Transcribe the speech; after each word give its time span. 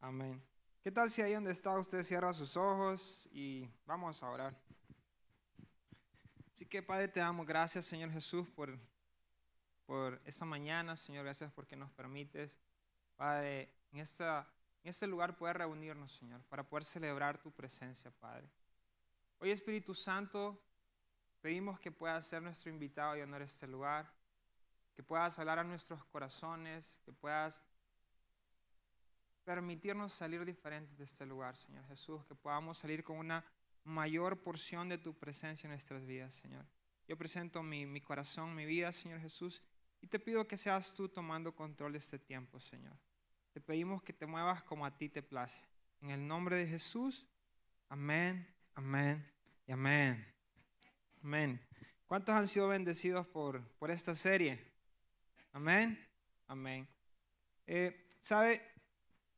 Amén. 0.00 0.40
¿Qué 0.80 0.92
tal 0.92 1.10
si 1.10 1.22
ahí 1.22 1.34
donde 1.34 1.50
está 1.50 1.76
usted 1.76 2.04
cierra 2.04 2.32
sus 2.32 2.56
ojos 2.56 3.28
y 3.32 3.68
vamos 3.84 4.22
a 4.22 4.30
orar? 4.30 4.56
Así 6.54 6.66
que 6.66 6.84
Padre, 6.84 7.08
te 7.08 7.18
damos 7.18 7.44
gracias, 7.44 7.86
Señor 7.86 8.12
Jesús, 8.12 8.48
por, 8.48 8.78
por 9.86 10.20
esta 10.24 10.44
mañana, 10.44 10.96
Señor, 10.96 11.24
gracias 11.24 11.52
porque 11.52 11.74
nos 11.74 11.90
permites, 11.90 12.60
Padre, 13.16 13.74
en, 13.90 13.98
esta, 13.98 14.48
en 14.84 14.90
este 14.90 15.08
lugar 15.08 15.36
poder 15.36 15.58
reunirnos, 15.58 16.12
Señor, 16.12 16.42
para 16.44 16.62
poder 16.62 16.84
celebrar 16.84 17.42
tu 17.42 17.50
presencia, 17.50 18.12
Padre. 18.12 18.48
Hoy, 19.40 19.50
Espíritu 19.50 19.94
Santo, 19.94 20.62
pedimos 21.40 21.80
que 21.80 21.90
puedas 21.90 22.24
ser 22.24 22.40
nuestro 22.40 22.70
invitado 22.70 23.16
y 23.16 23.20
honor 23.22 23.42
este 23.42 23.66
lugar, 23.66 24.08
que 24.94 25.02
puedas 25.02 25.36
hablar 25.40 25.58
a 25.58 25.64
nuestros 25.64 26.04
corazones, 26.04 27.02
que 27.04 27.12
puedas 27.12 27.64
permitirnos 29.48 30.12
salir 30.12 30.44
diferentes 30.44 30.98
de 30.98 31.04
este 31.04 31.24
lugar, 31.24 31.56
Señor 31.56 31.82
Jesús, 31.86 32.22
que 32.26 32.34
podamos 32.34 32.76
salir 32.76 33.02
con 33.02 33.16
una 33.16 33.42
mayor 33.82 34.42
porción 34.42 34.90
de 34.90 34.98
tu 34.98 35.14
presencia 35.14 35.66
en 35.66 35.70
nuestras 35.70 36.04
vidas, 36.04 36.34
Señor. 36.34 36.66
Yo 37.06 37.16
presento 37.16 37.62
mi, 37.62 37.86
mi 37.86 38.02
corazón, 38.02 38.54
mi 38.54 38.66
vida, 38.66 38.92
Señor 38.92 39.20
Jesús, 39.20 39.62
y 40.02 40.06
te 40.06 40.18
pido 40.18 40.46
que 40.46 40.58
seas 40.58 40.92
tú 40.92 41.08
tomando 41.08 41.56
control 41.56 41.92
de 41.92 41.98
este 41.98 42.18
tiempo, 42.18 42.60
Señor. 42.60 42.94
Te 43.54 43.58
pedimos 43.62 44.02
que 44.02 44.12
te 44.12 44.26
muevas 44.26 44.62
como 44.64 44.84
a 44.84 44.94
ti 44.94 45.08
te 45.08 45.22
place. 45.22 45.64
En 46.02 46.10
el 46.10 46.28
nombre 46.28 46.56
de 46.56 46.66
Jesús, 46.66 47.26
amén, 47.88 48.46
amén 48.74 49.26
y 49.66 49.72
amén. 49.72 50.26
Amén. 51.22 51.58
¿Cuántos 52.06 52.34
han 52.34 52.48
sido 52.48 52.68
bendecidos 52.68 53.26
por, 53.26 53.66
por 53.78 53.90
esta 53.90 54.14
serie? 54.14 54.62
Amén, 55.54 55.98
amén. 56.48 56.86
Eh, 57.66 58.04
¿Sabe? 58.20 58.67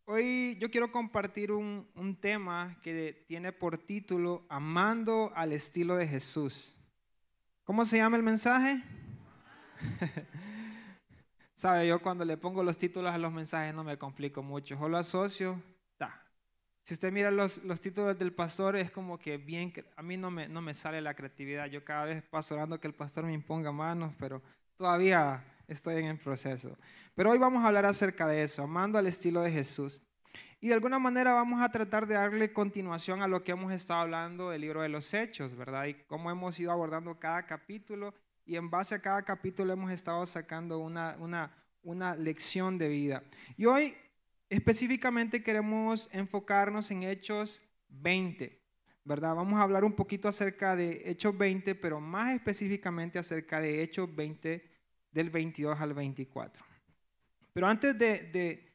Hoy 0.04 0.56
yo 0.58 0.70
quiero 0.70 0.90
compartir 0.90 1.52
un, 1.52 1.88
un, 1.94 2.16
tema 2.16 2.76
que 2.82 3.24
tiene 3.28 3.52
por 3.52 3.78
título 3.78 4.44
Amando 4.48 5.32
al 5.34 5.52
estilo 5.52 5.96
de 5.96 6.06
Jesús. 6.06 6.76
¿Cómo 7.64 7.84
se 7.84 7.98
llama 7.98 8.16
el 8.16 8.22
mensaje? 8.22 8.82
Sabe, 11.54 11.86
yo 11.86 12.00
cuando 12.00 12.24
le 12.24 12.36
pongo 12.36 12.62
los 12.62 12.78
títulos 12.78 13.12
a 13.12 13.18
los 13.18 13.32
mensajes 13.32 13.74
no 13.74 13.84
me 13.84 13.98
complico 13.98 14.42
mucho, 14.42 14.78
yo 14.80 14.88
lo 14.88 14.96
asocio. 14.96 15.62
Ta. 15.96 16.24
Si 16.82 16.94
usted 16.94 17.12
mira 17.12 17.30
los, 17.30 17.62
los, 17.64 17.80
títulos 17.80 18.18
del 18.18 18.32
pastor, 18.32 18.76
es 18.76 18.90
como 18.90 19.18
que 19.18 19.36
bien, 19.36 19.72
a 19.94 20.02
mí 20.02 20.16
no 20.16 20.30
me, 20.30 20.48
no 20.48 20.62
me 20.62 20.74
sale 20.74 21.00
la 21.02 21.14
creatividad. 21.14 21.66
Yo 21.66 21.84
cada 21.84 22.06
vez 22.06 22.22
paso 22.22 22.54
orando 22.54 22.80
que 22.80 22.88
el 22.88 22.94
pastor 22.94 23.24
me 23.24 23.34
imponga 23.34 23.70
manos, 23.72 24.14
pero 24.18 24.42
todavía 24.76 25.44
estoy 25.70 25.96
en 25.96 26.06
el 26.06 26.18
proceso. 26.18 26.76
Pero 27.14 27.30
hoy 27.30 27.38
vamos 27.38 27.64
a 27.64 27.68
hablar 27.68 27.86
acerca 27.86 28.26
de 28.26 28.42
eso, 28.42 28.62
amando 28.62 28.98
al 28.98 29.06
estilo 29.06 29.40
de 29.42 29.52
Jesús. 29.52 30.02
Y 30.60 30.68
de 30.68 30.74
alguna 30.74 30.98
manera 30.98 31.32
vamos 31.32 31.62
a 31.62 31.70
tratar 31.70 32.06
de 32.06 32.14
darle 32.14 32.52
continuación 32.52 33.22
a 33.22 33.28
lo 33.28 33.42
que 33.42 33.52
hemos 33.52 33.72
estado 33.72 34.00
hablando 34.00 34.50
del 34.50 34.60
libro 34.60 34.82
de 34.82 34.90
los 34.90 35.14
Hechos, 35.14 35.56
¿verdad? 35.56 35.86
Y 35.86 35.94
cómo 36.06 36.30
hemos 36.30 36.58
ido 36.60 36.70
abordando 36.70 37.18
cada 37.18 37.46
capítulo 37.46 38.12
y 38.44 38.56
en 38.56 38.68
base 38.68 38.94
a 38.94 39.00
cada 39.00 39.22
capítulo 39.22 39.72
hemos 39.72 39.92
estado 39.92 40.26
sacando 40.26 40.80
una, 40.80 41.16
una, 41.20 41.54
una 41.82 42.16
lección 42.16 42.76
de 42.76 42.88
vida. 42.88 43.22
Y 43.56 43.64
hoy 43.64 43.94
específicamente 44.50 45.42
queremos 45.42 46.08
enfocarnos 46.12 46.90
en 46.90 47.04
Hechos 47.04 47.62
20, 47.88 48.60
¿verdad? 49.04 49.36
Vamos 49.36 49.58
a 49.58 49.62
hablar 49.62 49.84
un 49.84 49.92
poquito 49.92 50.28
acerca 50.28 50.74
de 50.76 51.02
Hechos 51.06 51.38
20, 51.38 51.74
pero 51.76 52.00
más 52.00 52.34
específicamente 52.34 53.18
acerca 53.18 53.60
de 53.60 53.82
Hechos 53.82 54.14
20 54.14 54.69
del 55.12 55.30
22 55.30 55.80
al 55.80 55.94
24. 55.94 56.64
Pero 57.52 57.66
antes 57.66 57.98
de, 57.98 58.20
de, 58.32 58.72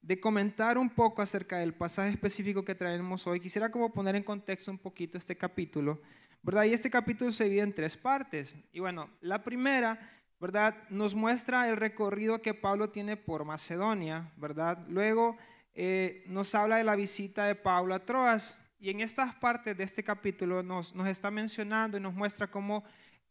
de, 0.00 0.20
comentar 0.20 0.78
un 0.78 0.90
poco 0.90 1.22
acerca 1.22 1.58
del 1.58 1.74
pasaje 1.74 2.10
específico 2.10 2.64
que 2.64 2.74
traemos 2.74 3.26
hoy, 3.26 3.40
quisiera 3.40 3.70
como 3.70 3.92
poner 3.92 4.16
en 4.16 4.22
contexto 4.22 4.70
un 4.70 4.78
poquito 4.78 5.18
este 5.18 5.36
capítulo, 5.36 6.00
¿verdad? 6.42 6.64
Y 6.64 6.72
este 6.72 6.90
capítulo 6.90 7.30
se 7.32 7.44
divide 7.44 7.62
en 7.62 7.74
tres 7.74 7.96
partes. 7.96 8.56
Y 8.72 8.80
bueno, 8.80 9.10
la 9.20 9.44
primera, 9.44 9.98
¿verdad? 10.40 10.74
Nos 10.88 11.14
muestra 11.14 11.68
el 11.68 11.76
recorrido 11.76 12.40
que 12.40 12.54
Pablo 12.54 12.90
tiene 12.90 13.16
por 13.16 13.44
Macedonia, 13.44 14.32
¿verdad? 14.36 14.84
Luego 14.88 15.36
eh, 15.74 16.24
nos 16.26 16.54
habla 16.54 16.76
de 16.76 16.84
la 16.84 16.96
visita 16.96 17.46
de 17.46 17.54
Pablo 17.54 17.94
a 17.94 18.04
Troas. 18.04 18.58
Y 18.78 18.90
en 18.90 19.00
estas 19.00 19.34
partes 19.34 19.76
de 19.76 19.84
este 19.84 20.04
capítulo 20.04 20.62
nos, 20.62 20.94
nos 20.94 21.08
está 21.08 21.30
mencionando 21.30 21.96
y 21.96 22.00
nos 22.00 22.12
muestra 22.12 22.50
cómo 22.50 22.84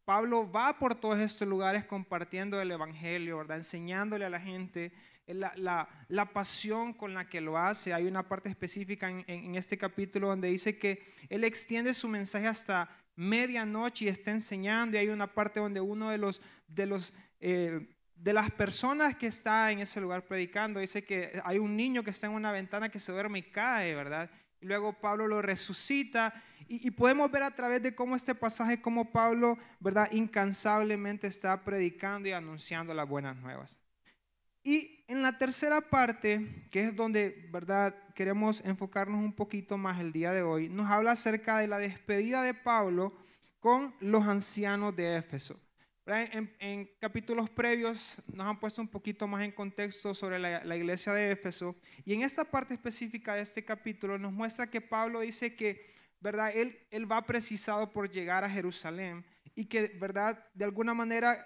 Pablo 0.06 0.52
va 0.52 0.78
por 0.80 0.96
todos 0.96 1.20
estos 1.20 1.48
lugares 1.48 1.86
compartiendo 1.86 2.62
el 2.62 2.72
Evangelio, 2.72 3.38
¿verdad? 3.38 3.58
Enseñándole 3.58 4.26
a 4.26 4.30
la 4.30 4.40
gente 4.40 4.92
la, 5.28 5.54
la, 5.56 5.88
la, 6.10 6.34
pasión 6.34 6.94
con 6.94 7.14
la 7.14 7.30
que 7.30 7.40
lo 7.40 7.58
hace. 7.58 7.94
Hay 7.94 8.06
una 8.06 8.28
parte 8.28 8.50
específica 8.50 9.10
en, 9.10 9.24
en, 9.28 9.56
este 9.56 9.78
capítulo 9.78 10.28
donde 10.28 10.50
dice 10.50 10.78
que 10.78 11.06
él 11.30 11.44
extiende 11.46 11.94
su 11.94 12.10
mensaje 12.10 12.48
hasta 12.48 12.90
medianoche 13.16 14.06
y 14.06 14.08
está 14.10 14.32
enseñando. 14.32 14.98
Y 14.98 15.00
hay 15.00 15.08
una 15.08 15.28
parte 15.28 15.62
donde 15.62 15.80
uno 15.80 16.10
de 16.10 16.18
los, 16.18 16.42
de 16.68 16.86
los 16.86 17.14
eh, 17.40 17.88
de 18.16 18.32
las 18.32 18.52
personas 18.52 19.18
que 19.18 19.28
está 19.28 19.70
en 19.70 19.80
ese 19.80 20.00
lugar 20.00 20.26
predicando 20.26 20.80
dice 20.80 21.04
que 21.04 21.42
hay 21.44 21.60
un 21.60 21.76
niño 21.76 22.04
que 22.04 22.12
está 22.12 22.28
en 22.28 22.34
una 22.34 22.54
ventana 22.54 22.88
que 22.88 23.00
se 23.00 23.12
duerme 23.12 23.40
y 23.40 23.44
cae, 23.44 23.94
¿verdad? 23.96 24.32
Y 24.64 24.66
luego 24.66 24.94
Pablo 24.94 25.28
lo 25.28 25.42
resucita 25.42 26.34
y, 26.70 26.88
y, 26.88 26.92
podemos 26.92 27.30
ver 27.30 27.44
a 27.44 27.52
través 27.52 27.84
de 27.84 27.94
cómo 27.94 28.16
este 28.16 28.34
pasaje, 28.34 28.82
cómo 28.82 29.12
Pablo, 29.12 29.58
¿verdad? 29.82 30.10
Incansablemente 30.14 31.28
está 31.28 31.66
predicando 31.66 32.30
y 32.30 32.32
anunciando 32.32 32.94
las 32.94 33.08
buenas 33.08 33.36
nuevas. 33.36 33.82
Y 34.64 35.04
en 35.10 35.22
la 35.22 35.38
tercera 35.38 35.82
parte, 35.82 36.70
que 36.72 36.86
es 36.86 36.96
donde, 36.96 37.50
¿verdad? 37.52 37.94
Queremos 38.16 38.62
enfocarnos 38.64 39.20
un 39.20 39.34
poquito 39.34 39.78
más 39.78 40.00
el 40.00 40.14
día 40.14 40.32
de 40.32 40.42
hoy, 40.42 40.70
nos 40.70 40.90
habla 40.90 41.12
acerca 41.12 41.58
de 41.58 41.68
la 41.68 41.80
despedida 41.80 42.42
de 42.42 42.54
Pablo 42.54 43.14
con 43.60 43.94
los 44.00 44.24
ancianos 44.26 44.96
de 44.96 45.18
Éfeso. 45.18 45.60
En, 46.06 46.54
en, 46.60 46.90
capítulos 47.00 47.50
previos 47.50 48.18
nos 48.34 48.46
han 48.46 48.60
puesto 48.60 48.82
un 48.82 48.90
poquito 48.90 49.26
más 49.26 49.42
en 49.42 49.54
contexto 49.54 50.14
sobre 50.14 50.38
la, 50.38 50.62
la, 50.66 50.76
iglesia 50.76 51.14
de 51.14 51.32
Éfeso 51.32 51.78
y 52.04 52.14
en 52.14 52.24
esta 52.24 52.44
parte 52.44 52.74
específica 52.74 53.36
de 53.36 53.42
este 53.42 53.64
capítulo 53.64 54.18
nos 54.18 54.34
muestra 54.34 54.70
que 54.70 54.82
Pablo 54.82 55.22
dice 55.22 55.56
que, 55.56 55.86
¿verdad? 56.20 56.52
Él, 56.54 56.78
él 56.92 57.10
va 57.10 57.26
precisado 57.26 57.94
por 57.94 58.12
llegar 58.12 58.44
a 58.44 58.50
Jerusalén 58.50 59.26
y 59.56 59.64
que, 59.64 59.98
¿verdad? 59.98 60.46
De 60.54 60.66
alguna 60.66 60.94
manera 60.94 61.38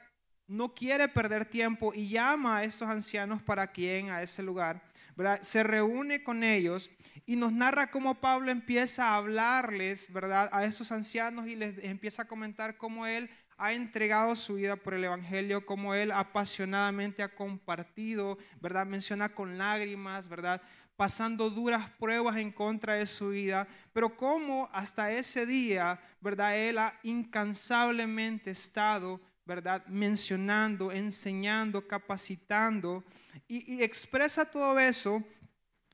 no 0.47 0.73
quiere 0.73 1.07
perder 1.07 1.45
tiempo 1.45 1.93
y 1.93 2.09
llama 2.09 2.57
a 2.57 2.63
estos 2.63 2.87
ancianos 2.87 3.43
para 3.43 3.71
que 3.71 4.09
a 4.09 4.23
ese 4.23 4.41
lugar, 4.41 4.81
¿verdad? 5.15 5.39
Se 5.41 5.61
reúne 5.61 6.23
con 6.23 6.43
ellos 6.43 6.89
y 7.27 7.35
nos 7.35 7.51
narra 7.51 7.91
cómo 7.91 8.15
Pablo 8.15 8.49
empieza 8.49 9.09
a 9.09 9.17
hablarles, 9.17 10.11
¿verdad? 10.11 10.49
A 10.51 10.65
esos 10.65 10.91
ancianos 10.91 11.47
y 11.47 11.55
les 11.55 11.77
empieza 11.83 12.23
a 12.23 12.27
comentar 12.27 12.77
cómo 12.77 13.05
él 13.05 13.29
ha 13.57 13.73
entregado 13.73 14.35
su 14.35 14.55
vida 14.55 14.75
por 14.75 14.93
el 14.93 15.03
Evangelio, 15.03 15.65
como 15.65 15.95
Él 15.95 16.11
apasionadamente 16.11 17.23
ha 17.23 17.33
compartido, 17.33 18.37
¿verdad? 18.61 18.85
Menciona 18.85 19.29
con 19.29 19.57
lágrimas, 19.57 20.29
¿verdad? 20.29 20.61
Pasando 20.95 21.49
duras 21.49 21.89
pruebas 21.99 22.37
en 22.37 22.51
contra 22.51 22.95
de 22.95 23.07
su 23.07 23.29
vida, 23.29 23.67
pero 23.93 24.15
como 24.15 24.69
hasta 24.71 25.11
ese 25.11 25.45
día, 25.45 25.99
¿verdad? 26.21 26.55
Él 26.55 26.77
ha 26.77 26.99
incansablemente 27.01 28.51
estado, 28.51 29.19
¿verdad? 29.43 29.85
Mencionando, 29.87 30.91
enseñando, 30.91 31.87
capacitando 31.87 33.03
y, 33.47 33.75
y 33.75 33.83
expresa 33.83 34.45
todo 34.45 34.79
eso. 34.79 35.23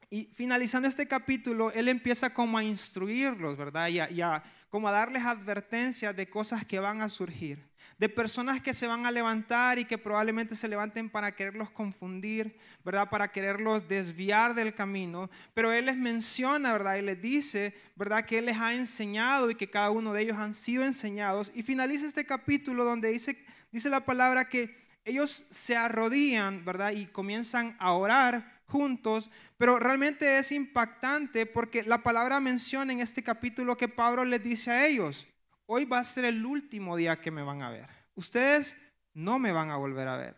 Y 0.09 0.25
finalizando 0.25 0.87
este 0.87 1.07
capítulo, 1.07 1.71
Él 1.71 1.89
empieza 1.89 2.31
como 2.31 2.57
a 2.57 2.63
instruirlos, 2.63 3.57
¿verdad? 3.57 3.87
Y 3.87 3.99
a, 3.99 4.11
y 4.11 4.21
a 4.21 4.43
como 4.73 4.87
a 4.87 4.91
darles 4.91 5.23
advertencias 5.23 6.15
de 6.15 6.27
cosas 6.27 6.65
que 6.65 6.79
van 6.79 7.03
a 7.03 7.09
surgir, 7.09 7.63
de 7.99 8.09
personas 8.09 8.59
que 8.59 8.73
se 8.73 8.87
van 8.87 9.05
a 9.05 9.11
levantar 9.11 9.77
y 9.77 9.85
que 9.85 9.99
probablemente 9.99 10.55
se 10.55 10.67
levanten 10.67 11.11
para 11.11 11.35
quererlos 11.35 11.69
confundir, 11.69 12.57
¿verdad? 12.83 13.07
Para 13.07 13.31
quererlos 13.31 13.87
desviar 13.87 14.55
del 14.55 14.73
camino, 14.73 15.29
pero 15.53 15.71
Él 15.71 15.85
les 15.85 15.95
menciona, 15.95 16.71
¿verdad? 16.71 16.95
Y 16.95 17.03
les 17.03 17.21
dice, 17.21 17.75
¿verdad? 17.95 18.25
Que 18.25 18.39
Él 18.39 18.45
les 18.45 18.57
ha 18.57 18.73
enseñado 18.73 19.51
y 19.51 19.55
que 19.55 19.69
cada 19.69 19.91
uno 19.91 20.11
de 20.11 20.23
ellos 20.23 20.37
han 20.37 20.55
sido 20.55 20.83
enseñados. 20.83 21.51
Y 21.53 21.61
finaliza 21.61 22.07
este 22.07 22.25
capítulo 22.25 22.83
donde 22.83 23.09
dice, 23.09 23.45
dice 23.71 23.91
la 23.91 24.03
palabra 24.03 24.49
que 24.49 24.75
ellos 25.05 25.29
se 25.51 25.77
arrodillan, 25.77 26.65
¿verdad? 26.65 26.93
Y 26.93 27.05
comienzan 27.05 27.75
a 27.77 27.91
orar 27.91 28.52
juntos, 28.73 29.29
pero 29.55 29.77
realmente 29.77 30.39
es 30.39 30.51
impactante 30.51 31.45
porque 31.45 31.83
la 31.83 32.01
palabra 32.01 32.39
menciona 32.39 32.91
en 32.91 33.01
este 33.01 33.21
capítulo 33.21 33.77
que 33.77 33.87
Pablo 33.87 34.25
les 34.25 34.41
dice 34.41 34.71
a 34.71 34.87
ellos, 34.87 35.27
hoy 35.67 35.85
va 35.85 35.99
a 35.99 36.03
ser 36.03 36.25
el 36.25 36.43
último 36.43 36.97
día 36.97 37.21
que 37.21 37.29
me 37.29 37.43
van 37.43 37.61
a 37.61 37.69
ver. 37.69 37.87
Ustedes 38.15 38.75
no 39.13 39.37
me 39.37 39.51
van 39.51 39.69
a 39.69 39.77
volver 39.77 40.07
a 40.07 40.17
ver. 40.17 40.35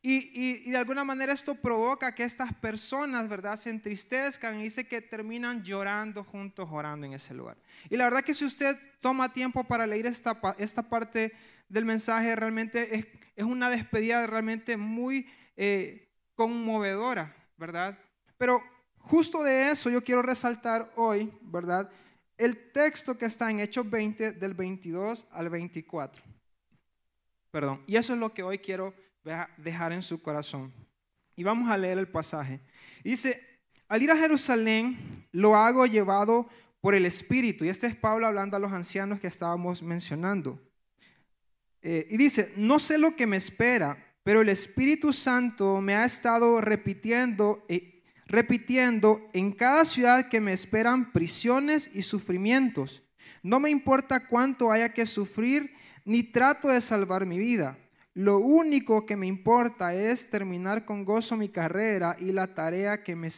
Y, 0.00 0.14
y, 0.14 0.62
y, 0.64 0.70
de 0.70 0.76
alguna 0.76 1.02
manera 1.02 1.32
esto 1.32 1.56
provoca 1.56 2.14
que 2.14 2.22
estas 2.22 2.54
personas, 2.54 3.28
¿verdad?, 3.28 3.56
se 3.56 3.70
entristezcan 3.70 4.60
y 4.60 4.64
dice 4.64 4.86
que 4.86 5.00
terminan 5.00 5.64
llorando 5.64 6.22
juntos, 6.22 6.68
orando 6.70 7.06
en 7.06 7.14
ese 7.14 7.34
lugar. 7.34 7.56
Y 7.90 7.96
la 7.96 8.04
verdad 8.04 8.22
que 8.22 8.34
si 8.34 8.44
usted 8.44 8.78
toma 9.00 9.32
tiempo 9.32 9.64
para 9.64 9.86
leer 9.86 10.06
esta, 10.06 10.40
esta 10.58 10.82
parte 10.88 11.32
del 11.68 11.84
mensaje, 11.84 12.36
realmente 12.36 12.94
es, 12.94 13.06
es 13.34 13.44
una 13.44 13.70
despedida 13.70 14.24
realmente 14.28 14.76
muy 14.76 15.26
eh, 15.56 16.08
conmovedora. 16.36 17.41
¿Verdad? 17.56 17.98
Pero 18.38 18.62
justo 18.98 19.42
de 19.42 19.70
eso 19.70 19.90
yo 19.90 20.02
quiero 20.02 20.22
resaltar 20.22 20.92
hoy, 20.96 21.32
¿verdad? 21.42 21.90
El 22.36 22.72
texto 22.72 23.16
que 23.16 23.26
está 23.26 23.50
en 23.50 23.60
Hechos 23.60 23.88
20 23.88 24.32
del 24.32 24.54
22 24.54 25.26
al 25.30 25.50
24. 25.50 26.22
Perdón. 27.50 27.82
Y 27.86 27.96
eso 27.96 28.14
es 28.14 28.18
lo 28.18 28.32
que 28.32 28.42
hoy 28.42 28.58
quiero 28.58 28.94
dejar 29.58 29.92
en 29.92 30.02
su 30.02 30.20
corazón. 30.22 30.72
Y 31.36 31.44
vamos 31.44 31.70
a 31.70 31.78
leer 31.78 31.98
el 31.98 32.08
pasaje. 32.08 32.60
Dice, 33.04 33.60
al 33.88 34.02
ir 34.02 34.10
a 34.10 34.16
Jerusalén 34.16 35.26
lo 35.32 35.54
hago 35.54 35.86
llevado 35.86 36.48
por 36.80 36.94
el 36.94 37.06
Espíritu. 37.06 37.64
Y 37.64 37.68
este 37.68 37.86
es 37.86 37.94
Pablo 37.94 38.26
hablando 38.26 38.56
a 38.56 38.60
los 38.60 38.72
ancianos 38.72 39.20
que 39.20 39.28
estábamos 39.28 39.82
mencionando. 39.82 40.60
Eh, 41.80 42.06
y 42.10 42.16
dice, 42.16 42.52
no 42.56 42.78
sé 42.78 42.98
lo 42.98 43.16
que 43.16 43.26
me 43.26 43.36
espera, 43.36 44.11
pero 44.22 44.40
el 44.40 44.48
Espíritu 44.48 45.12
Santo 45.12 45.80
me 45.80 45.94
ha 45.94 46.04
estado 46.04 46.60
repitiendo, 46.60 47.64
eh, 47.68 48.02
repitiendo 48.26 49.28
en 49.32 49.52
cada 49.52 49.84
ciudad 49.84 50.28
que 50.28 50.40
me 50.40 50.52
esperan 50.52 51.12
prisiones 51.12 51.90
y 51.92 52.02
sufrimientos. 52.02 53.02
No 53.42 53.58
me 53.58 53.70
importa 53.70 54.28
cuánto 54.28 54.70
haya 54.70 54.92
que 54.92 55.06
sufrir, 55.06 55.74
ni 56.04 56.22
trato 56.22 56.68
de 56.68 56.80
salvar 56.80 57.26
mi 57.26 57.38
vida. 57.38 57.78
Lo 58.14 58.38
único 58.38 59.06
que 59.06 59.16
me 59.16 59.26
importa 59.26 59.94
es 59.94 60.28
terminar 60.28 60.84
con 60.84 61.04
gozo 61.04 61.36
mi 61.36 61.48
carrera 61.48 62.16
y 62.18 62.32
la 62.32 62.54
tarea 62.54 63.02
que 63.02 63.16
me, 63.16 63.30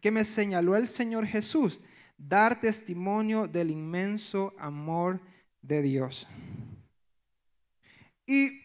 que 0.00 0.10
me 0.10 0.24
señaló 0.24 0.76
el 0.76 0.86
Señor 0.86 1.26
Jesús, 1.26 1.80
dar 2.16 2.60
testimonio 2.60 3.48
del 3.48 3.70
inmenso 3.70 4.54
amor 4.58 5.20
de 5.60 5.82
Dios. 5.82 6.26
Y 8.26 8.62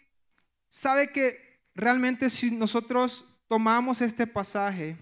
sabe 0.69 1.11
que 1.11 1.46
realmente 1.77 2.31
si 2.31 2.49
nosotros 2.49 3.23
tomamos 3.47 4.01
este 4.01 4.25
pasaje 4.25 4.97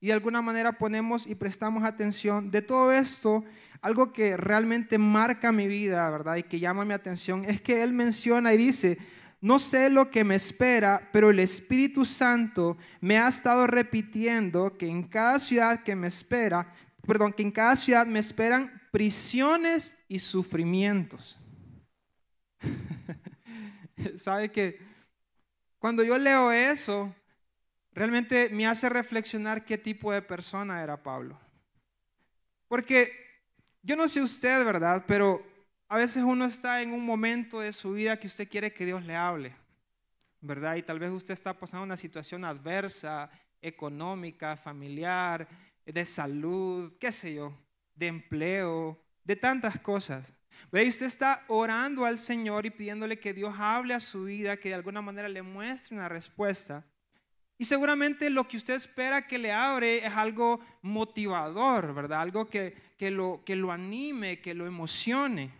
y 0.00 0.06
de 0.06 0.12
alguna 0.12 0.40
manera 0.40 0.78
ponemos 0.78 1.26
y 1.26 1.34
prestamos 1.34 1.82
atención 1.84 2.50
de 2.50 2.62
todo 2.62 2.92
esto, 2.92 3.44
algo 3.80 4.12
que 4.12 4.36
realmente 4.36 4.98
marca 4.98 5.50
mi 5.50 5.66
vida, 5.66 6.08
¿verdad? 6.10 6.36
Y 6.36 6.44
que 6.44 6.60
llama 6.60 6.84
mi 6.84 6.94
atención 6.94 7.44
es 7.44 7.60
que 7.60 7.82
él 7.82 7.92
menciona 7.92 8.54
y 8.54 8.56
dice, 8.56 8.98
no 9.40 9.58
sé 9.58 9.90
lo 9.90 10.12
que 10.12 10.22
me 10.22 10.36
espera, 10.36 11.08
pero 11.12 11.30
el 11.30 11.40
Espíritu 11.40 12.04
Santo 12.04 12.76
me 13.00 13.18
ha 13.18 13.26
estado 13.26 13.66
repitiendo 13.66 14.78
que 14.78 14.86
en 14.86 15.02
cada 15.02 15.40
ciudad 15.40 15.82
que 15.82 15.96
me 15.96 16.06
espera, 16.06 16.72
perdón, 17.04 17.32
que 17.32 17.42
en 17.42 17.50
cada 17.50 17.74
ciudad 17.74 18.06
me 18.06 18.20
esperan 18.20 18.80
prisiones 18.92 19.96
y 20.06 20.20
sufrimientos. 20.20 21.36
¿Sabe 24.16 24.52
que 24.52 24.91
cuando 25.82 26.04
yo 26.04 26.16
leo 26.16 26.52
eso, 26.52 27.12
realmente 27.92 28.48
me 28.50 28.68
hace 28.68 28.88
reflexionar 28.88 29.64
qué 29.64 29.76
tipo 29.76 30.12
de 30.12 30.22
persona 30.22 30.80
era 30.80 31.02
Pablo? 31.02 31.36
Porque 32.68 33.12
yo 33.82 33.96
no 33.96 34.08
sé 34.08 34.22
usted, 34.22 34.64
¿verdad? 34.64 35.02
Pero 35.08 35.44
a 35.88 35.96
veces 35.96 36.22
uno 36.22 36.44
está 36.44 36.82
en 36.82 36.92
un 36.92 37.04
momento 37.04 37.58
de 37.58 37.72
su 37.72 37.94
vida 37.94 38.16
que 38.16 38.28
usted 38.28 38.48
quiere 38.48 38.72
que 38.72 38.86
Dios 38.86 39.04
le 39.04 39.16
hable, 39.16 39.56
¿verdad? 40.40 40.76
Y 40.76 40.84
tal 40.84 41.00
vez 41.00 41.10
usted 41.10 41.34
está 41.34 41.52
pasando 41.52 41.82
una 41.82 41.96
situación 41.96 42.44
adversa, 42.44 43.28
económica, 43.60 44.56
familiar, 44.56 45.48
de 45.84 46.06
salud, 46.06 46.94
qué 47.00 47.10
sé 47.10 47.34
yo, 47.34 47.58
de 47.96 48.06
empleo, 48.06 49.02
de 49.24 49.34
tantas 49.34 49.80
cosas. 49.80 50.32
Y 50.72 50.88
usted 50.88 51.06
está 51.06 51.44
orando 51.48 52.04
al 52.04 52.18
Señor 52.18 52.66
y 52.66 52.70
pidiéndole 52.70 53.18
que 53.18 53.34
Dios 53.34 53.54
hable 53.58 53.94
a 53.94 54.00
su 54.00 54.24
vida, 54.24 54.56
que 54.56 54.68
de 54.70 54.74
alguna 54.74 55.02
manera 55.02 55.28
le 55.28 55.42
muestre 55.42 55.96
una 55.96 56.08
respuesta. 56.08 56.84
Y 57.58 57.64
seguramente 57.64 58.28
lo 58.30 58.48
que 58.48 58.56
usted 58.56 58.74
espera 58.74 59.26
que 59.26 59.38
le 59.38 59.52
abre 59.52 60.04
es 60.04 60.12
algo 60.12 60.60
motivador, 60.82 61.94
¿verdad? 61.94 62.20
Algo 62.20 62.48
que, 62.48 62.74
que, 62.98 63.10
lo, 63.10 63.42
que 63.44 63.54
lo 63.54 63.70
anime, 63.70 64.40
que 64.40 64.54
lo 64.54 64.66
emocione. 64.66 65.52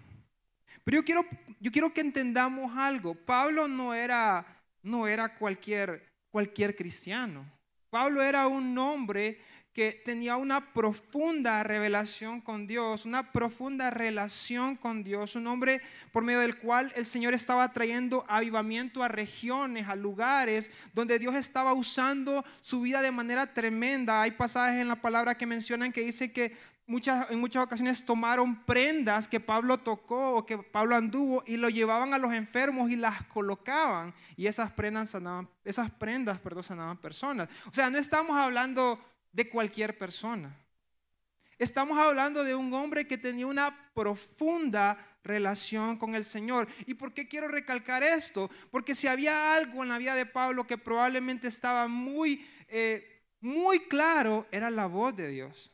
Pero 0.85 0.97
yo 0.97 1.05
quiero, 1.05 1.27
yo 1.61 1.71
quiero 1.71 1.93
que 1.93 2.01
entendamos 2.01 2.77
algo. 2.77 3.15
Pablo 3.15 3.69
no 3.69 3.95
era, 3.95 4.45
no 4.83 5.07
era 5.07 5.35
cualquier, 5.35 6.11
cualquier 6.31 6.75
cristiano. 6.75 7.49
Pablo 7.91 8.23
era 8.23 8.47
un 8.47 8.77
hombre 8.79 9.41
que 9.73 9.93
tenía 10.05 10.37
una 10.37 10.73
profunda 10.73 11.63
revelación 11.63 12.41
con 12.41 12.67
Dios, 12.67 13.07
una 13.07 13.33
profunda 13.33 13.91
relación 13.91 14.77
con 14.77 15.03
Dios, 15.03 15.35
un 15.35 15.47
hombre 15.47 15.81
por 16.13 16.23
medio 16.23 16.41
del 16.41 16.59
cual 16.59 16.93
el 16.95 17.07
Señor 17.07 17.33
estaba 17.33 17.73
trayendo 17.73 18.25
avivamiento 18.29 19.03
a 19.03 19.09
regiones, 19.09 19.89
a 19.89 19.97
lugares 19.97 20.71
donde 20.93 21.19
Dios 21.19 21.35
estaba 21.35 21.73
usando 21.73 22.45
su 22.61 22.83
vida 22.83 23.01
de 23.01 23.11
manera 23.11 23.55
tremenda. 23.55 24.21
Hay 24.21 24.33
pasajes 24.33 24.81
en 24.81 24.89
la 24.89 24.97
palabra 24.97 25.37
que 25.37 25.47
mencionan 25.47 25.91
que 25.91 26.03
dice 26.03 26.33
que 26.33 26.55
muchas, 26.87 27.31
en 27.31 27.41
muchas 27.41 27.65
ocasiones 27.65 28.05
tomaron 28.05 28.65
prendas 28.65 29.27
que 29.27 29.41
Pablo 29.41 29.79
tocó 29.79 30.37
o 30.37 30.47
que 30.47 30.59
Pablo 30.59 30.97
anduvo 30.97 31.43
y 31.47 31.57
lo 31.57 31.71
llevaban 31.71 32.13
a 32.13 32.19
los 32.19 32.35
enfermos 32.35 32.91
y 32.91 32.97
las 32.97 33.23
colocaban 33.25 34.13
y 34.37 34.47
esas 34.47 34.71
prendas 34.71 35.11
sanaban, 35.11 35.49
esas 35.65 35.91
prendas, 35.91 36.39
perdón, 36.41 36.63
sanaban 36.65 36.99
personas. 36.99 37.49
O 37.71 37.75
sea, 37.75 37.89
no 37.89 37.97
estamos 37.97 38.37
hablando 38.37 39.01
de 39.33 39.49
cualquier 39.49 39.97
persona. 39.97 40.57
Estamos 41.59 41.99
hablando 41.99 42.45
de 42.45 42.55
un 42.55 42.73
hombre 42.75 43.07
que 43.07 43.19
tenía 43.19 43.47
una 43.47 43.91
profunda 43.95 45.19
relación 45.23 45.97
con 45.97 46.15
el 46.15 46.25
Señor. 46.25 46.69
¿Y 46.87 46.95
por 46.95 47.15
qué 47.15 47.29
quiero 47.29 47.49
recalcar 47.49 48.03
esto? 48.03 48.51
Porque 48.71 48.95
si 48.95 49.07
había 49.07 49.55
algo 49.55 49.83
en 49.83 49.91
la 49.91 49.99
vida 49.99 50.15
de 50.15 50.27
Pablo 50.27 50.67
que 50.67 50.79
probablemente 50.79 51.49
estaba 51.49 51.87
muy, 51.89 52.45
eh, 52.69 53.23
muy 53.41 53.81
claro, 53.81 54.47
era 54.51 54.71
la 54.71 54.87
voz 54.87 55.17
de 55.17 55.29
Dios. 55.29 55.71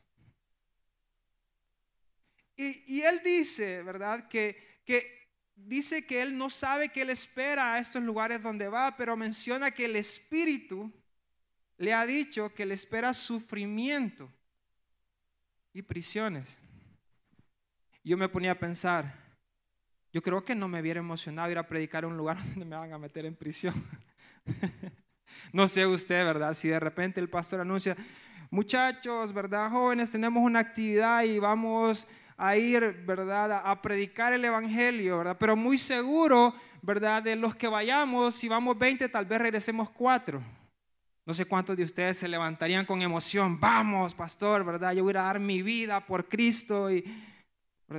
Y, 2.55 3.01
él 3.01 3.21
dice, 3.23 3.81
¿verdad? 3.83 4.27
Que, 4.27 4.81
que 4.83 5.29
dice 5.55 6.05
que 6.05 6.21
él 6.21 6.37
no 6.37 6.49
sabe 6.49 6.89
qué 6.89 7.05
le 7.05 7.13
espera 7.13 7.73
a 7.73 7.79
estos 7.79 8.03
lugares 8.03 8.43
donde 8.43 8.67
va, 8.67 8.97
pero 8.97 9.15
menciona 9.15 9.71
que 9.71 9.85
el 9.85 9.95
Espíritu 9.95 10.91
le 11.79 11.93
ha 11.93 12.05
dicho 12.05 12.53
que 12.53 12.65
le 12.65 12.75
espera 12.75 13.13
sufrimiento 13.13 14.29
y 15.73 15.81
prisiones. 15.81 16.59
Yo 18.03 18.17
me 18.17 18.27
ponía 18.27 18.51
a 18.51 18.59
pensar, 18.59 19.15
yo 20.11 20.21
creo 20.21 20.43
que 20.43 20.55
no 20.55 20.67
me 20.67 20.81
hubiera 20.81 20.99
emocionado 20.99 21.49
ir 21.51 21.57
a 21.57 21.67
predicar 21.67 22.03
a 22.03 22.07
un 22.07 22.17
lugar 22.17 22.37
donde 22.49 22.65
me 22.65 22.75
van 22.75 22.91
a 22.91 22.97
meter 22.97 23.25
en 23.25 23.35
prisión. 23.35 23.73
no 25.53 25.67
sé 25.69 25.87
usted, 25.87 26.25
¿verdad? 26.25 26.53
Si 26.53 26.67
de 26.67 26.79
repente 26.81 27.21
el 27.21 27.29
pastor 27.29 27.61
anuncia, 27.61 27.95
muchachos, 28.49 29.31
¿verdad? 29.31 29.71
Jóvenes, 29.71 30.11
tenemos 30.11 30.43
una 30.43 30.59
actividad 30.59 31.23
y 31.23 31.39
vamos 31.39 32.07
a 32.35 32.57
ir, 32.57 33.03
¿verdad? 33.05 33.61
A, 33.63 33.81
predicar 33.81 34.33
el 34.33 34.43
Evangelio, 34.43 35.19
¿verdad? 35.19 35.37
Pero 35.39 35.55
muy 35.55 35.77
seguro, 35.77 36.53
¿verdad? 36.81 37.23
De 37.23 37.37
los 37.37 37.55
que 37.55 37.69
vayamos, 37.69 38.35
si 38.35 38.49
vamos 38.49 38.77
20, 38.77 39.07
tal 39.07 39.25
vez 39.25 39.39
regresemos 39.39 39.89
4. 39.91 40.58
No 41.25 41.33
sé 41.33 41.45
cuántos 41.45 41.77
de 41.77 41.83
ustedes 41.83 42.17
se 42.17 42.27
levantarían 42.27 42.85
con 42.85 43.01
emoción. 43.01 43.59
Vamos, 43.59 44.13
pastor, 44.13 44.63
¿verdad? 44.63 44.93
Yo 44.93 45.03
voy 45.03 45.11
a 45.11 45.21
dar 45.23 45.39
mi 45.39 45.61
vida 45.61 46.05
por 46.05 46.27
Cristo. 46.27 46.91
Y. 46.91 47.03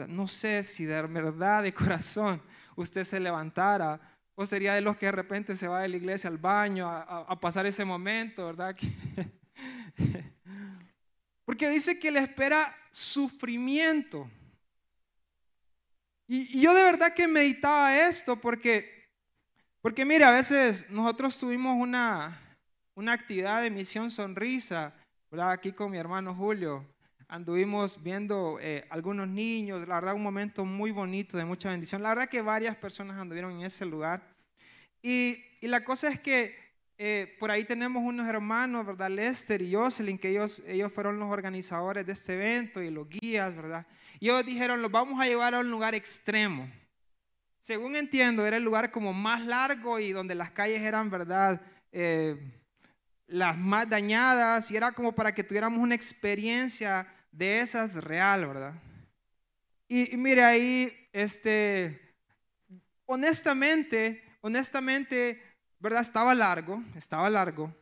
No 0.09 0.29
sé 0.29 0.65
si 0.65 0.85
de 0.85 1.03
verdad, 1.03 1.63
de 1.63 1.75
corazón, 1.75 2.43
usted 2.77 3.05
se 3.05 3.21
levantara. 3.21 4.01
O 4.35 4.47
sería 4.47 4.75
de 4.75 4.81
los 4.81 4.97
que 4.97 5.07
de 5.07 5.13
repente 5.13 5.57
se 5.57 5.69
va 5.69 5.83
de 5.83 5.89
la 5.89 5.97
iglesia 5.97 6.31
al 6.31 6.39
baño 6.39 6.89
a, 6.89 7.39
pasar 7.41 7.67
ese 7.67 7.85
momento, 7.85 8.47
¿verdad? 8.47 8.75
Porque 11.45 11.69
dice 11.69 11.99
que 11.99 12.11
le 12.11 12.21
espera 12.21 12.75
sufrimiento. 12.91 14.31
Y, 16.27 16.61
yo 16.61 16.73
de 16.73 16.85
verdad 16.85 17.13
que 17.13 17.27
meditaba 17.27 17.99
esto 18.07 18.37
porque, 18.37 19.11
porque 19.83 20.05
mire, 20.05 20.25
a 20.25 20.31
veces 20.31 20.89
nosotros 20.89 21.39
tuvimos 21.39 21.77
una, 21.77 22.50
una 22.95 23.13
actividad 23.13 23.63
de 23.63 23.71
misión 23.71 24.11
sonrisa, 24.11 24.95
¿verdad? 25.31 25.53
Aquí 25.53 25.73
con 25.73 25.91
mi 25.91 25.99
hermano 25.99 26.35
Julio. 26.35 26.87
Anduvimos 27.29 28.03
viendo 28.03 28.59
eh, 28.61 28.87
algunos 28.91 29.29
niños, 29.29 29.87
la 29.87 29.95
verdad 29.97 30.15
un 30.15 30.23
momento 30.23 30.65
muy 30.65 30.91
bonito, 30.91 31.37
de 31.37 31.45
mucha 31.45 31.71
bendición. 31.71 32.03
La 32.03 32.09
verdad 32.09 32.29
que 32.29 32.43
varias 32.43 32.75
personas 32.77 33.21
anduvieron 33.21 33.53
en 33.53 33.63
ese 33.63 33.87
lugar. 33.87 34.35
Y, 35.01 35.39
y 35.61 35.69
la 35.69 35.85
cosa 35.85 36.09
es 36.09 36.19
que 36.19 36.71
eh, 37.03 37.35
por 37.39 37.51
ahí 37.51 37.65
tenemos 37.65 38.03
unos 38.03 38.29
hermanos, 38.29 38.85
¿verdad? 38.85 39.09
Lester 39.11 39.63
y 39.63 39.73
Jocelyn, 39.75 40.19
que 40.19 40.29
ellos, 40.29 40.63
ellos 40.67 40.93
fueron 40.93 41.19
los 41.19 41.31
organizadores 41.31 42.05
de 42.05 42.13
este 42.13 42.35
evento 42.35 42.83
y 42.83 42.91
los 42.91 43.09
guías, 43.09 43.57
¿verdad? 43.57 43.87
Y 44.19 44.27
ellos 44.27 44.45
dijeron, 44.45 44.83
los 44.83 44.91
vamos 44.91 45.19
a 45.19 45.25
llevar 45.25 45.55
a 45.55 45.61
un 45.61 45.71
lugar 45.71 45.95
extremo. 45.95 46.71
Según 47.59 47.97
entiendo, 47.97 48.45
era 48.45 48.59
el 48.59 48.65
lugar 48.65 48.91
como 48.91 49.15
más 49.15 49.41
largo 49.41 49.99
y 49.99 50.13
donde 50.13 50.35
las 50.35 50.51
calles 50.51 50.83
eran, 50.83 51.09
¿verdad? 51.09 51.63
Eh, 51.91 52.37
las 53.31 53.57
más 53.57 53.89
dañadas 53.89 54.71
y 54.71 54.77
era 54.77 54.93
como 54.93 55.13
para 55.13 55.33
que 55.35 55.45
tuviéramos 55.45 55.79
una 55.79 55.95
experiencia 55.95 57.07
de 57.31 57.61
esas 57.61 57.95
real, 57.95 58.47
¿verdad? 58.47 58.75
Y, 59.89 60.17
mire 60.17 60.45
ahí, 60.45 61.09
este, 61.13 62.15
honestamente, 63.07 64.23
honestamente, 64.41 65.43
¿verdad? 65.79 66.03
Estaba 66.03 66.35
largo, 66.35 66.83
estaba 66.97 67.31
largo. 67.31 67.75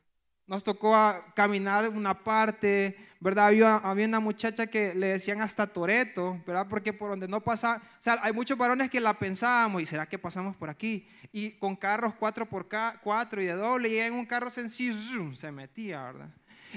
Nos 0.49 0.65
tocó 0.65 0.97
a 0.97 1.33
caminar 1.35 1.89
una 1.91 2.25
parte, 2.25 2.97
¿verdad? 3.21 3.49
Había, 3.49 3.77
había, 3.77 4.07
una 4.07 4.19
muchacha 4.19 4.67
que 4.67 4.95
le 4.95 5.09
decían 5.09 5.43
hasta 5.43 5.67
Toreto, 5.67 6.41
¿verdad? 6.47 6.67
Porque 6.69 6.95
por 6.95 7.11
donde 7.11 7.29
no 7.29 7.43
pasa, 7.43 7.83
o 7.85 8.03
sea, 8.03 8.19
hay 8.23 8.33
muchos 8.33 8.57
varones 8.57 8.89
que 8.89 8.99
la 8.99 9.13
pensábamos, 9.13 9.83
¿y 9.83 9.87
será 9.87 10.07
que 10.07 10.19
pasamos 10.19 10.57
por 10.57 10.71
aquí? 10.71 11.07
Y 11.33 11.51
con 11.59 11.77
carros 11.77 12.15
4x4 12.19 13.43
y 13.43 13.47
de 13.47 13.53
doble, 13.53 13.89
y 13.91 13.99
en 13.99 14.15
un 14.15 14.25
carro 14.25 14.49
sencillo 14.49 15.35
se 15.35 15.53
metía, 15.53 16.03
¿verdad? 16.05 16.31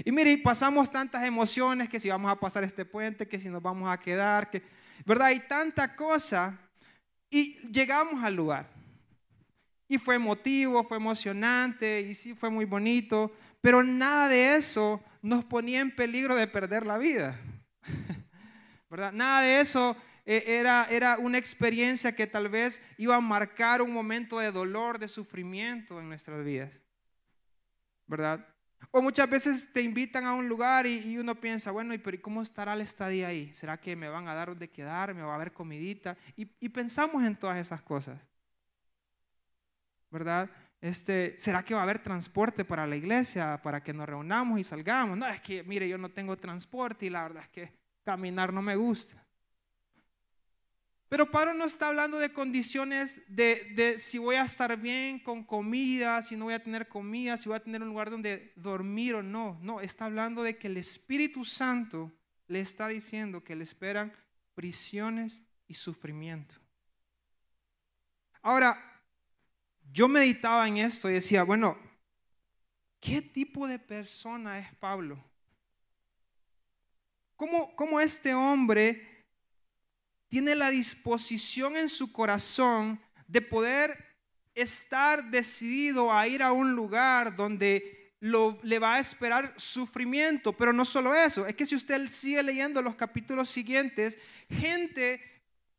Y 0.03 0.11
mire, 0.11 0.37
pasamos 0.37 0.91
tantas 0.91 1.23
emociones, 1.23 1.87
que 1.87 1.99
si 1.99 2.09
vamos 2.09 2.29
a 2.29 2.35
pasar 2.35 2.65
este 2.65 2.83
puente, 2.83 3.25
que 3.25 3.39
si 3.39 3.47
nos 3.47 3.61
vamos 3.61 3.89
a 3.89 3.97
quedar, 3.97 4.49
que, 4.49 4.61
¿verdad? 5.05 5.27
Hay 5.27 5.39
tanta 5.39 5.95
cosa, 5.95 6.59
y 7.29 7.53
llegamos 7.71 8.21
al 8.21 8.35
lugar. 8.35 8.69
Y 9.87 9.97
fue 9.97 10.15
emotivo, 10.15 10.83
fue 10.83 10.97
emocionante, 10.97 12.01
y 12.01 12.13
sí 12.13 12.33
fue 12.33 12.49
muy 12.49 12.65
bonito, 12.65 13.31
pero 13.61 13.83
nada 13.83 14.27
de 14.27 14.55
eso 14.55 15.01
nos 15.21 15.45
ponía 15.45 15.79
en 15.79 15.95
peligro 15.95 16.35
de 16.35 16.47
perder 16.47 16.85
la 16.85 16.97
vida. 16.97 17.39
¿Verdad? 18.89 19.13
Nada 19.13 19.41
de 19.41 19.61
eso 19.61 19.95
eh, 20.25 20.43
era, 20.47 20.85
era 20.89 21.17
una 21.17 21.37
experiencia 21.37 22.15
que 22.15 22.27
tal 22.27 22.49
vez 22.49 22.81
iba 22.97 23.15
a 23.15 23.21
marcar 23.21 23.81
un 23.81 23.93
momento 23.93 24.39
de 24.39 24.51
dolor, 24.51 24.99
de 24.99 25.07
sufrimiento 25.07 25.99
en 25.99 26.09
nuestras 26.09 26.43
vidas. 26.43 26.79
¿Verdad? 28.07 28.45
O 28.89 29.01
muchas 29.01 29.29
veces 29.29 29.71
te 29.71 29.81
invitan 29.81 30.25
a 30.25 30.33
un 30.33 30.49
lugar 30.49 30.85
y, 30.85 31.17
uno 31.17 31.35
piensa, 31.35 31.71
bueno, 31.71 31.93
¿y 31.93 31.99
cómo 32.17 32.41
estará 32.41 32.73
el 32.73 32.81
estadía 32.81 33.27
ahí? 33.27 33.53
¿Será 33.53 33.77
que 33.77 33.95
me 33.95 34.09
van 34.09 34.27
a 34.27 34.33
dar 34.33 34.49
donde 34.49 34.69
quedarme? 34.69 35.21
¿Va 35.21 35.33
a 35.33 35.35
haber 35.35 35.53
comidita? 35.53 36.17
Y, 36.35 36.51
y 36.59 36.69
pensamos 36.69 37.23
en 37.23 37.35
todas 37.35 37.57
esas 37.57 37.81
cosas. 37.81 38.19
¿Verdad? 40.09 40.49
Este, 40.81 41.35
¿Será 41.37 41.63
que 41.63 41.75
va 41.75 41.81
a 41.81 41.83
haber 41.83 41.99
transporte 41.99 42.65
para 42.65 42.87
la 42.87 42.95
iglesia, 42.95 43.61
para 43.61 43.83
que 43.83 43.93
nos 43.93 44.09
reunamos 44.09 44.59
y 44.59 44.63
salgamos? 44.63 45.15
No, 45.15 45.27
es 45.27 45.39
que, 45.39 45.63
mire, 45.63 45.87
yo 45.87 45.99
no 45.99 46.09
tengo 46.09 46.35
transporte 46.35 47.05
y 47.05 47.11
la 47.11 47.21
verdad 47.21 47.43
es 47.43 47.49
que 47.49 47.71
caminar 48.03 48.51
no 48.51 48.63
me 48.63 48.75
gusta. 48.75 49.23
Pero 51.07 51.29
Pablo 51.29 51.53
no 51.53 51.65
está 51.65 51.89
hablando 51.89 52.17
de 52.17 52.33
condiciones 52.33 53.21
de, 53.27 53.73
de, 53.75 53.99
si 53.99 54.17
voy 54.17 54.37
a 54.37 54.45
estar 54.45 54.75
bien 54.77 55.19
con 55.19 55.43
comida, 55.43 56.21
si 56.23 56.35
no 56.35 56.45
voy 56.45 56.53
a 56.53 56.63
tener 56.63 56.87
comida, 56.87 57.37
si 57.37 57.49
voy 57.49 57.57
a 57.57 57.63
tener 57.63 57.83
un 57.83 57.89
lugar 57.89 58.09
donde 58.09 58.53
dormir 58.55 59.15
o 59.15 59.21
no. 59.21 59.59
No, 59.61 59.81
está 59.81 60.05
hablando 60.05 60.41
de 60.41 60.57
que 60.57 60.67
el 60.67 60.77
Espíritu 60.77 61.45
Santo 61.45 62.11
le 62.47 62.61
está 62.61 62.87
diciendo 62.87 63.43
que 63.43 63.55
le 63.55 63.63
esperan 63.63 64.13
prisiones 64.55 65.43
y 65.67 65.73
sufrimiento. 65.73 66.55
Ahora, 68.41 68.90
yo 69.91 70.07
meditaba 70.07 70.67
en 70.67 70.77
esto 70.77 71.09
y 71.09 71.13
decía, 71.13 71.43
bueno, 71.43 71.77
¿qué 72.99 73.21
tipo 73.21 73.67
de 73.67 73.79
persona 73.79 74.59
es 74.59 74.73
Pablo? 74.75 75.23
¿Cómo, 77.35 77.75
cómo 77.75 77.99
este 77.99 78.33
hombre 78.33 79.25
tiene 80.27 80.55
la 80.55 80.69
disposición 80.69 81.75
en 81.75 81.89
su 81.89 82.11
corazón 82.11 83.01
de 83.27 83.41
poder 83.41 84.11
estar 84.55 85.29
decidido 85.29 86.13
a 86.13 86.27
ir 86.27 86.43
a 86.43 86.51
un 86.51 86.73
lugar 86.73 87.35
donde 87.35 88.15
le 88.21 88.79
va 88.79 88.95
a 88.95 88.99
esperar 88.99 89.53
sufrimiento. 89.57 90.53
Pero 90.53 90.71
no 90.71 90.85
solo 90.85 91.13
eso, 91.13 91.45
es 91.47 91.55
que 91.55 91.65
si 91.65 91.75
usted 91.75 92.07
sigue 92.07 92.43
leyendo 92.43 92.81
los 92.81 92.95
capítulos 92.95 93.49
siguientes, 93.49 94.17
gente 94.49 95.21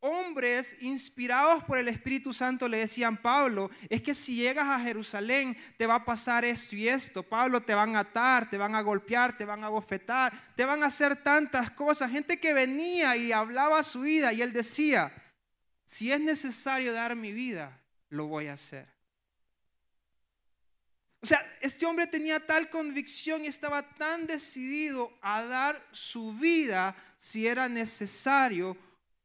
hombres 0.03 0.77
inspirados 0.81 1.63
por 1.63 1.79
el 1.79 1.87
Espíritu 1.87 2.33
Santo 2.33 2.67
le 2.69 2.79
decían, 2.79 3.17
Pablo, 3.17 3.71
es 3.89 4.03
que 4.03 4.17
si 4.17 4.35
llegas 4.35 4.67
a 4.67 4.81
Jerusalén 4.81 5.57
te 5.79 5.87
va 5.87 5.95
a 5.97 6.05
pasar 6.05 6.45
esto 6.45 6.75
y 6.75 6.89
esto. 6.89 7.23
Pablo, 7.23 7.63
te 7.63 7.73
van 7.73 7.95
a 7.95 8.01
atar, 8.01 8.51
te 8.51 8.59
van 8.59 8.75
a 8.75 8.83
golpear, 8.83 9.37
te 9.37 9.45
van 9.45 9.63
a 9.63 9.69
bofetar, 9.69 10.55
te 10.57 10.65
van 10.65 10.83
a 10.83 10.87
hacer 10.87 11.23
tantas 11.23 11.71
cosas. 11.71 12.11
Gente 12.11 12.41
que 12.41 12.53
venía 12.53 13.17
y 13.17 13.31
hablaba 13.31 13.83
su 13.85 14.01
vida 14.01 14.33
y 14.33 14.43
él 14.43 14.53
decía, 14.53 15.13
si 15.87 16.11
es 16.11 16.21
necesario 16.21 16.93
dar 16.93 17.15
mi 17.15 17.31
vida, 17.33 17.81
lo 18.09 18.27
voy 18.27 18.49
a 18.49 18.55
hacer. 18.55 18.89
O 21.21 21.27
sea, 21.27 21.41
este 21.61 21.87
hombre 21.87 22.09
tenía 22.09 22.45
tal 22.45 22.69
convicción 22.71 23.45
y 23.45 23.47
estaba 23.47 23.95
tan 23.95 24.27
decidido 24.27 25.17
a 25.23 25.45
dar 25.45 25.87
su 25.93 26.33
vida 26.33 26.97
si 27.19 27.47
era 27.47 27.69
necesario 27.69 28.77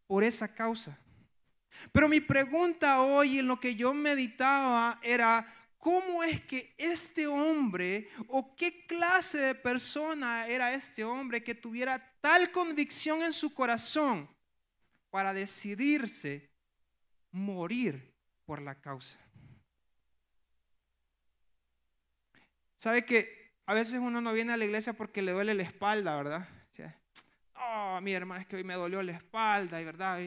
por 0.08 0.24
esa 0.24 0.54
causa. 0.54 0.98
Pero 1.92 2.08
mi 2.08 2.22
pregunta 2.22 3.02
hoy 3.02 3.40
en 3.40 3.48
lo 3.48 3.60
que 3.60 3.76
yo 3.76 3.94
meditaba 3.94 5.00
era, 5.04 5.46
¿cómo 5.78 6.24
es 6.24 6.42
que 6.42 6.74
este 6.78 7.28
hombre 7.28 8.10
o 8.30 8.56
qué 8.56 8.86
clase 8.88 9.38
de 9.38 9.56
persona 9.56 10.48
era 10.48 10.74
este 10.74 11.04
hombre 11.04 11.44
que 11.44 11.54
tuviera 11.54 12.00
tal 12.22 12.52
convicción 12.52 13.22
en 13.22 13.34
su 13.34 13.54
corazón 13.54 14.28
para 15.10 15.34
decidirse 15.34 16.50
morir 17.32 18.14
por 18.46 18.62
la 18.62 18.76
causa? 18.82 19.18
¿Sabe 22.78 23.06
que 23.06 23.56
a 23.66 23.74
veces 23.74 24.00
uno 24.00 24.22
no 24.22 24.34
viene 24.34 24.54
a 24.54 24.58
la 24.58 24.66
iglesia 24.66 24.94
porque 24.94 25.22
le 25.22 25.32
duele 25.32 25.54
la 25.54 25.64
espalda, 25.64 26.16
verdad? 26.16 26.48
Oh, 27.60 28.00
mi 28.02 28.14
hermana, 28.14 28.42
es 28.42 28.48
que 28.48 28.56
hoy 28.56 28.64
me 28.64 28.76
dolió 28.76 29.02
la 29.02 29.14
espalda 29.14 29.82
y 29.82 29.86
verdad, 29.86 30.20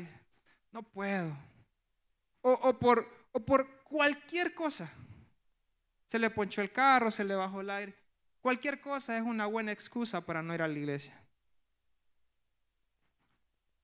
no 0.73 0.83
puedo. 0.83 1.37
O, 2.43 2.79
por, 2.79 3.29
o 3.33 3.41
por 3.41 3.83
cualquier 3.83 4.55
cosa. 4.55 4.91
Se 6.07 6.19
le 6.19 6.31
ponchó 6.31 6.63
el 6.63 6.73
carro, 6.73 7.11
se 7.11 7.25
le 7.25 7.35
bajó 7.35 7.61
el 7.61 7.71
aire. 7.71 7.95
Cualquier 8.41 8.81
cosa 8.81 9.17
es 9.17 9.23
una 9.23 9.47
buena 9.47 9.73
excusa 9.73 10.25
para 10.25 10.43
no 10.43 10.55
ir 10.55 10.63
a 10.63 10.69
la 10.69 10.79
iglesia. 10.79 11.21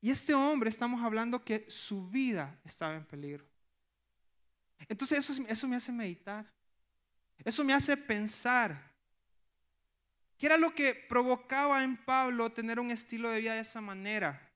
Y 0.00 0.10
este 0.10 0.34
hombre, 0.34 0.70
estamos 0.70 1.02
hablando 1.04 1.44
que 1.44 1.66
su 1.68 2.08
vida 2.08 2.58
estaba 2.64 2.94
en 2.94 3.04
peligro. 3.04 3.44
Entonces 4.88 5.18
eso, 5.18 5.44
eso 5.48 5.68
me 5.68 5.76
hace 5.76 5.92
meditar. 5.92 6.50
Eso 7.44 7.64
me 7.64 7.74
hace 7.74 7.96
pensar 7.96 8.95
¿Qué 10.38 10.46
era 10.46 10.58
lo 10.58 10.74
que 10.74 10.94
provocaba 10.94 11.82
en 11.82 11.96
Pablo 11.96 12.52
tener 12.52 12.78
un 12.78 12.90
estilo 12.90 13.30
de 13.30 13.40
vida 13.40 13.54
de 13.54 13.60
esa 13.60 13.80
manera? 13.80 14.50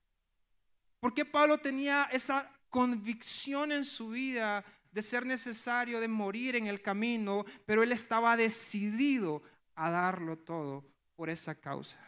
¿Por 0.99 1.13
qué 1.13 1.25
Pablo 1.25 1.57
tenía 1.57 2.07
esa 2.11 2.49
convicción 2.69 3.71
en 3.71 3.83
su 3.83 4.09
vida 4.09 4.63
de 4.91 5.01
ser 5.01 5.25
necesario 5.25 5.99
de 5.99 6.07
morir 6.07 6.55
en 6.55 6.67
el 6.67 6.81
camino, 6.81 7.45
pero 7.65 7.81
él 7.81 7.91
estaba 7.91 8.37
decidido 8.37 9.41
a 9.75 9.89
darlo 9.89 10.37
todo 10.37 10.85
por 11.15 11.29
esa 11.29 11.55
causa? 11.55 11.99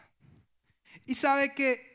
Y 1.04 1.14
sabe 1.14 1.52
que 1.52 1.94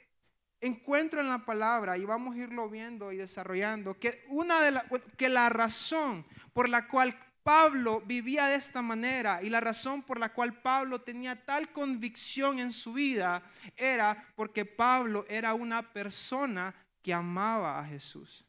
encuentro 0.60 1.22
en 1.22 1.30
la 1.30 1.46
palabra, 1.46 1.98
y 1.98 2.04
vamos 2.04 2.36
a 2.36 2.40
irlo 2.40 2.70
viendo 2.70 3.14
y 3.14 3.18
desarrollando, 3.18 3.98
que 3.98 4.26
una 4.28 4.62
de 4.62 4.82
que 5.16 5.30
la 5.30 5.48
razón 5.48 6.26
por 6.52 6.68
la 6.68 6.88
cual 6.88 7.18
Pablo 7.50 8.02
vivía 8.02 8.46
de 8.46 8.54
esta 8.54 8.80
manera 8.84 9.42
y 9.42 9.50
la 9.50 9.60
razón 9.60 10.04
por 10.04 10.20
la 10.20 10.32
cual 10.32 10.62
Pablo 10.62 11.02
tenía 11.02 11.36
tal 11.46 11.72
convicción 11.72 12.60
en 12.60 12.72
su 12.72 12.94
vida 12.94 13.42
era 13.76 14.32
porque 14.36 14.66
Pablo 14.66 15.26
era 15.28 15.56
una 15.56 15.82
persona 15.92 16.76
que 17.02 17.12
amaba 17.12 17.80
a 17.80 17.86
Jesús. 17.88 18.46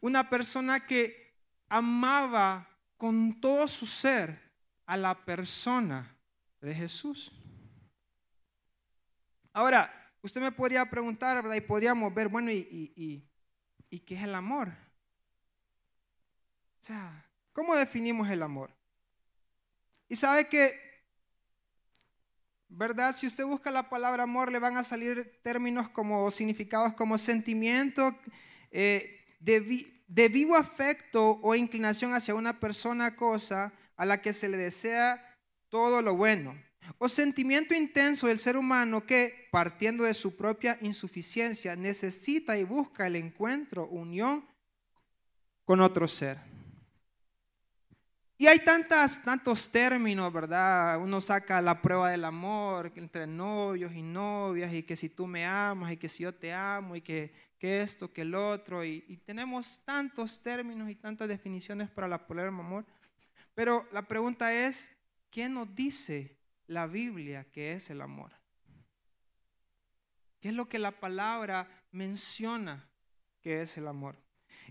Una 0.00 0.30
persona 0.30 0.80
que 0.80 1.36
amaba 1.68 2.66
con 2.96 3.38
todo 3.38 3.68
su 3.68 3.84
ser 3.84 4.40
a 4.86 4.96
la 4.96 5.14
persona 5.14 6.16
de 6.62 6.74
Jesús. 6.74 7.30
Ahora, 9.52 10.10
usted 10.22 10.40
me 10.40 10.52
podría 10.52 10.88
preguntar, 10.88 11.42
¿verdad? 11.42 11.56
Y 11.56 11.60
podríamos 11.60 12.14
ver, 12.14 12.28
bueno, 12.28 12.50
¿y, 12.50 13.22
y 13.90 14.00
qué 14.00 14.14
es 14.14 14.22
el 14.22 14.34
amor? 14.34 14.87
O 16.80 16.84
sea, 16.84 17.30
¿cómo 17.52 17.74
definimos 17.74 18.28
el 18.30 18.42
amor? 18.42 18.70
Y 20.08 20.16
sabe 20.16 20.48
que, 20.48 20.74
¿verdad? 22.68 23.14
Si 23.14 23.26
usted 23.26 23.44
busca 23.44 23.70
la 23.70 23.90
palabra 23.90 24.22
amor, 24.22 24.50
le 24.50 24.58
van 24.58 24.76
a 24.76 24.84
salir 24.84 25.40
términos 25.42 25.88
como 25.88 26.30
significados 26.30 26.94
como 26.94 27.18
sentimiento 27.18 28.16
eh, 28.70 29.36
de, 29.40 30.02
de 30.06 30.28
vivo 30.28 30.56
afecto 30.56 31.38
o 31.42 31.54
inclinación 31.54 32.14
hacia 32.14 32.34
una 32.34 32.58
persona, 32.58 33.16
cosa 33.16 33.72
a 33.96 34.06
la 34.06 34.22
que 34.22 34.32
se 34.32 34.48
le 34.48 34.56
desea 34.56 35.36
todo 35.68 36.00
lo 36.00 36.14
bueno. 36.14 36.56
O 36.96 37.08
sentimiento 37.08 37.74
intenso 37.74 38.28
del 38.28 38.38
ser 38.38 38.56
humano 38.56 39.04
que, 39.04 39.48
partiendo 39.50 40.04
de 40.04 40.14
su 40.14 40.36
propia 40.36 40.78
insuficiencia, 40.80 41.76
necesita 41.76 42.56
y 42.56 42.64
busca 42.64 43.06
el 43.06 43.16
encuentro, 43.16 43.86
unión 43.88 44.48
con 45.64 45.82
otro 45.82 46.08
ser. 46.08 46.47
Y 48.40 48.46
hay 48.46 48.60
tantas, 48.60 49.20
tantos 49.24 49.68
términos, 49.68 50.32
¿verdad? 50.32 51.00
Uno 51.00 51.20
saca 51.20 51.60
la 51.60 51.82
prueba 51.82 52.08
del 52.08 52.24
amor 52.24 52.92
entre 52.94 53.26
novios 53.26 53.92
y 53.92 54.00
novias, 54.00 54.72
y 54.72 54.84
que 54.84 54.94
si 54.94 55.08
tú 55.08 55.26
me 55.26 55.44
amas, 55.44 55.90
y 55.90 55.96
que 55.96 56.08
si 56.08 56.22
yo 56.22 56.32
te 56.32 56.54
amo, 56.54 56.94
y 56.94 57.00
que, 57.00 57.34
que 57.58 57.80
esto, 57.80 58.12
que 58.12 58.22
el 58.22 58.36
otro, 58.36 58.84
y, 58.84 59.00
tenemos 59.26 59.80
tantos 59.84 60.40
términos 60.40 60.88
y 60.88 60.94
tantas 60.94 61.26
definiciones 61.26 61.90
para 61.90 62.06
la 62.06 62.28
palabra 62.28 62.50
amor. 62.50 62.86
Pero 63.54 63.88
la 63.90 64.02
pregunta 64.02 64.54
es, 64.54 64.96
¿qué 65.30 65.48
nos 65.48 65.74
dice 65.74 66.38
la 66.68 66.86
Biblia 66.86 67.44
que 67.50 67.72
es 67.72 67.90
el 67.90 68.00
amor? 68.00 68.30
¿Qué 70.38 70.50
es 70.50 70.54
lo 70.54 70.68
que 70.68 70.78
la 70.78 70.92
palabra 70.92 71.68
menciona 71.90 72.88
que 73.40 73.62
es 73.62 73.76
el 73.78 73.88
amor? 73.88 74.27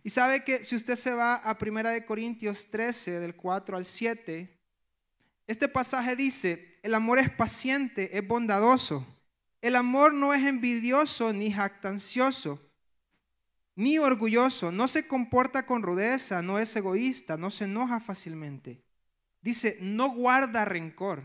Y 0.07 0.09
sabe 0.09 0.45
que 0.45 0.63
si 0.63 0.73
usted 0.73 0.95
se 0.95 1.11
va 1.11 1.35
a 1.35 1.57
1 1.61 2.05
Corintios 2.05 2.69
13, 2.71 3.19
del 3.19 3.35
4 3.35 3.75
al 3.75 3.83
7, 3.83 4.57
este 5.45 5.67
pasaje 5.67 6.15
dice, 6.15 6.79
el 6.81 6.93
amor 6.95 7.19
es 7.19 7.29
paciente, 7.29 8.17
es 8.17 8.25
bondadoso. 8.25 9.05
El 9.61 9.75
amor 9.75 10.13
no 10.13 10.33
es 10.33 10.45
envidioso 10.45 11.33
ni 11.33 11.51
jactancioso, 11.51 12.71
ni 13.75 13.97
orgulloso, 13.99 14.71
no 14.71 14.87
se 14.87 15.05
comporta 15.05 15.65
con 15.65 15.83
rudeza, 15.83 16.41
no 16.41 16.57
es 16.57 16.73
egoísta, 16.77 17.35
no 17.35 17.51
se 17.51 17.65
enoja 17.65 17.99
fácilmente. 17.99 18.81
Dice, 19.41 19.77
no 19.81 20.11
guarda 20.11 20.63
rencor. 20.63 21.21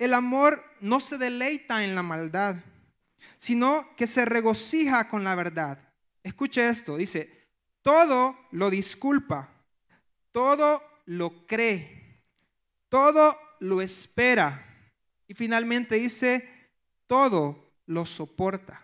El 0.00 0.14
amor 0.14 0.60
no 0.80 0.98
se 0.98 1.16
deleita 1.16 1.84
en 1.84 1.94
la 1.94 2.02
maldad, 2.02 2.56
sino 3.36 3.94
que 3.94 4.08
se 4.08 4.24
regocija 4.24 5.06
con 5.06 5.22
la 5.22 5.36
verdad. 5.36 5.78
Escuche 6.24 6.68
esto, 6.68 6.96
dice, 6.96 7.41
todo 7.82 8.36
lo 8.52 8.70
disculpa, 8.70 9.50
todo 10.30 10.82
lo 11.06 11.46
cree, 11.46 12.22
todo 12.88 13.36
lo 13.60 13.82
espera. 13.82 14.66
Y 15.26 15.34
finalmente 15.34 15.96
dice, 15.96 16.48
todo 17.06 17.74
lo 17.86 18.04
soporta. 18.04 18.82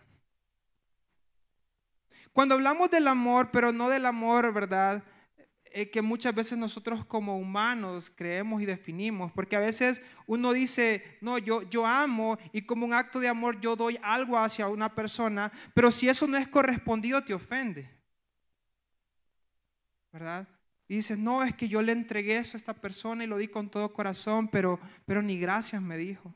Cuando 2.32 2.54
hablamos 2.54 2.90
del 2.90 3.08
amor, 3.08 3.50
pero 3.50 3.72
no 3.72 3.88
del 3.88 4.06
amor, 4.06 4.52
¿verdad? 4.52 5.02
Eh, 5.70 5.90
que 5.90 6.00
muchas 6.00 6.34
veces 6.34 6.56
nosotros 6.56 7.04
como 7.04 7.38
humanos 7.38 8.10
creemos 8.14 8.62
y 8.62 8.66
definimos, 8.66 9.32
porque 9.32 9.56
a 9.56 9.60
veces 9.60 10.00
uno 10.26 10.52
dice, 10.52 11.18
no, 11.20 11.36
yo, 11.36 11.62
yo 11.62 11.86
amo 11.86 12.38
y 12.52 12.62
como 12.62 12.86
un 12.86 12.94
acto 12.94 13.20
de 13.20 13.28
amor 13.28 13.60
yo 13.60 13.76
doy 13.76 13.98
algo 14.02 14.38
hacia 14.38 14.68
una 14.68 14.94
persona, 14.94 15.52
pero 15.74 15.90
si 15.90 16.08
eso 16.08 16.26
no 16.26 16.38
es 16.38 16.48
correspondido 16.48 17.22
te 17.22 17.34
ofende, 17.34 17.97
¿verdad? 20.12 20.48
Y 20.88 20.96
dices, 20.96 21.18
no, 21.18 21.42
es 21.42 21.54
que 21.54 21.68
yo 21.68 21.82
le 21.82 21.92
entregué 21.92 22.38
eso 22.38 22.56
a 22.56 22.58
esta 22.58 22.74
persona 22.74 23.24
y 23.24 23.26
lo 23.26 23.36
di 23.36 23.48
con 23.48 23.70
todo 23.70 23.92
corazón, 23.92 24.48
pero, 24.48 24.80
pero 25.04 25.20
ni 25.20 25.38
gracias 25.38 25.82
me 25.82 25.96
dijo. 25.96 26.34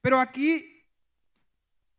Pero 0.00 0.18
aquí, 0.18 0.82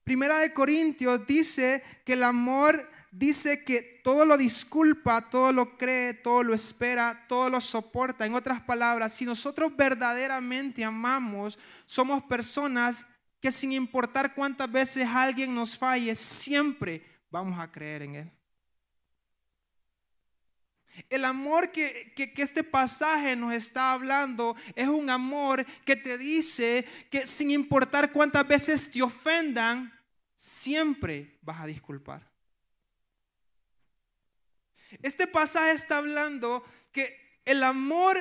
Primera 0.04 0.38
de 0.40 0.54
Corintios 0.54 1.26
dice 1.26 1.84
que 2.06 2.14
el 2.14 2.24
amor 2.24 2.90
dice 3.12 3.64
que 3.64 4.02
todo 4.04 4.26
lo 4.26 4.38
disculpa, 4.38 5.30
todo 5.30 5.52
lo 5.52 5.78
cree, 5.78 6.14
todo 6.14 6.44
lo 6.44 6.54
espera, 6.54 7.26
todo 7.28 7.50
lo 7.50 7.62
soporta. 7.62 8.26
En 8.26 8.36
otras 8.36 8.62
palabras, 8.62 9.14
si 9.14 9.26
nosotros 9.26 9.76
verdaderamente 9.76 10.84
amamos, 10.84 11.58
somos 11.86 12.22
personas 12.24 13.08
que 13.40 13.52
sin 13.52 13.72
importar 13.72 14.36
cuántas 14.36 14.72
veces 14.72 15.08
alguien 15.08 15.56
nos 15.56 15.78
falle, 15.78 16.16
siempre 16.16 17.04
vamos 17.32 17.60
a 17.60 17.72
creer 17.72 18.02
en 18.04 18.16
Él. 18.16 18.32
El 21.10 21.26
amor 21.26 21.72
que, 21.72 22.14
este 22.38 22.64
pasaje 22.64 23.36
nos 23.36 23.54
está 23.54 23.94
hablando 23.94 24.56
es 24.76 24.88
un 24.88 25.10
amor 25.10 25.66
que 25.84 25.96
te 25.96 26.18
dice 26.18 26.86
que 27.10 27.28
sin 27.28 27.52
importar 27.52 28.12
cuántas 28.12 28.48
veces 28.48 28.92
te 28.92 29.02
ofendan, 29.02 29.94
siempre 30.36 31.38
vas 31.42 31.62
a 31.62 31.68
disculpar. 31.68 32.30
Este 35.02 35.28
pasaje 35.28 35.72
está 35.72 35.98
hablando 35.98 36.64
que 36.92 37.40
el 37.44 37.64
amor 37.64 38.18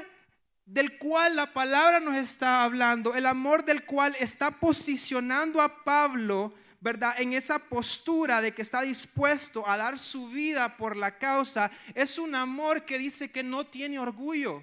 del 0.66 0.98
cual 0.98 1.36
la 1.36 1.52
palabra 1.52 2.00
nos 2.00 2.16
está 2.16 2.64
hablando, 2.64 3.14
el 3.14 3.26
amor 3.26 3.64
del 3.64 3.84
cual 3.84 4.16
está 4.18 4.50
posicionando 4.50 5.60
a 5.60 5.84
Pablo, 5.84 6.54
¿verdad? 6.84 7.18
En 7.18 7.32
esa 7.32 7.58
postura 7.58 8.42
de 8.42 8.52
que 8.52 8.60
está 8.60 8.82
dispuesto 8.82 9.66
a 9.66 9.78
dar 9.78 9.98
su 9.98 10.28
vida 10.28 10.76
por 10.76 10.98
la 10.98 11.16
causa, 11.16 11.70
es 11.94 12.18
un 12.18 12.34
amor 12.34 12.84
que 12.84 12.98
dice 12.98 13.32
que 13.32 13.42
no 13.42 13.66
tiene 13.66 13.98
orgullo. 13.98 14.62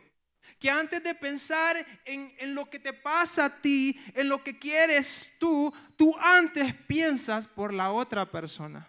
Que 0.59 0.69
antes 0.69 1.01
de 1.03 1.15
pensar 1.15 1.83
en, 2.05 2.31
en 2.37 2.53
lo 2.53 2.69
que 2.69 2.77
te 2.77 2.93
pasa 2.93 3.45
a 3.45 3.49
ti, 3.49 3.99
en 4.13 4.29
lo 4.29 4.43
que 4.43 4.59
quieres 4.59 5.31
tú, 5.39 5.73
tú 5.97 6.15
antes 6.19 6.75
piensas 6.85 7.47
por 7.47 7.73
la 7.73 7.91
otra 7.91 8.29
persona. 8.29 8.87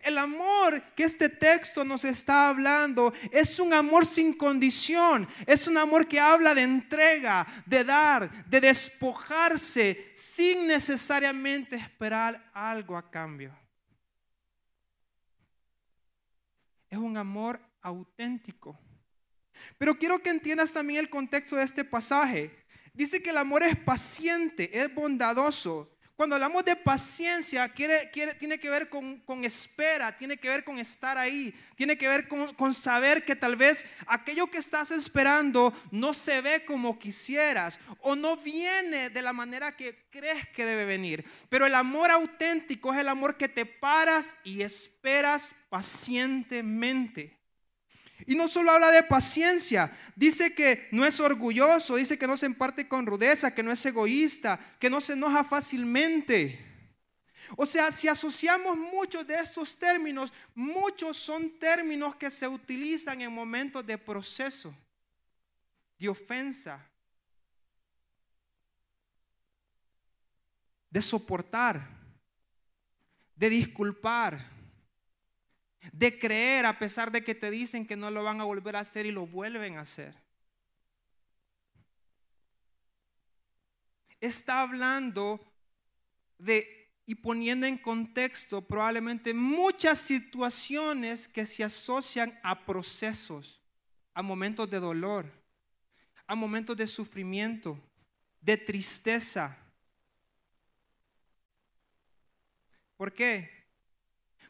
El 0.00 0.18
amor 0.18 0.82
que 0.94 1.04
este 1.04 1.28
texto 1.28 1.84
nos 1.84 2.04
está 2.04 2.48
hablando 2.48 3.12
es 3.30 3.58
un 3.58 3.72
amor 3.72 4.06
sin 4.06 4.34
condición, 4.34 5.28
es 5.46 5.66
un 5.68 5.78
amor 5.78 6.06
que 6.06 6.20
habla 6.20 6.54
de 6.54 6.62
entrega, 6.62 7.46
de 7.66 7.84
dar, 7.84 8.46
de 8.46 8.60
despojarse 8.60 10.10
sin 10.14 10.66
necesariamente 10.66 11.76
esperar 11.76 12.50
algo 12.52 12.96
a 12.96 13.10
cambio. 13.10 13.56
Es 16.88 16.98
un 16.98 17.16
amor 17.16 17.60
auténtico. 17.82 18.78
Pero 19.78 19.96
quiero 19.96 20.20
que 20.20 20.30
entiendas 20.30 20.72
también 20.72 21.00
el 21.00 21.10
contexto 21.10 21.56
de 21.56 21.64
este 21.64 21.84
pasaje. 21.84 22.64
Dice 22.92 23.22
que 23.22 23.30
el 23.30 23.38
amor 23.38 23.62
es 23.62 23.76
paciente, 23.76 24.78
es 24.78 24.92
bondadoso, 24.94 25.93
cuando 26.16 26.36
hablamos 26.36 26.64
de 26.64 26.76
paciencia, 26.76 27.68
quiere, 27.68 28.10
tiene 28.38 28.58
que 28.58 28.70
ver 28.70 28.88
con, 28.88 29.44
espera, 29.44 30.16
tiene 30.16 30.36
que 30.36 30.48
ver 30.48 30.62
con 30.62 30.78
estar 30.78 31.18
ahí, 31.18 31.52
tiene 31.74 31.98
que 31.98 32.06
ver 32.06 32.28
con, 32.28 32.54
con 32.54 32.72
saber 32.72 33.24
que 33.24 33.34
tal 33.34 33.56
vez 33.56 33.84
aquello 34.06 34.46
que 34.46 34.58
estás 34.58 34.92
esperando 34.92 35.74
no 35.90 36.14
se 36.14 36.40
ve 36.40 36.64
como 36.64 37.00
quisieras 37.00 37.80
o 38.00 38.14
no 38.14 38.36
viene 38.36 39.10
de 39.10 39.22
la 39.22 39.32
manera 39.32 39.76
que 39.76 40.06
crees 40.10 40.48
que 40.50 40.64
debe 40.64 40.84
venir. 40.84 41.24
Pero 41.48 41.66
el 41.66 41.74
amor 41.74 42.12
auténtico 42.12 42.94
es 42.94 43.00
el 43.00 43.08
amor 43.08 43.36
que 43.36 43.48
te 43.48 43.66
paras 43.66 44.36
y 44.44 44.62
esperas 44.62 45.56
pacientemente. 45.68 47.43
Y 48.26 48.36
no 48.36 48.48
solo 48.48 48.70
habla 48.70 48.90
de 48.90 49.02
paciencia, 49.02 49.92
dice 50.16 50.54
que 50.54 50.88
no 50.92 51.04
es 51.04 51.20
orgulloso, 51.20 51.96
dice 51.96 52.18
que 52.18 52.26
no 52.26 52.36
se 52.36 52.46
emparte 52.46 52.88
con 52.88 53.06
rudeza, 53.06 53.54
que 53.54 53.62
no 53.62 53.70
es 53.70 53.84
egoísta, 53.84 54.58
que 54.78 54.88
no 54.88 55.00
se 55.00 55.12
enoja 55.12 55.44
fácilmente. 55.44 56.58
O 57.56 57.66
sea, 57.66 57.92
si 57.92 58.08
asociamos 58.08 58.76
muchos 58.76 59.26
de 59.26 59.34
estos 59.34 59.78
términos, 59.78 60.32
muchos 60.54 61.16
son 61.18 61.58
términos 61.58 62.16
que 62.16 62.30
se 62.30 62.48
utilizan 62.48 63.20
en 63.20 63.32
momentos 63.32 63.84
de 63.86 63.98
proceso, 63.98 64.74
de 65.98 66.08
ofensa, 66.08 66.82
de 70.88 71.02
soportar, 71.02 71.86
de 73.36 73.50
disculpar 73.50 74.53
de 75.92 76.18
creer 76.18 76.66
a 76.66 76.78
pesar 76.78 77.10
de 77.10 77.22
que 77.22 77.34
te 77.34 77.50
dicen 77.50 77.86
que 77.86 77.96
no 77.96 78.10
lo 78.10 78.22
van 78.22 78.40
a 78.40 78.44
volver 78.44 78.76
a 78.76 78.80
hacer 78.80 79.06
y 79.06 79.12
lo 79.12 79.26
vuelven 79.26 79.76
a 79.76 79.82
hacer. 79.82 80.14
Está 84.20 84.62
hablando 84.62 85.40
de 86.38 86.84
y 87.06 87.14
poniendo 87.16 87.66
en 87.66 87.76
contexto 87.76 88.62
probablemente 88.62 89.34
muchas 89.34 89.98
situaciones 90.00 91.28
que 91.28 91.44
se 91.44 91.62
asocian 91.62 92.38
a 92.42 92.64
procesos, 92.64 93.60
a 94.14 94.22
momentos 94.22 94.70
de 94.70 94.80
dolor, 94.80 95.30
a 96.26 96.34
momentos 96.34 96.76
de 96.76 96.86
sufrimiento, 96.86 97.78
de 98.40 98.56
tristeza. 98.56 99.58
¿Por 102.96 103.12
qué? 103.12 103.53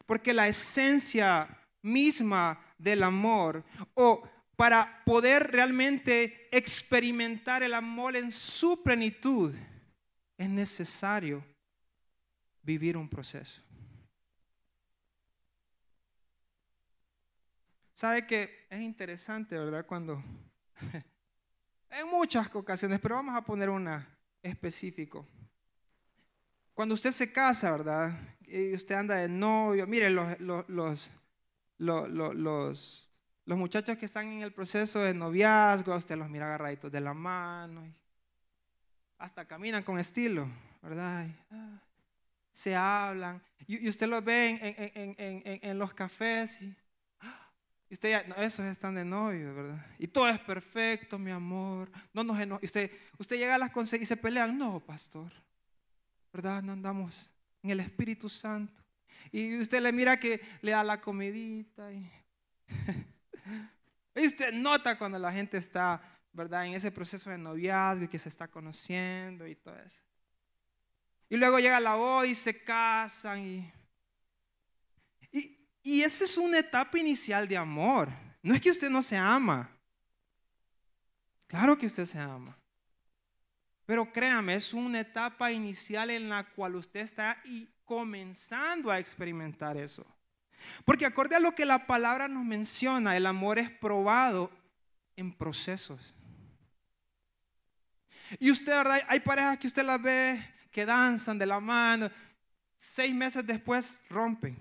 Porque 0.07 0.33
la 0.33 0.49
esencia 0.49 1.49
misma 1.83 2.61
del 2.79 3.03
amor 3.03 3.65
o 3.95 4.29
para 4.57 5.03
poder 5.05 5.51
realmente 5.51 6.49
experimentar 6.57 7.63
el 7.63 7.75
amor 7.75 8.17
en 8.17 8.31
su 8.31 8.83
plenitud 8.83 9.55
es 10.37 10.49
necesario 10.49 11.45
vivir 12.63 12.97
un 12.97 13.09
proceso. 13.09 13.61
Sabe 17.93 18.27
que 18.27 18.67
es 18.71 18.81
interesante, 18.81 19.57
¿verdad? 19.57 19.87
Cuando 19.87 20.23
en 21.91 22.09
muchas 22.11 22.53
ocasiones, 22.55 22.99
pero 23.01 23.15
vamos 23.17 23.37
a 23.37 23.43
poner 23.45 23.71
una 23.71 24.09
específico. 24.43 25.27
Cuando 26.75 26.95
usted 26.95 27.13
se 27.13 27.33
casa, 27.33 27.71
¿verdad? 27.71 28.19
Y 28.43 28.75
usted 28.75 28.97
anda 28.97 29.17
de 29.17 29.29
novio. 29.29 29.87
Mire, 29.87 30.11
los, 30.11 30.39
los, 30.41 31.11
los, 31.79 32.11
los, 33.47 33.59
muchachos 33.59 33.97
que 33.97 34.07
están 34.07 34.27
en 34.29 34.43
el 34.43 34.53
proceso 34.53 35.01
de 35.01 35.15
noviazgo, 35.15 35.95
usted 35.95 36.17
los 36.17 36.29
mira 36.29 36.47
agarraditos 36.47 36.91
de 36.91 37.01
la 37.01 37.15
mano. 37.15 37.93
hasta 39.19 39.45
caminan 39.47 39.83
con 39.83 39.99
estilo, 39.99 40.49
¿verdad? 40.83 41.29
Ah, 41.51 41.81
se 42.53 42.75
hablan. 42.75 43.43
Y, 43.67 43.89
usted 43.89 44.07
los 44.09 44.25
ve 44.25 44.49
en, 44.51 45.15
en, 45.19 45.43
en, 45.47 45.61
en 45.63 45.79
los 45.79 45.95
cafés. 45.95 46.61
Y, 46.63 46.77
Y 47.91 47.95
usted 47.95 48.11
ya, 48.11 48.21
esos 48.43 48.65
están 48.67 48.95
de 48.97 49.05
novio, 49.05 49.55
¿verdad? 49.55 49.87
Y 49.99 50.09
todo 50.09 50.29
es 50.29 50.39
perfecto, 50.41 51.19
mi 51.19 51.31
amor. 51.31 51.91
No 52.13 52.25
nos 52.25 52.39
eno- 52.39 52.59
usted, 52.63 52.91
usted 53.19 53.37
llega 53.37 53.55
a 53.55 53.59
las 53.59 53.71
consecuencias 53.71 54.03
y 54.03 54.07
se 54.07 54.17
pelean. 54.17 54.57
No, 54.59 54.81
pastor. 54.81 55.31
¿Verdad? 56.35 56.65
No 56.65 56.73
andamos 56.73 57.31
en 57.63 57.71
el 57.71 57.79
Espíritu 57.79 58.29
Santo. 58.29 58.83
Y 59.31 59.57
usted 59.57 59.81
le 59.81 59.93
mira 59.93 60.19
que 60.19 60.41
le 60.63 60.73
da 60.73 60.83
la 60.83 61.01
comidita. 61.01 61.91
Y, 64.17 64.27
usted 64.27 64.53
nota 64.53 64.97
cuando 64.97 65.19
la 65.19 65.33
gente 65.33 65.57
está, 65.59 66.01
¿verdad? 66.33 66.67
En 66.67 66.75
ese 66.75 66.93
proceso 66.93 67.31
de 67.31 67.39
noviazgo 67.39 68.05
y 68.05 68.09
que 68.09 68.19
se 68.19 68.29
está 68.29 68.47
conociendo 68.47 69.45
y 69.45 69.57
todo 69.57 69.77
eso. 69.77 70.03
Y 71.29 71.37
luego 71.37 71.59
llega 71.59 71.81
la 71.81 71.97
boda 71.97 72.27
y 72.27 72.35
se 72.35 72.63
casan 72.63 73.45
y... 73.45 73.73
Y, 75.33 75.69
y 75.83 76.03
esa 76.03 76.25
es 76.25 76.39
una 76.39 76.61
etapa 76.61 76.97
inicial 76.97 77.49
de 77.49 77.57
amor. 77.57 78.09
No 78.41 78.55
es 78.55 78.61
que 78.61 78.71
usted 78.71 78.89
no 78.89 79.03
se 79.03 79.17
ama. 79.17 79.69
Claro 81.49 81.77
que 81.77 81.87
usted 81.87 82.07
se 82.07 82.19
ama. 82.19 82.57
Pero 83.87 84.11
créame, 84.13 84.55
es 84.55 84.73
una 84.73 85.01
etapa 85.01 85.53
inicial 85.53 86.11
en 86.11 86.29
la 86.29 86.45
cual 86.45 86.77
usted 86.77 87.01
está 87.01 87.39
y 87.45 87.69
comenzando 87.85 88.91
a 88.91 88.99
experimentar 88.99 89.77
eso. 89.77 90.07
Porque 90.85 91.05
acorde 91.05 91.37
a 91.37 91.41
lo 91.41 91.55
que 91.55 91.67
la 91.67 91.87
palabra 91.87 92.29
nos 92.29 92.45
menciona, 92.45 93.17
el 93.17 93.27
amor 93.27 93.59
es 93.59 93.71
probado 93.71 94.51
en 95.17 95.33
procesos. 95.33 96.15
Y 98.39 98.51
usted, 98.51 98.73
¿verdad? 98.73 99.01
Hay 99.09 99.21
parejas 99.21 99.59
que 99.59 99.67
usted 99.67 99.85
las 99.85 100.01
ve 100.01 100.55
que 100.71 100.87
danzan 100.87 101.39
de 101.39 101.47
la 101.47 101.61
mano. 101.61 102.11
Seis 102.77 103.15
meses 103.15 103.47
después 103.47 104.03
rompen. 104.09 104.57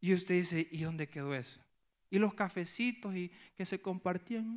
Y 0.00 0.14
usted 0.14 0.36
dice, 0.36 0.68
¿y 0.70 0.82
dónde 0.82 1.08
quedó 1.08 1.34
eso? 1.34 1.60
Y 2.08 2.18
los 2.18 2.34
cafecitos 2.34 3.14
y 3.14 3.30
que 3.56 3.66
se 3.66 3.80
compartían. 3.80 4.56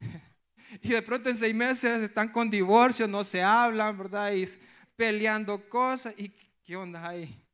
Y 0.80 0.88
de 0.88 1.02
pronto 1.02 1.30
en 1.30 1.36
seis 1.36 1.54
meses 1.54 2.02
están 2.02 2.28
con 2.28 2.50
divorcio, 2.50 3.06
no 3.06 3.24
se 3.24 3.42
hablan, 3.42 3.96
¿verdad? 3.96 4.32
Y 4.32 4.48
peleando 4.96 5.68
cosas. 5.68 6.14
¿Y 6.16 6.30
qué 6.64 6.76
onda 6.76 7.08
ahí? 7.08 7.44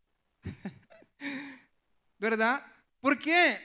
¿Verdad? 2.19 2.65
¿Por 3.01 3.19
qué? 3.19 3.61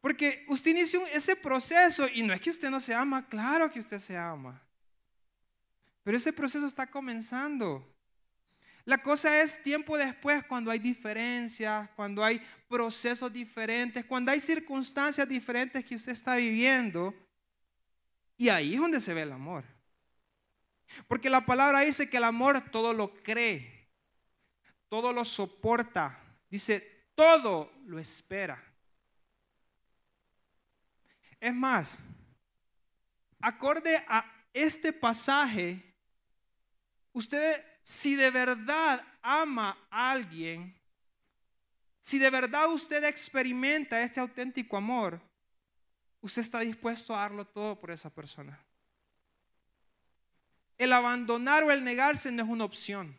Porque 0.00 0.44
usted 0.48 0.72
inició 0.72 1.06
ese 1.06 1.34
proceso 1.34 2.06
y 2.12 2.22
no 2.22 2.34
es 2.34 2.40
que 2.40 2.50
usted 2.50 2.68
no 2.68 2.80
se 2.80 2.94
ama, 2.94 3.26
claro 3.26 3.70
que 3.70 3.80
usted 3.80 3.98
se 3.98 4.16
ama. 4.16 4.60
Pero 6.02 6.18
ese 6.18 6.32
proceso 6.32 6.66
está 6.66 6.86
comenzando. 6.86 7.90
La 8.84 8.98
cosa 8.98 9.40
es 9.40 9.62
tiempo 9.62 9.96
después 9.96 10.44
cuando 10.44 10.70
hay 10.70 10.78
diferencias, 10.78 11.88
cuando 11.96 12.22
hay 12.22 12.42
procesos 12.68 13.32
diferentes, 13.32 14.04
cuando 14.04 14.30
hay 14.30 14.40
circunstancias 14.40 15.26
diferentes 15.26 15.82
que 15.82 15.96
usted 15.96 16.12
está 16.12 16.36
viviendo. 16.36 17.14
Y 18.36 18.48
ahí 18.48 18.74
es 18.74 18.80
donde 18.80 19.00
se 19.00 19.14
ve 19.14 19.22
el 19.22 19.32
amor. 19.32 19.64
Porque 21.08 21.30
la 21.30 21.44
palabra 21.44 21.80
dice 21.80 22.08
que 22.08 22.16
el 22.16 22.24
amor 22.24 22.60
todo 22.70 22.92
lo 22.92 23.14
cree, 23.22 23.88
todo 24.88 25.12
lo 25.12 25.24
soporta, 25.24 26.18
dice, 26.50 27.08
todo 27.14 27.72
lo 27.86 27.98
espera. 27.98 28.62
Es 31.40 31.54
más, 31.54 31.98
acorde 33.40 34.02
a 34.08 34.24
este 34.52 34.92
pasaje, 34.92 35.94
usted 37.12 37.64
si 37.82 38.14
de 38.14 38.30
verdad 38.30 39.04
ama 39.20 39.76
a 39.90 40.12
alguien, 40.12 40.74
si 42.00 42.18
de 42.18 42.30
verdad 42.30 42.72
usted 42.72 43.04
experimenta 43.04 44.00
este 44.00 44.20
auténtico 44.20 44.76
amor, 44.76 45.20
usted 46.24 46.40
está 46.40 46.60
dispuesto 46.60 47.14
a 47.14 47.18
darlo 47.18 47.46
todo 47.46 47.78
por 47.78 47.90
esa 47.90 48.08
persona. 48.08 48.58
El 50.78 50.92
abandonar 50.94 51.62
o 51.64 51.70
el 51.70 51.84
negarse 51.84 52.32
no 52.32 52.42
es 52.42 52.48
una 52.48 52.64
opción. 52.64 53.14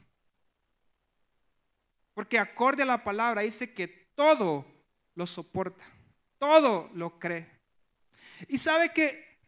Porque 2.16 2.40
acorde 2.40 2.82
a 2.82 2.88
la 2.88 3.04
palabra 3.04 3.44
dice 3.44 3.72
que 3.74 3.88
todo 3.88 4.66
lo 5.14 5.28
soporta, 5.28 5.86
todo 6.40 6.90
lo 6.96 7.20
cree. 7.20 7.48
Y 8.48 8.58
sabe 8.58 8.92
que 8.92 9.40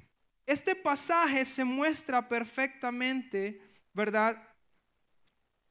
este 0.46 0.76
pasaje 0.76 1.44
se 1.44 1.64
muestra 1.64 2.30
perfectamente, 2.30 3.60
¿verdad? 3.92 4.47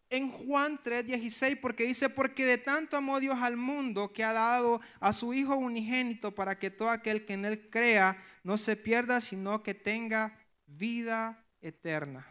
En 0.09 0.31
Juan 0.31 0.79
3:16, 0.83 1.57
porque 1.61 1.85
dice, 1.85 2.09
porque 2.09 2.45
de 2.45 2.59
tanto 2.59 2.97
amó 2.97 3.19
Dios 3.19 3.39
al 3.41 3.57
mundo 3.57 4.13
que 4.13 4.23
ha 4.23 4.33
dado 4.33 4.81
a 5.01 5.13
su 5.13 5.35
Hijo 5.35 5.57
unigénito 5.57 6.35
para 6.35 6.59
que 6.59 6.71
todo 6.71 6.91
aquel 6.91 7.27
que 7.27 7.33
en 7.33 7.45
Él 7.45 7.69
crea 7.71 8.23
no 8.45 8.57
se 8.57 8.77
pierda, 8.77 9.21
sino 9.21 9.63
que 9.63 9.75
tenga 9.75 10.39
vida 10.67 11.45
eterna. 11.61 12.27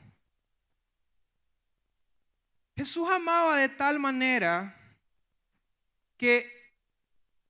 Jesús 2.78 3.10
amaba 3.10 3.58
de 3.58 3.70
tal 3.70 4.00
manera 4.00 4.76
que 6.18 6.56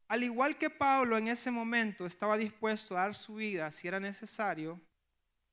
al 0.07 0.23
igual 0.23 0.57
que 0.57 0.69
Pablo 0.69 1.17
en 1.17 1.27
ese 1.27 1.49
momento 1.49 2.05
estaba 2.05 2.37
dispuesto 2.37 2.95
a 2.95 3.01
dar 3.01 3.15
su 3.15 3.35
vida 3.35 3.71
si 3.71 3.87
era 3.87 3.99
necesario, 3.99 4.79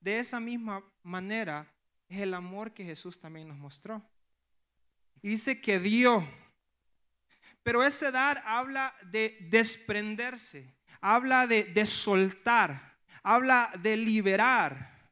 de 0.01 0.19
esa 0.19 0.41
misma 0.41 0.85
manera 1.03 1.73
es 2.09 2.21
el 2.21 2.35
amor 2.35 2.73
que 2.73 2.85
Jesús 2.85 3.19
también 3.19 3.49
nos 3.49 3.57
mostró. 3.57 4.03
Dice 5.23 5.61
que 5.61 5.79
dio. 5.79 6.29
Pero 7.63 7.85
ese 7.85 8.11
dar 8.11 8.43
habla 8.45 8.95
de 9.05 9.39
desprenderse, 9.43 10.75
habla 11.01 11.47
de, 11.47 11.63
de 11.65 11.87
soltar, 11.87 12.99
habla 13.23 13.73
de 13.81 13.97
liberar, 13.97 15.11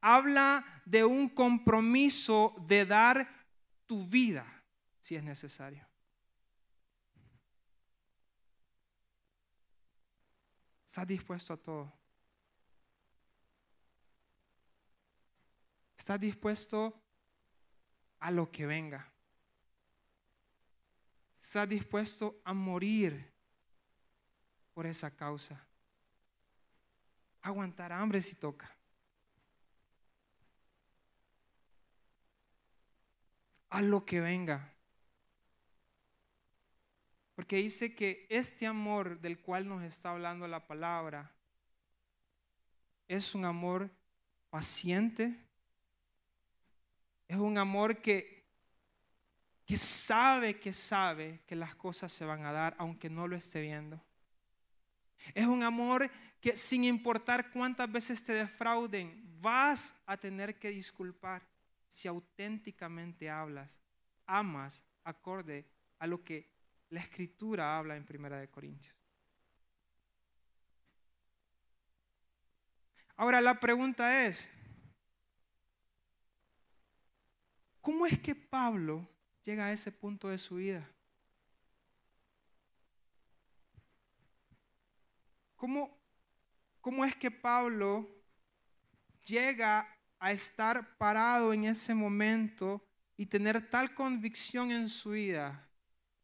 habla 0.00 0.82
de 0.86 1.04
un 1.04 1.28
compromiso 1.28 2.54
de 2.66 2.86
dar 2.86 3.46
tu 3.86 4.06
vida 4.06 4.46
si 5.00 5.14
es 5.14 5.22
necesario. 5.22 5.86
¿Estás 10.86 11.06
dispuesto 11.06 11.52
a 11.52 11.56
todo? 11.56 11.92
¿Estás 15.96 16.18
dispuesto 16.18 17.00
a 18.20 18.30
lo 18.30 18.50
que 18.50 18.66
venga? 18.66 19.10
¿Estás 21.40 21.68
dispuesto 21.68 22.40
a 22.44 22.52
morir 22.52 23.32
por 24.72 24.86
esa 24.86 25.14
causa? 25.14 25.66
Aguantar 27.42 27.92
hambre 27.92 28.20
si 28.20 28.36
toca. 28.36 28.70
A 33.70 33.82
lo 33.82 34.04
que 34.04 34.20
venga. 34.20 34.72
Porque 37.34 37.56
dice 37.56 37.94
que 37.94 38.26
este 38.28 38.66
amor 38.66 39.18
del 39.20 39.40
cual 39.40 39.66
nos 39.66 39.82
está 39.82 40.10
hablando 40.10 40.46
la 40.46 40.66
palabra 40.66 41.32
es 43.08 43.34
un 43.34 43.44
amor 43.44 43.90
paciente, 44.50 45.36
es 47.30 47.36
un 47.36 47.56
amor 47.58 48.02
que, 48.02 48.44
que 49.64 49.76
sabe 49.76 50.58
que 50.58 50.72
sabe 50.72 51.42
que 51.46 51.54
las 51.54 51.76
cosas 51.76 52.10
se 52.10 52.24
van 52.24 52.44
a 52.44 52.50
dar 52.50 52.74
aunque 52.76 53.08
no 53.08 53.28
lo 53.28 53.36
esté 53.36 53.60
viendo. 53.60 54.02
Es 55.32 55.46
un 55.46 55.62
amor 55.62 56.10
que 56.40 56.56
sin 56.56 56.82
importar 56.82 57.52
cuántas 57.52 57.90
veces 57.92 58.24
te 58.24 58.34
defrauden, 58.34 59.24
vas 59.40 59.94
a 60.06 60.16
tener 60.16 60.58
que 60.58 60.70
disculpar 60.70 61.46
si 61.86 62.08
auténticamente 62.08 63.30
hablas, 63.30 63.78
amas 64.26 64.82
acorde 65.04 65.64
a 66.00 66.08
lo 66.08 66.24
que 66.24 66.50
la 66.88 66.98
escritura 66.98 67.78
habla 67.78 67.94
en 67.94 68.04
Primera 68.04 68.40
de 68.40 68.48
Corintios. 68.48 68.96
Ahora 73.14 73.40
la 73.40 73.60
pregunta 73.60 74.26
es, 74.26 74.50
¿cómo 77.80 78.06
es 78.06 78.18
que 78.18 78.34
Pablo 78.34 79.08
llega 79.42 79.66
a 79.66 79.72
ese 79.72 79.90
punto 79.92 80.28
de 80.28 80.38
su 80.38 80.56
vida? 80.56 80.88
¿Cómo, 85.56 85.98
cómo 86.80 87.04
es 87.04 87.14
que 87.16 87.30
Pablo 87.30 88.08
llega 89.26 89.86
a 90.18 90.32
estar 90.32 90.96
parado 90.96 91.52
en 91.52 91.64
ese 91.64 91.94
momento 91.94 92.86
y 93.16 93.26
tener 93.26 93.68
tal 93.68 93.94
convicción 93.94 94.70
en 94.70 94.88
su 94.88 95.10
vida 95.10 95.68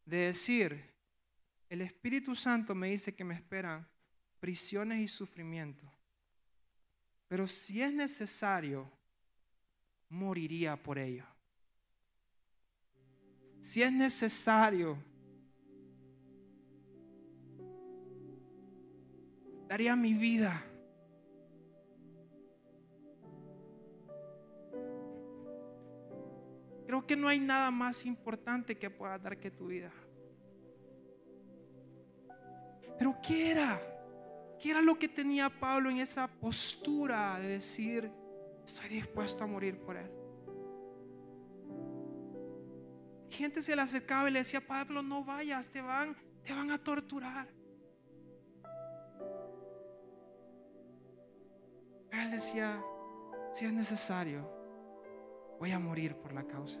de 0.05 0.17
decir, 0.17 0.95
el 1.69 1.81
Espíritu 1.81 2.33
Santo 2.33 2.73
me 2.73 2.89
dice 2.89 3.13
que 3.13 3.23
me 3.23 3.35
esperan 3.35 3.87
prisiones 4.39 5.01
y 5.01 5.07
sufrimiento, 5.07 5.91
pero 7.27 7.47
si 7.47 7.81
es 7.81 7.91
necesario, 7.91 8.89
moriría 10.09 10.81
por 10.81 10.97
ello 10.97 11.36
si 13.67 13.83
es 13.83 13.91
necesario, 13.91 14.97
daría 19.67 19.93
mi 19.93 20.13
vida. 20.13 20.63
Creo 26.85 27.05
que 27.05 27.17
no 27.17 27.27
hay 27.27 27.41
nada 27.41 27.69
más 27.69 28.05
importante 28.05 28.77
que 28.77 28.89
pueda 28.89 29.19
dar 29.19 29.37
que 29.37 29.51
tu 29.51 29.67
vida. 29.67 29.91
Pero 32.97 33.19
¿qué 33.21 33.51
era? 33.51 33.81
¿Qué 34.61 34.71
era 34.71 34.81
lo 34.81 34.97
que 34.97 35.09
tenía 35.09 35.49
Pablo 35.49 35.89
en 35.89 35.97
esa 35.97 36.29
postura 36.29 37.37
de 37.41 37.49
decir, 37.49 38.09
estoy 38.65 38.87
dispuesto 38.87 39.43
a 39.43 39.47
morir 39.47 39.77
por 39.77 39.97
él? 39.97 40.09
Gente 43.37 43.61
se 43.61 43.75
le 43.75 43.81
acercaba 43.83 44.27
y 44.27 44.33
le 44.33 44.39
decía, 44.39 44.59
Pablo, 44.65 45.03
no 45.03 45.23
vayas, 45.23 45.69
te 45.69 45.81
van, 45.81 46.15
te 46.43 46.53
van 46.53 46.71
a 46.71 46.77
torturar. 46.77 47.47
él 52.11 52.31
decía, 52.31 52.81
si 53.53 53.65
es 53.65 53.73
necesario, 53.73 54.49
voy 55.59 55.71
a 55.71 55.77
morir 55.77 56.15
por 56.15 56.33
la 56.33 56.43
causa. 56.43 56.79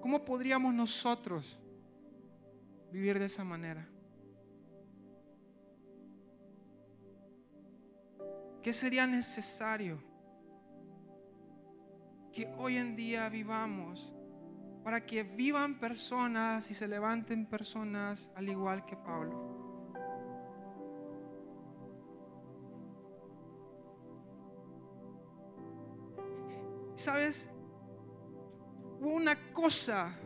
¿Cómo 0.00 0.24
podríamos 0.24 0.72
nosotros 0.72 1.58
vivir 2.92 3.18
de 3.18 3.26
esa 3.26 3.42
manera? 3.42 3.88
¿Qué 8.62 8.72
sería 8.72 9.06
necesario 9.06 10.07
que 12.38 12.48
hoy 12.56 12.76
en 12.76 12.94
día 12.94 13.28
vivamos 13.28 14.12
para 14.84 15.04
que 15.04 15.24
vivan 15.24 15.80
personas 15.80 16.70
y 16.70 16.74
se 16.74 16.86
levanten 16.86 17.46
personas 17.46 18.30
al 18.36 18.48
igual 18.48 18.86
que 18.86 18.94
Pablo? 18.94 19.90
¿Sabes? 26.94 27.50
Hubo 29.00 29.14
una 29.14 29.52
cosa 29.52 30.16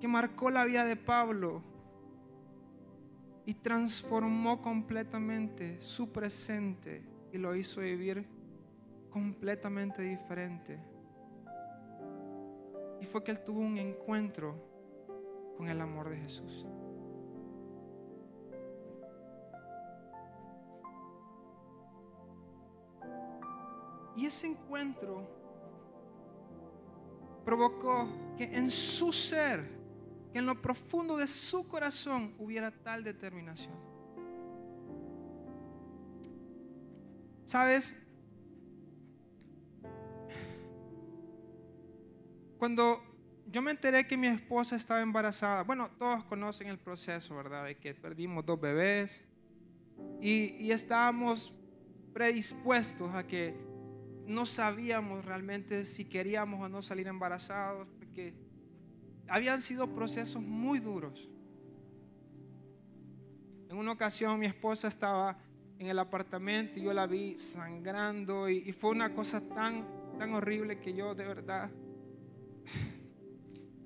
que 0.00 0.08
marcó 0.08 0.48
la 0.50 0.64
vida 0.64 0.86
de 0.86 0.96
Pablo 0.96 1.62
y 3.44 3.52
transformó 3.52 4.62
completamente 4.62 5.78
su 5.82 6.10
presente 6.10 7.04
y 7.34 7.36
lo 7.36 7.54
hizo 7.54 7.82
vivir 7.82 8.26
completamente 9.10 10.00
diferente. 10.00 10.89
Y 13.00 13.06
fue 13.06 13.24
que 13.24 13.30
él 13.30 13.40
tuvo 13.40 13.60
un 13.60 13.78
encuentro 13.78 14.54
con 15.56 15.68
el 15.68 15.80
amor 15.80 16.10
de 16.10 16.16
Jesús. 16.16 16.66
Y 24.16 24.26
ese 24.26 24.48
encuentro 24.48 25.26
provocó 27.44 28.06
que 28.36 28.44
en 28.44 28.70
su 28.70 29.12
ser, 29.12 29.66
que 30.32 30.38
en 30.38 30.46
lo 30.46 30.60
profundo 30.60 31.16
de 31.16 31.26
su 31.26 31.66
corazón 31.68 32.34
hubiera 32.38 32.70
tal 32.70 33.02
determinación. 33.02 33.74
¿Sabes? 37.44 37.96
Cuando 42.60 43.02
yo 43.50 43.62
me 43.62 43.70
enteré 43.70 44.06
que 44.06 44.18
mi 44.18 44.26
esposa 44.26 44.76
estaba 44.76 45.00
embarazada, 45.00 45.62
bueno, 45.62 45.88
todos 45.98 46.24
conocen 46.24 46.68
el 46.68 46.76
proceso, 46.76 47.34
¿verdad? 47.34 47.64
De 47.64 47.78
que 47.78 47.94
perdimos 47.94 48.44
dos 48.44 48.60
bebés 48.60 49.24
y, 50.20 50.56
y 50.58 50.70
estábamos 50.70 51.54
predispuestos 52.12 53.14
a 53.14 53.26
que 53.26 53.56
no 54.26 54.44
sabíamos 54.44 55.24
realmente 55.24 55.86
si 55.86 56.04
queríamos 56.04 56.60
o 56.60 56.68
no 56.68 56.82
salir 56.82 57.08
embarazados, 57.08 57.88
porque 57.98 58.34
habían 59.26 59.62
sido 59.62 59.94
procesos 59.94 60.42
muy 60.42 60.80
duros. 60.80 61.30
En 63.70 63.78
una 63.78 63.92
ocasión 63.92 64.38
mi 64.38 64.44
esposa 64.44 64.88
estaba 64.88 65.38
en 65.78 65.86
el 65.86 65.98
apartamento 65.98 66.78
y 66.78 66.82
yo 66.82 66.92
la 66.92 67.06
vi 67.06 67.38
sangrando 67.38 68.50
y, 68.50 68.70
fue 68.72 68.90
una 68.90 69.14
cosa 69.14 69.40
tan, 69.48 69.86
tan 70.18 70.34
horrible 70.34 70.78
que 70.78 70.92
yo 70.92 71.14
de 71.14 71.24
verdad 71.24 71.70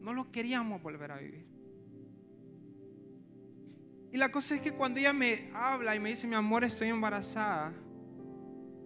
no 0.04 0.12
lo 0.12 0.30
queríamos 0.30 0.82
volver 0.82 1.10
a 1.10 1.18
vivir. 1.18 1.46
Y 4.12 4.16
la 4.16 4.30
cosa 4.30 4.54
es 4.54 4.62
que 4.62 4.70
cuando 4.70 5.00
ella 5.00 5.12
me 5.12 5.50
habla 5.54 5.96
y 5.96 5.98
me 5.98 6.10
dice, 6.10 6.28
mi 6.28 6.36
amor, 6.36 6.62
estoy 6.62 6.88
embarazada, 6.88 7.72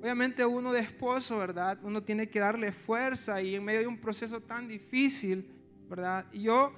Obviamente 0.01 0.47
uno 0.47 0.73
de 0.73 0.81
esposo, 0.81 1.39
¿verdad? 1.39 1.77
Uno 1.83 2.03
tiene 2.03 2.29
que 2.29 2.39
darle 2.39 2.71
fuerza 2.71 3.43
y 3.43 3.57
en 3.57 3.65
medio 3.65 3.81
de 3.81 3.87
un 3.89 3.99
proceso 3.99 4.41
tan 4.41 4.69
difícil, 4.69 5.51
¿verdad? 5.89 6.25
Y 6.31 6.43
yo, 6.43 6.73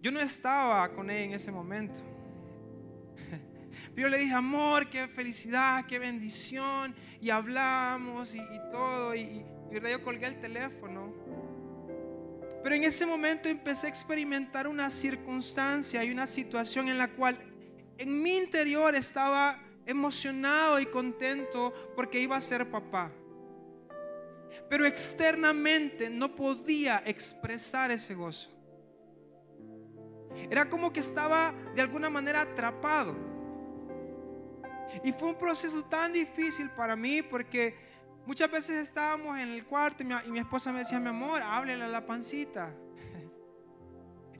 yo 0.00 0.10
no 0.10 0.20
estaba 0.20 0.90
con 0.94 1.10
ella 1.10 1.24
en 1.24 1.32
ese 1.34 1.52
momento. 1.52 2.00
Pero 3.94 4.08
yo 4.08 4.08
le 4.08 4.18
dije, 4.18 4.32
amor, 4.32 4.88
qué 4.88 5.06
felicidad, 5.06 5.84
qué 5.84 5.98
bendición. 5.98 6.94
Y 7.20 7.28
hablamos 7.28 8.34
y, 8.34 8.40
todo. 8.70 9.14
Y, 9.14 9.20
y 9.20 9.90
yo 9.90 10.02
colgué 10.02 10.26
el 10.26 10.40
teléfono. 10.40 11.12
Pero 12.62 12.74
en 12.74 12.84
ese 12.84 13.04
momento 13.06 13.48
empecé 13.48 13.86
a 13.86 13.90
experimentar 13.90 14.68
una 14.68 14.90
circunstancia 14.90 16.04
y 16.04 16.10
una 16.10 16.26
situación 16.26 16.88
en 16.88 16.98
la 16.98 17.08
cual 17.08 17.36
en 17.98 18.22
mi 18.22 18.36
interior 18.36 18.94
estaba 18.94 19.60
emocionado 19.84 20.78
y 20.78 20.86
contento 20.86 21.72
porque 21.96 22.20
iba 22.20 22.36
a 22.36 22.40
ser 22.40 22.70
papá. 22.70 23.10
Pero 24.68 24.86
externamente 24.86 26.08
no 26.08 26.34
podía 26.34 27.02
expresar 27.04 27.90
ese 27.90 28.14
gozo. 28.14 28.50
Era 30.50 30.68
como 30.68 30.92
que 30.92 31.00
estaba 31.00 31.52
de 31.74 31.82
alguna 31.82 32.10
manera 32.10 32.42
atrapado. 32.42 33.14
Y 35.02 35.12
fue 35.12 35.30
un 35.30 35.36
proceso 35.36 35.84
tan 35.84 36.12
difícil 36.12 36.70
para 36.70 36.94
mí 36.94 37.22
porque 37.22 37.74
muchas 38.26 38.50
veces 38.50 38.82
estábamos 38.82 39.38
en 39.38 39.50
el 39.50 39.64
cuarto 39.64 40.02
y 40.02 40.30
mi, 40.30 40.38
esposa 40.38 40.72
me 40.72 40.80
decía, 40.80 41.00
mi 41.00 41.08
amor, 41.08 41.42
háblele 41.42 41.84
a 41.84 41.88
la 41.88 42.06
pancita. 42.06 42.72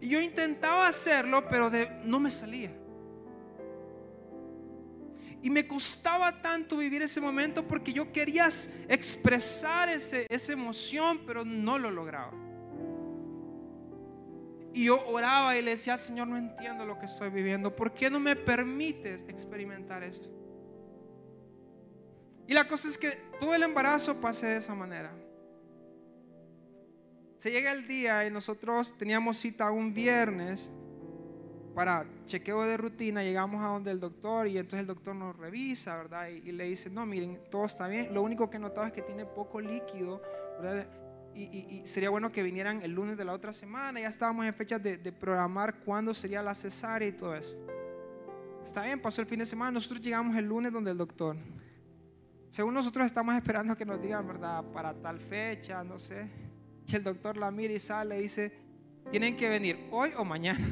Y 0.01 0.09
yo 0.09 0.21
intentaba 0.21 0.89
hacerlo, 0.89 1.49
pero 1.49 1.71
no 2.05 2.19
me 2.19 2.29
salía. 2.29 2.73
Y 5.43 5.49
me 5.49 5.67
costaba 5.67 6.43
tanto 6.43 6.77
vivir 6.77 7.03
ese 7.03 7.21
momento 7.21 7.67
porque 7.67 7.93
yo 7.93 8.13
quería 8.13 8.49
expresar 8.89 9.89
ese, 9.89 10.27
esa 10.29 10.53
emoción, 10.53 11.21
pero 11.25 11.45
no 11.45 11.79
lo 11.79 11.91
lograba. 11.91 12.33
Y 14.75 14.87
yo 14.87 15.07
oraba 15.07 15.57
y 15.57 15.63
le 15.63 15.73
decía, 15.73 15.97
Señor, 15.97 16.29
no 16.29 16.37
entiendo 16.37 16.85
lo 16.85 16.99
que 16.99 17.07
estoy 17.07 17.31
viviendo. 17.31 17.75
¿Por 17.77 17.93
qué 17.93 18.09
no 18.09 18.19
me 18.19 18.35
permites 18.35 19.25
experimentar 19.29 20.03
esto? 20.03 20.42
Y 22.53 22.55
la 22.55 22.69
cosa 22.69 22.87
es 22.87 22.99
que 22.99 23.11
todo 23.41 23.55
el 23.55 23.63
embarazo 23.63 24.21
pasé 24.21 24.49
de 24.49 24.57
esa 24.57 24.75
manera. 24.75 25.11
Se 27.39 27.51
llega 27.51 27.73
el 27.73 27.87
día 27.87 28.27
y 28.27 28.31
nosotros 28.31 28.95
teníamos 28.99 29.39
cita 29.39 29.71
un 29.71 29.95
viernes 29.95 30.71
para 31.75 32.05
chequeo 32.27 32.63
de 32.65 32.77
rutina, 32.77 33.23
llegamos 33.23 33.65
a 33.65 33.69
donde 33.69 33.91
el 33.91 33.99
doctor 33.99 34.49
y 34.49 34.59
entonces 34.59 34.81
el 34.81 34.87
doctor 34.87 35.17
nos 35.17 35.35
revisa, 35.35 35.97
¿verdad? 35.97 36.29
Y, 36.29 36.53
le 36.53 36.65
dice, 36.65 36.91
no, 36.91 37.07
miren, 37.07 37.41
todo 37.51 37.65
está 37.65 37.89
bien. 37.89 38.13
Lo 38.13 38.21
único 38.21 38.51
que 38.51 38.59
he 38.59 38.61
notado 38.61 38.87
es 38.87 38.93
que 38.93 39.01
tiene 39.01 39.25
poco 39.25 39.59
líquido, 39.59 40.21
¿verdad? 40.61 40.87
Y, 41.35 41.81
sería 41.87 42.11
bueno 42.11 42.31
que 42.31 42.43
vinieran 42.43 42.83
el 42.83 42.91
lunes 42.91 43.17
de 43.17 43.25
la 43.25 43.33
otra 43.33 43.55
semana. 43.55 43.99
Ya 43.99 44.09
estábamos 44.09 44.45
en 44.45 44.53
fecha 44.53 44.79
de, 44.79 44.99
de, 44.99 45.11
programar 45.11 45.77
cuándo 45.77 46.13
sería 46.13 46.43
la 46.43 46.55
cesárea 46.55 47.09
y 47.09 47.13
todo 47.13 47.35
eso. 47.35 47.57
Está 48.63 48.83
bien, 48.83 49.01
pasó 49.01 49.23
el 49.23 49.27
fin 49.27 49.39
de 49.39 49.47
semana. 49.47 49.71
Nosotros 49.71 50.03
llegamos 50.03 50.37
el 50.37 50.45
lunes 50.45 50.71
donde 50.71 50.91
el 50.91 50.99
doctor. 50.99 51.35
Según 52.53 52.75
nosotros 52.75 53.07
estamos 53.07 53.35
esperando 53.35 53.75
que 53.75 53.87
nos 53.87 53.99
digan, 53.99 54.29
¿verdad? 54.29 54.63
Para 54.75 54.93
tal 54.93 55.19
fecha, 55.19 55.83
no 55.83 55.99
sé. 55.99 56.29
Y 56.87 56.95
el 56.95 57.03
doctor 57.03 57.39
la 57.39 57.51
mira 57.51 57.73
y 57.73 57.81
sale 57.81 58.19
y 58.19 58.25
dice, 58.25 58.53
tienen 59.11 59.39
que 59.39 59.49
venir 59.49 59.89
hoy 59.91 60.11
o 60.19 60.23
mañana 60.23 60.63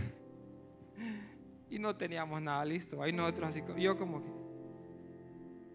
y 1.71 1.79
no 1.79 1.97
teníamos 1.97 2.43
nada 2.43 2.63
listo. 2.67 3.03
Ahí 3.03 3.15
nosotros 3.15 3.49
así, 3.49 3.63
yo 3.79 3.97
como 3.97 4.23
que, 4.23 4.29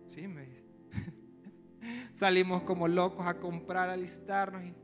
sí, 0.10 0.28
me 0.28 0.46
dice. 0.46 0.64
Salimos 2.14 2.62
como 2.62 2.88
locos 2.88 3.26
a 3.26 3.40
comprar, 3.40 3.90
a 3.90 3.98
listarnos 3.98 4.64
y 4.64 4.76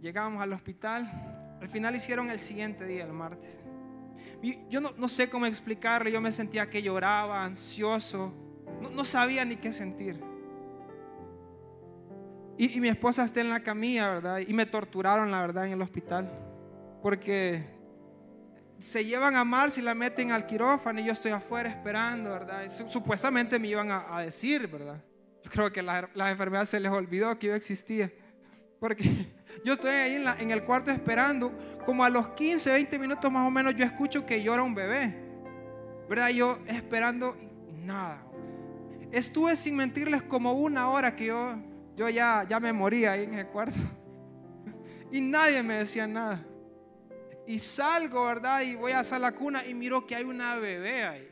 llegamos 0.00 0.40
al 0.40 0.54
hospital. 0.54 1.58
Al 1.60 1.68
final 1.68 1.94
hicieron 1.94 2.30
el 2.30 2.38
siguiente 2.38 2.86
día, 2.86 3.04
el 3.04 3.12
martes. 3.12 3.60
yo 4.70 4.80
no, 4.80 5.08
sé 5.08 5.28
cómo 5.28 5.44
explicarle, 5.44 6.10
yo 6.10 6.22
me 6.22 6.32
sentía 6.32 6.70
que 6.70 6.80
lloraba, 6.80 7.44
ansioso, 7.44 8.41
no, 8.80 9.04
sabía 9.04 9.44
ni 9.44 9.56
qué 9.56 9.72
sentir. 9.72 10.20
Y, 12.58 12.76
y, 12.76 12.80
mi 12.80 12.88
esposa 12.88 13.24
está 13.24 13.40
en 13.40 13.50
la 13.50 13.60
camilla, 13.60 14.08
¿verdad? 14.08 14.38
Y 14.38 14.52
me 14.52 14.66
torturaron, 14.66 15.30
la 15.30 15.40
verdad, 15.40 15.66
en 15.66 15.72
el 15.72 15.82
hospital. 15.82 16.30
Porque 17.02 17.64
se 18.82 19.04
llevan 19.04 19.36
a 19.36 19.44
Marcia 19.44 19.80
y 19.80 19.84
la 19.84 19.94
meten 19.94 20.32
al 20.32 20.44
quirófano 20.44 21.00
y 21.00 21.04
yo 21.04 21.12
estoy 21.12 21.30
afuera 21.30 21.68
esperando, 21.68 22.30
¿verdad? 22.30 22.68
Supuestamente 22.68 23.58
me 23.58 23.68
iban 23.68 23.90
a, 23.90 24.20
decir, 24.20 24.66
¿verdad? 24.66 25.00
Yo 25.44 25.50
creo 25.50 25.72
que 25.72 25.82
las 25.82 26.04
la 26.14 26.30
enfermedades 26.30 26.70
se 26.70 26.80
les 26.80 26.90
olvidó 26.90 27.38
que 27.38 27.46
yo 27.46 27.54
existía. 27.54 28.12
Porque 28.80 29.04
yo 29.64 29.74
estoy 29.74 29.90
ahí 29.90 30.16
en, 30.16 30.26
en, 30.26 30.50
el 30.50 30.64
cuarto 30.64 30.90
esperando, 30.90 31.52
como 31.86 32.04
a 32.04 32.10
los 32.10 32.30
15, 32.30 32.72
20 32.72 32.98
minutos 32.98 33.30
más 33.30 33.46
o 33.46 33.50
menos 33.50 33.74
yo 33.76 33.84
escucho 33.84 34.26
que 34.26 34.42
llora 34.42 34.64
un 34.64 34.74
bebé. 34.74 35.14
¿Verdad? 36.08 36.30
Yo 36.30 36.58
esperando 36.66 37.36
nada. 37.84 38.24
Estuve 39.12 39.56
sin 39.56 39.76
mentirles 39.76 40.22
como 40.22 40.54
una 40.54 40.88
hora 40.88 41.14
que 41.14 41.26
yo, 41.26 41.54
yo 41.94 42.08
ya, 42.08 42.46
ya 42.48 42.58
me 42.58 42.72
moría 42.72 43.12
ahí 43.12 43.24
en 43.24 43.34
el 43.34 43.46
cuarto. 43.46 43.78
Y 45.12 45.20
nadie 45.20 45.62
me 45.62 45.74
decía 45.74 46.06
nada. 46.06 46.42
Y 47.46 47.58
salgo, 47.58 48.24
¿verdad? 48.24 48.62
Y 48.62 48.74
voy 48.74 48.92
a 48.92 49.02
la 49.18 49.32
cuna 49.32 49.66
y 49.66 49.74
miro 49.74 50.06
que 50.06 50.16
hay 50.16 50.24
una 50.24 50.56
bebé 50.56 51.04
ahí. 51.04 51.28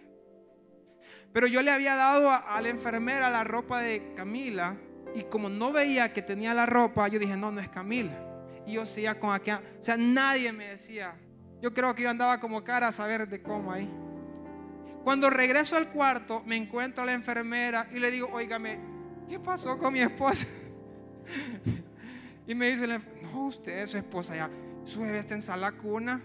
Pero 1.33 1.47
yo 1.47 1.62
le 1.62 1.71
había 1.71 1.97
dado 1.97 2.31
a, 2.31 2.61
la 2.61 2.69
enfermera 2.69 3.31
la 3.31 3.43
ropa 3.43 3.81
de 3.81 4.12
Camila. 4.14 4.77
Y 5.14 5.23
como 5.23 5.49
no 5.49 5.73
veía 5.73 6.12
que 6.12 6.21
tenía 6.21 6.53
la 6.53 6.66
ropa, 6.66 7.09
yo 7.09 7.19
dije, 7.19 7.38
no, 7.38 7.51
no 7.51 7.59
es 7.59 7.71
Camila. 7.71 8.23
Y 8.66 8.73
yo 8.73 8.85
seguía 8.85 9.19
con 9.19 9.33
aquella. 9.33 9.62
O 9.81 9.83
sea, 9.83 9.97
nadie 9.97 10.53
me 10.53 10.66
decía. 10.66 11.16
Yo 11.62 11.73
creo 11.73 11.95
que 11.95 12.03
yo 12.03 12.11
andaba 12.11 12.38
como 12.38 12.62
cara 12.62 12.88
a 12.88 12.93
saber 12.93 13.27
de 13.29 13.40
cómo 13.40 13.73
ahí. 13.73 13.90
Cuando 15.05 15.31
regreso 15.31 15.77
al 15.77 15.89
cuarto, 15.89 16.43
me 16.45 16.57
encuentro 16.57 17.03
a 17.03 17.07
la 17.07 17.13
enfermera 17.13 17.89
y 17.93 17.99
le 17.99 18.11
digo, 18.11 18.29
oígame, 18.33 18.79
¿qué 19.29 19.39
pasó 19.39 19.79
con 19.79 19.93
mi 19.93 20.01
esposa? 20.01 20.47
y 22.47 22.55
me 22.55 22.71
dice, 22.71 22.87
no, 22.87 23.47
usted 23.47 23.87
su 23.87 23.97
esposa 23.97 24.37
ya 24.37 24.51
su 24.85 25.03
bebé 25.03 25.19
está 25.19 25.35
en 25.35 25.61
la 25.61 25.73
cuna. 25.73 26.23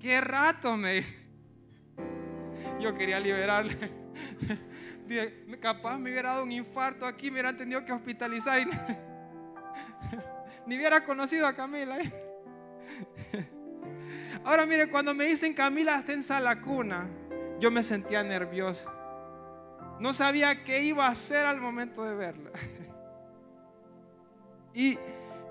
¿Qué 0.00 0.20
rato? 0.20 0.76
Me 0.76 0.94
dice. 0.94 1.16
Yo 2.80 2.94
quería 2.94 3.20
liberarle. 3.20 3.76
capaz 5.60 5.98
me 5.98 6.10
hubiera 6.10 6.30
dado 6.30 6.44
un 6.44 6.52
infarto 6.52 7.06
aquí, 7.06 7.26
me 7.26 7.34
hubieran 7.34 7.56
tenido 7.56 7.84
que 7.84 7.92
hospitalizar 7.92 8.60
y 8.60 8.66
ni 10.66 10.76
hubiera 10.76 11.04
conocido 11.04 11.46
a 11.46 11.54
Camila. 11.54 11.98
¿eh? 11.98 12.12
Ahora 14.44 14.66
mire, 14.66 14.90
cuando 14.90 15.14
me 15.14 15.24
dicen 15.24 15.54
Camila 15.54 15.98
está 15.98 16.12
en 16.12 16.44
la 16.44 16.60
cuna, 16.60 17.08
yo 17.58 17.70
me 17.70 17.82
sentía 17.82 18.22
nervioso. 18.22 18.90
No 20.00 20.12
sabía 20.12 20.64
qué 20.64 20.82
iba 20.82 21.06
a 21.06 21.10
hacer 21.10 21.44
al 21.44 21.60
momento 21.60 22.04
de 22.04 22.14
verla. 22.14 22.50
Y 24.74 24.96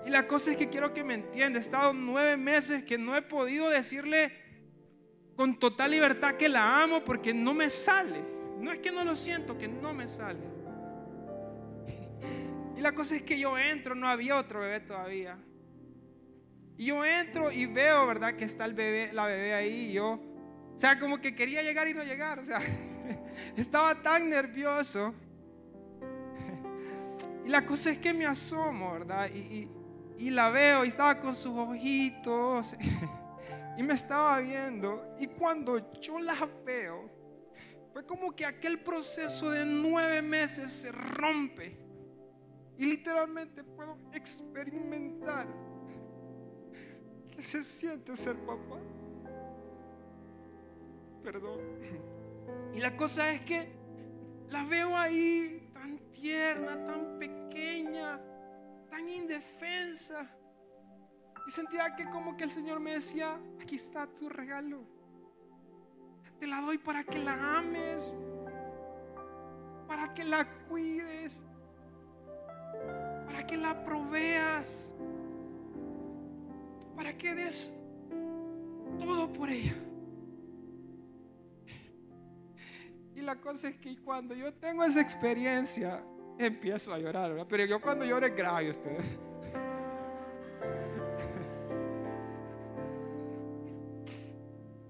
y 0.08 0.10
la 0.10 0.26
cosa 0.26 0.52
es 0.52 0.56
que 0.56 0.70
quiero 0.70 0.94
que 0.94 1.04
me 1.04 1.12
entienda. 1.12 1.58
He 1.58 1.62
estado 1.62 1.92
nueve 1.92 2.38
meses 2.38 2.82
que 2.82 2.96
no 2.96 3.14
he 3.14 3.20
podido 3.20 3.68
decirle 3.68 4.32
con 5.36 5.58
total 5.58 5.90
libertad 5.90 6.36
que 6.36 6.48
la 6.48 6.82
amo 6.82 7.04
porque 7.04 7.34
no 7.34 7.52
me 7.52 7.68
sale. 7.68 8.22
No 8.58 8.72
es 8.72 8.78
que 8.78 8.90
no 8.90 9.04
lo 9.04 9.14
siento, 9.14 9.58
que 9.58 9.68
no 9.68 9.92
me 9.92 10.08
sale. 10.08 10.40
Y 12.76 12.80
la 12.80 12.92
cosa 12.92 13.16
es 13.16 13.22
que 13.22 13.36
yo 13.36 13.58
entro, 13.58 13.96
no 13.96 14.06
había 14.06 14.36
otro 14.36 14.60
bebé 14.60 14.78
todavía. 14.78 15.36
Y 16.76 16.86
yo 16.86 17.04
entro 17.04 17.50
y 17.50 17.66
veo, 17.66 18.06
¿verdad? 18.06 18.34
Que 18.34 18.44
está 18.44 18.64
el 18.64 18.72
bebé, 18.72 19.12
la 19.12 19.26
bebé 19.26 19.52
ahí. 19.52 19.90
Y 19.90 19.92
yo, 19.94 20.20
o 20.78 20.80
sea, 20.80 20.96
como 20.96 21.20
que 21.20 21.34
quería 21.34 21.60
llegar 21.60 21.88
y 21.88 21.92
no 21.92 22.04
llegar. 22.04 22.38
O 22.38 22.44
sea, 22.44 22.60
estaba 23.56 23.96
tan 23.96 24.30
nervioso. 24.30 25.12
Y 27.44 27.50
la 27.50 27.66
cosa 27.66 27.90
es 27.90 27.98
que 27.98 28.12
me 28.12 28.26
asomo, 28.26 28.92
¿verdad? 28.92 29.28
y, 29.34 29.68
y 30.18 30.30
la 30.30 30.50
veo 30.50 30.84
y 30.84 30.88
estaba 30.88 31.18
con 31.18 31.34
sus 31.34 31.56
ojitos 31.56 32.76
y 33.76 33.82
me 33.82 33.94
estaba 33.94 34.38
viendo. 34.38 35.16
Y 35.18 35.26
cuando 35.26 35.90
yo 36.00 36.20
la 36.20 36.48
veo, 36.64 37.10
fue 37.92 38.06
como 38.06 38.36
que 38.36 38.46
aquel 38.46 38.78
proceso 38.78 39.50
de 39.50 39.66
nueve 39.66 40.22
meses 40.22 40.70
se 40.70 40.92
rompe. 40.92 41.76
Y 42.76 42.84
literalmente 42.84 43.64
puedo 43.64 43.98
experimentar 44.12 45.48
que 47.34 47.42
se 47.42 47.64
siente 47.64 48.14
ser 48.14 48.36
papá. 48.36 48.78
Y 52.74 52.80
la 52.80 52.96
cosa 52.96 53.32
es 53.32 53.42
que 53.42 53.68
la 54.50 54.64
veo 54.64 54.96
ahí 54.96 55.70
tan 55.72 55.98
tierna, 56.12 56.86
tan 56.86 57.18
pequeña 57.18 58.20
tan 58.88 59.08
indefensa. 59.08 60.26
Y 61.46 61.50
sentía 61.50 61.94
que 61.96 62.08
como 62.10 62.36
que 62.36 62.44
el 62.44 62.50
Señor 62.50 62.80
me 62.80 62.92
decía, 62.92 63.40
aquí 63.60 63.76
está 63.76 64.06
tu 64.06 64.28
regalo. 64.28 64.82
Te 66.38 66.46
la 66.46 66.60
doy 66.60 66.78
para 66.78 67.04
que 67.04 67.18
la 67.18 67.58
ames, 67.58 68.14
para 69.86 70.12
que 70.14 70.24
la 70.24 70.46
cuides, 70.68 71.40
para 73.26 73.46
que 73.46 73.56
la 73.56 73.82
proveas, 73.82 74.90
para 76.96 77.16
que 77.16 77.34
des 77.34 77.74
todo 78.98 79.32
por 79.32 79.50
ella. 79.50 79.87
Y 83.18 83.20
la 83.22 83.34
cosa 83.34 83.68
es 83.68 83.76
que 83.78 83.96
cuando 83.98 84.32
yo 84.32 84.54
tengo 84.54 84.84
esa 84.84 85.00
experiencia, 85.00 86.04
empiezo 86.38 86.94
a 86.94 86.98
llorar, 87.00 87.44
Pero 87.48 87.64
yo 87.64 87.80
cuando 87.80 88.04
lloro 88.04 88.24
es 88.26 88.36
grave 88.36 88.70
usted. 88.70 88.96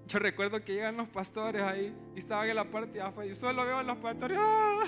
Yo 0.05 0.19
recuerdo 0.19 0.63
que 0.63 0.73
llegan 0.73 0.95
los 0.95 1.09
pastores 1.09 1.63
ahí 1.63 1.95
y 2.15 2.19
estaban 2.19 2.47
en 2.47 2.55
la 2.55 2.65
parte 2.65 2.93
de 2.93 3.01
afuera 3.01 3.31
y 3.31 3.33
solo 3.33 3.65
veo 3.65 3.77
a 3.79 3.83
los 3.83 3.97
pastores. 3.97 4.37
¡ah! 4.39 4.83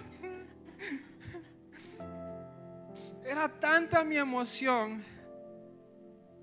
Era 3.26 3.50
tanta 3.50 4.04
mi 4.04 4.18
emoción. 4.18 5.04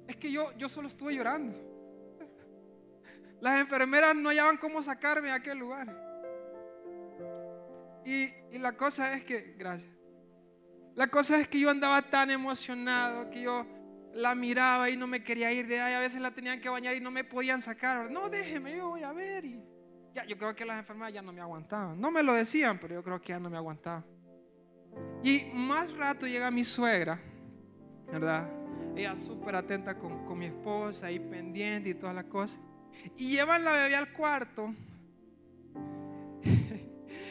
Es 0.08 0.16
que 0.16 0.32
yo, 0.32 0.50
yo 0.56 0.68
solo 0.68 0.88
estuve 0.88 1.14
llorando. 1.14 1.56
Las 3.40 3.61
enfermeras 3.61 4.16
no 4.16 4.30
hallaban 4.30 4.56
cómo 4.56 4.82
sacarme 4.82 5.28
de 5.28 5.34
aquel 5.34 5.58
lugar. 5.58 6.08
Y, 8.09 8.33
y 8.53 8.59
la 8.59 8.75
cosa 8.75 9.12
es 9.12 9.23
que, 9.23 9.55
gracias. 9.59 9.92
La 10.94 11.09
cosa 11.09 11.38
es 11.38 11.47
que 11.47 11.61
yo 11.61 11.68
andaba 11.68 12.01
tan 12.01 12.31
emocionado 12.31 13.29
que 13.29 13.42
yo 13.42 13.66
la 14.14 14.35
miraba 14.35 14.88
y 14.88 14.97
no 14.97 15.07
me 15.07 15.23
quería 15.23 15.53
ir 15.53 15.66
de 15.66 15.79
ahí. 15.79 15.92
A 15.92 16.01
veces 16.01 16.18
la 16.23 16.31
tenían 16.31 16.59
que 16.59 16.71
bañar 16.71 16.97
y 16.97 17.01
no 17.01 17.11
me 17.11 17.23
podían 17.23 17.61
sacar. 17.61 18.11
No, 18.11 18.31
déjeme, 18.31 18.75
yo 18.75 18.88
voy 18.88 19.03
a 19.03 19.12
ver. 19.12 19.44
Y 19.44 19.62
ya, 20.14 20.25
yo 20.25 20.38
creo 20.38 20.57
que 20.57 20.64
las 20.64 20.79
enfermeras 20.79 21.12
ya 21.12 21.21
no 21.21 21.35
me 21.35 21.42
aguantaban. 21.42 22.01
No 22.01 22.11
me 22.11 22.23
lo 22.23 22.33
decían, 22.33 22.79
pero 22.79 22.94
yo 22.94 23.05
creo 23.05 23.21
que 23.21 23.29
ya 23.29 23.38
no 23.38 23.51
me 23.51 23.59
aguantaban. 23.59 24.07
Y 25.23 25.44
más 25.53 25.94
rato 25.94 26.27
llega 26.27 26.51
mi 26.51 26.64
suegra, 26.64 27.21
¿verdad? 28.11 28.51
Ella 28.97 29.16
súper 29.16 29.55
atenta 29.55 29.99
con, 29.99 30.25
con 30.25 30.38
mi 30.38 30.47
esposa, 30.47 31.09
ahí 31.09 31.21
pendiente 31.21 31.90
y 31.90 31.94
todas 31.94 32.16
las 32.16 32.25
cosas. 32.25 32.59
Y 33.18 33.29
llevan 33.29 33.64
la 33.64 33.73
bebé 33.73 33.97
al 33.97 34.14
cuarto. 34.14 34.75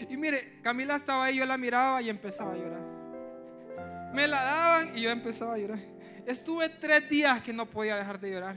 Y 0.10 0.18
mire, 0.18 0.60
Camila 0.62 0.96
estaba 0.96 1.26
ahí, 1.26 1.38
yo 1.38 1.46
la 1.46 1.58
miraba 1.58 2.02
y 2.02 2.10
empezaba 2.10 2.54
a 2.54 2.58
llorar. 2.58 2.82
Me 4.14 4.28
la 4.28 4.44
daban 4.44 4.98
y 4.98 5.02
yo 5.02 5.10
empezaba 5.10 5.54
a 5.54 5.58
llorar. 5.58 5.80
Estuve 6.26 6.70
tres 6.70 7.08
días 7.10 7.42
que 7.42 7.54
no 7.54 7.66
podía 7.66 7.96
dejar 7.96 8.20
de 8.20 8.32
llorar. 8.32 8.56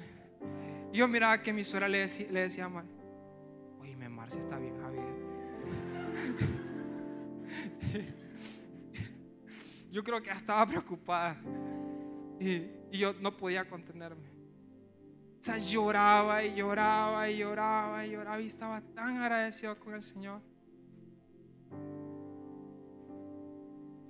Yo 0.92 1.06
miraba 1.06 1.40
que 1.40 1.52
mi 1.52 1.64
suegra 1.64 1.88
le, 1.88 1.98
decía, 1.98 2.26
le 2.30 2.40
decía 2.40 2.64
a 2.64 2.68
Mar, 2.68 2.84
oye, 3.78 3.96
Marcia 4.08 4.40
está 4.40 4.58
bien, 4.58 4.76
Javier. 4.80 5.04
yo 9.92 10.02
creo 10.02 10.20
que 10.22 10.30
estaba 10.30 10.66
preocupada. 10.66 11.36
Y, 12.40 12.70
y 12.90 12.98
yo 12.98 13.12
no 13.20 13.36
podía 13.36 13.68
contenerme. 13.68 14.30
O 15.40 15.42
sea, 15.42 15.58
lloraba 15.58 16.44
y 16.44 16.54
lloraba 16.54 17.30
y 17.30 17.38
lloraba 17.38 18.04
y 18.04 18.10
lloraba 18.10 18.40
y 18.40 18.46
estaba 18.46 18.80
tan 18.80 19.18
agradecido 19.18 19.78
con 19.78 19.94
el 19.94 20.02
Señor. 20.02 20.42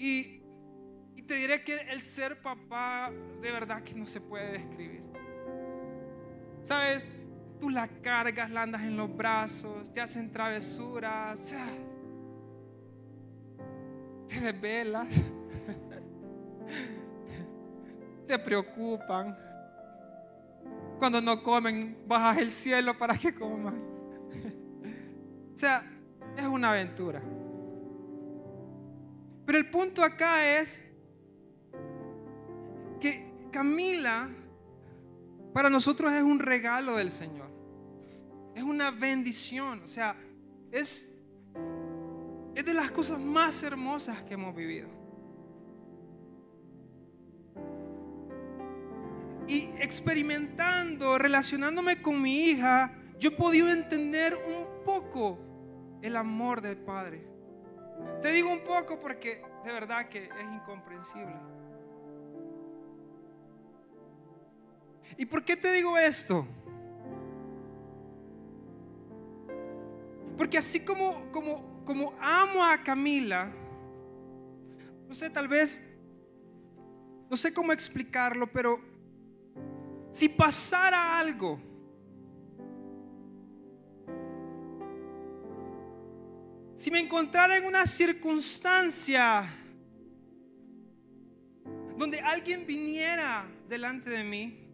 Y 0.03 0.41
te 1.27 1.35
diré 1.35 1.63
que 1.63 1.77
el 1.77 2.01
ser 2.01 2.41
papá 2.41 3.13
de 3.43 3.53
verdad 3.53 3.83
que 3.83 3.93
no 3.93 4.07
se 4.07 4.19
puede 4.19 4.53
describir. 4.53 5.03
Sabes, 6.63 7.07
tú 7.59 7.69
la 7.69 7.87
cargas, 7.87 8.51
la 8.51 8.63
andas 8.63 8.81
en 8.81 8.97
los 8.97 9.15
brazos, 9.15 9.93
te 9.93 10.01
hacen 10.01 10.33
travesuras, 10.33 11.55
te 14.27 14.41
desvelas, 14.41 15.07
te 18.27 18.39
preocupan. 18.39 19.37
Cuando 20.99 21.21
no 21.21 21.43
comen, 21.43 22.05
bajas 22.09 22.39
el 22.39 22.51
cielo 22.51 22.97
para 22.97 23.19
que 23.19 23.35
coman. 23.35 23.75
o 25.55 25.59
sea, 25.59 25.85
es 26.39 26.47
una 26.47 26.71
aventura. 26.71 27.21
Pero 29.51 29.59
el 29.59 29.69
punto 29.69 30.05
acá 30.05 30.61
es 30.61 30.85
que 33.01 33.33
Camila 33.51 34.31
para 35.53 35.69
nosotros 35.69 36.13
es 36.13 36.23
un 36.23 36.39
regalo 36.39 36.97
del 36.97 37.11
Señor. 37.11 37.51
Es 38.55 38.63
una 38.63 38.93
bendición. 38.93 39.83
O 39.83 39.89
sea, 39.89 40.15
es, 40.71 41.21
es 42.55 42.65
de 42.65 42.73
las 42.73 42.93
cosas 42.93 43.19
más 43.19 43.61
hermosas 43.65 44.23
que 44.23 44.35
hemos 44.35 44.55
vivido. 44.55 44.89
Y 49.49 49.63
experimentando, 49.81 51.19
relacionándome 51.19 52.01
con 52.01 52.23
mi 52.23 52.51
hija, 52.51 52.97
yo 53.19 53.31
he 53.31 53.33
podido 53.33 53.69
entender 53.69 54.37
un 54.37 54.85
poco 54.85 55.41
el 56.03 56.15
amor 56.15 56.61
del 56.61 56.77
Padre. 56.77 57.30
Te 58.23 58.33
digo 58.33 58.51
un 58.51 58.63
poco 58.65 58.99
porque 59.01 59.43
de 59.65 59.73
verdad 59.73 60.09
que 60.09 60.25
es 60.25 60.45
incomprensible. 60.45 61.35
¿Y 65.17 65.27
por 65.27 65.45
qué 65.45 65.57
te 65.57 65.73
digo 65.73 65.99
esto? 65.99 66.47
Porque 70.37 70.59
así 70.59 70.85
como, 70.85 71.31
como, 71.33 71.85
como 71.85 72.15
amo 72.21 72.65
a 72.65 72.83
Camila, 72.83 73.53
no 75.07 75.15
sé, 75.15 75.29
tal 75.29 75.49
vez, 75.49 75.83
no 77.29 77.37
sé 77.37 77.53
cómo 77.53 77.73
explicarlo, 77.73 78.51
pero 78.51 78.81
si 80.11 80.29
pasara 80.29 81.19
algo, 81.19 81.61
si 86.81 86.91
me 86.91 86.99
encontrara 86.99 87.59
en 87.59 87.67
una 87.67 87.85
circunstancia 87.85 89.45
donde 91.99 92.21
alguien 92.21 92.67
viniera 92.67 93.47
delante 93.69 94.09
de 94.09 94.25
mí 94.25 94.67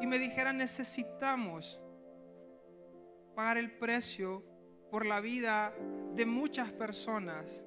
y 0.00 0.06
me 0.06 0.18
dijera 0.18 0.54
necesitamos 0.54 1.78
pagar 3.36 3.58
el 3.58 3.70
precio 3.72 4.42
por 4.90 5.04
la 5.04 5.20
vida 5.20 5.74
de 6.14 6.24
muchas 6.24 6.72
personas 6.72 7.62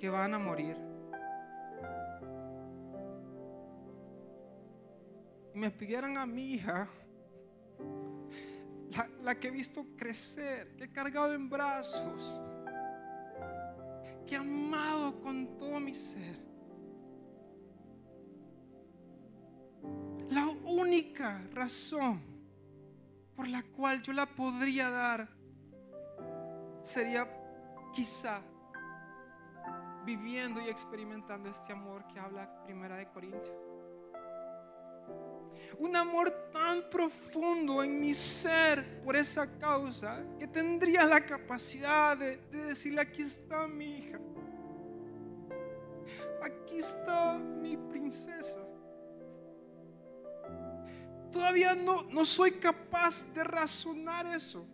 que 0.00 0.10
van 0.10 0.34
a 0.34 0.40
morir. 0.40 0.76
Y 5.54 5.58
me 5.60 5.70
pidieran 5.70 6.18
a 6.18 6.26
mi 6.26 6.54
hija, 6.54 6.88
la, 9.22 9.34
que 9.34 9.48
he 9.48 9.50
visto 9.50 9.86
crecer, 9.96 10.74
que 10.76 10.84
he 10.84 10.90
cargado 10.90 11.34
en 11.34 11.48
brazos, 11.48 12.34
que 14.26 14.34
he 14.34 14.38
amado 14.38 15.20
con 15.20 15.56
todo 15.58 15.78
mi 15.80 15.94
ser. 15.94 16.46
La 20.30 20.46
única 20.46 21.42
razón 21.52 22.20
por 23.34 23.48
la 23.48 23.62
cual 23.62 24.02
yo 24.02 24.12
la 24.12 24.26
podría 24.26 24.90
dar 24.90 25.28
sería 26.82 27.28
quizá 27.92 28.42
viviendo 30.04 30.60
y 30.60 30.68
experimentando 30.68 31.48
este 31.50 31.72
amor 31.72 32.06
que 32.06 32.18
habla 32.18 32.62
Primera 32.64 32.96
de 32.96 33.08
Corintios. 33.08 33.67
Un 35.78 35.94
amor 35.96 36.30
tan 36.52 36.88
profundo 36.90 37.82
en 37.82 38.00
mi 38.00 38.14
ser 38.14 39.02
por 39.02 39.16
esa 39.16 39.58
causa 39.58 40.24
que 40.38 40.46
tendría 40.46 41.04
la 41.04 41.24
capacidad 41.24 42.16
de, 42.16 42.36
de 42.36 42.64
decirle, 42.64 43.00
aquí 43.00 43.22
está 43.22 43.66
mi 43.68 43.98
hija, 43.98 44.18
aquí 46.42 46.78
está 46.78 47.38
mi 47.38 47.76
princesa. 47.76 48.60
Todavía 51.30 51.74
no, 51.74 52.02
no 52.04 52.24
soy 52.24 52.52
capaz 52.52 53.24
de 53.34 53.44
razonar 53.44 54.26
eso. 54.26 54.66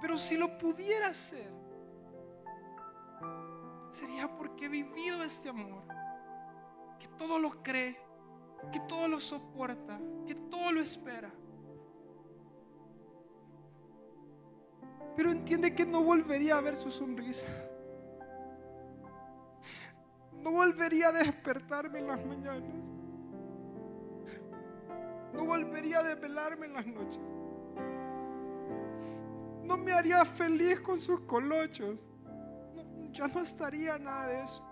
Pero 0.00 0.16
si 0.16 0.36
lo 0.36 0.56
pudiera 0.56 1.08
hacer, 1.08 1.52
sería 3.90 4.28
porque 4.36 4.66
he 4.66 4.68
vivido 4.68 5.22
este 5.22 5.50
amor, 5.50 5.84
que 6.98 7.06
todo 7.18 7.38
lo 7.38 7.50
cree, 7.62 8.00
que 8.72 8.80
todo 8.80 9.08
lo 9.08 9.20
soporta, 9.20 9.98
que 10.26 10.34
todo 10.34 10.72
lo 10.72 10.80
espera. 10.80 11.30
Pero 15.16 15.32
entiende 15.32 15.74
que 15.74 15.84
no 15.84 16.02
volvería 16.02 16.58
a 16.58 16.60
ver 16.60 16.76
su 16.76 16.90
sonrisa. 16.90 17.48
No 20.32 20.52
volvería 20.52 21.08
a 21.08 21.12
despertarme 21.12 21.98
en 21.98 22.06
las 22.06 22.24
mañanas. 22.24 22.62
No 25.34 25.44
volvería 25.44 25.98
a 25.98 26.02
desvelarme 26.02 26.66
en 26.66 26.72
las 26.72 26.86
noches. 26.86 27.20
No 29.62 29.76
me 29.76 29.92
haría 29.92 30.24
feliz 30.24 30.80
con 30.80 31.00
sus 31.00 31.20
colochos. 31.20 32.00
ya 33.12 33.28
no 33.28 33.40
estaría 33.40 33.98
nada 33.98 34.28
de 34.28 34.42
eso. 34.42 34.69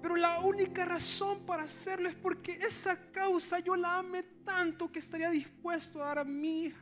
Pero 0.00 0.16
la 0.16 0.40
única 0.40 0.84
razón 0.84 1.44
para 1.46 1.64
hacerlo 1.64 2.08
es 2.08 2.14
porque 2.14 2.52
esa 2.52 2.96
causa 3.12 3.58
yo 3.58 3.76
la 3.76 3.98
ame 3.98 4.22
tanto 4.44 4.90
que 4.90 4.98
estaría 4.98 5.30
dispuesto 5.30 6.02
a 6.02 6.06
dar 6.06 6.18
a 6.20 6.24
mi 6.24 6.64
hija. 6.64 6.80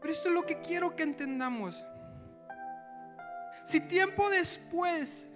Pero 0.00 0.12
esto 0.12 0.28
es 0.28 0.34
lo 0.34 0.44
que 0.44 0.60
quiero 0.60 0.96
que 0.96 1.04
entendamos. 1.04 1.84
Si 3.64 3.80
tiempo 3.80 4.28
después 4.30 5.28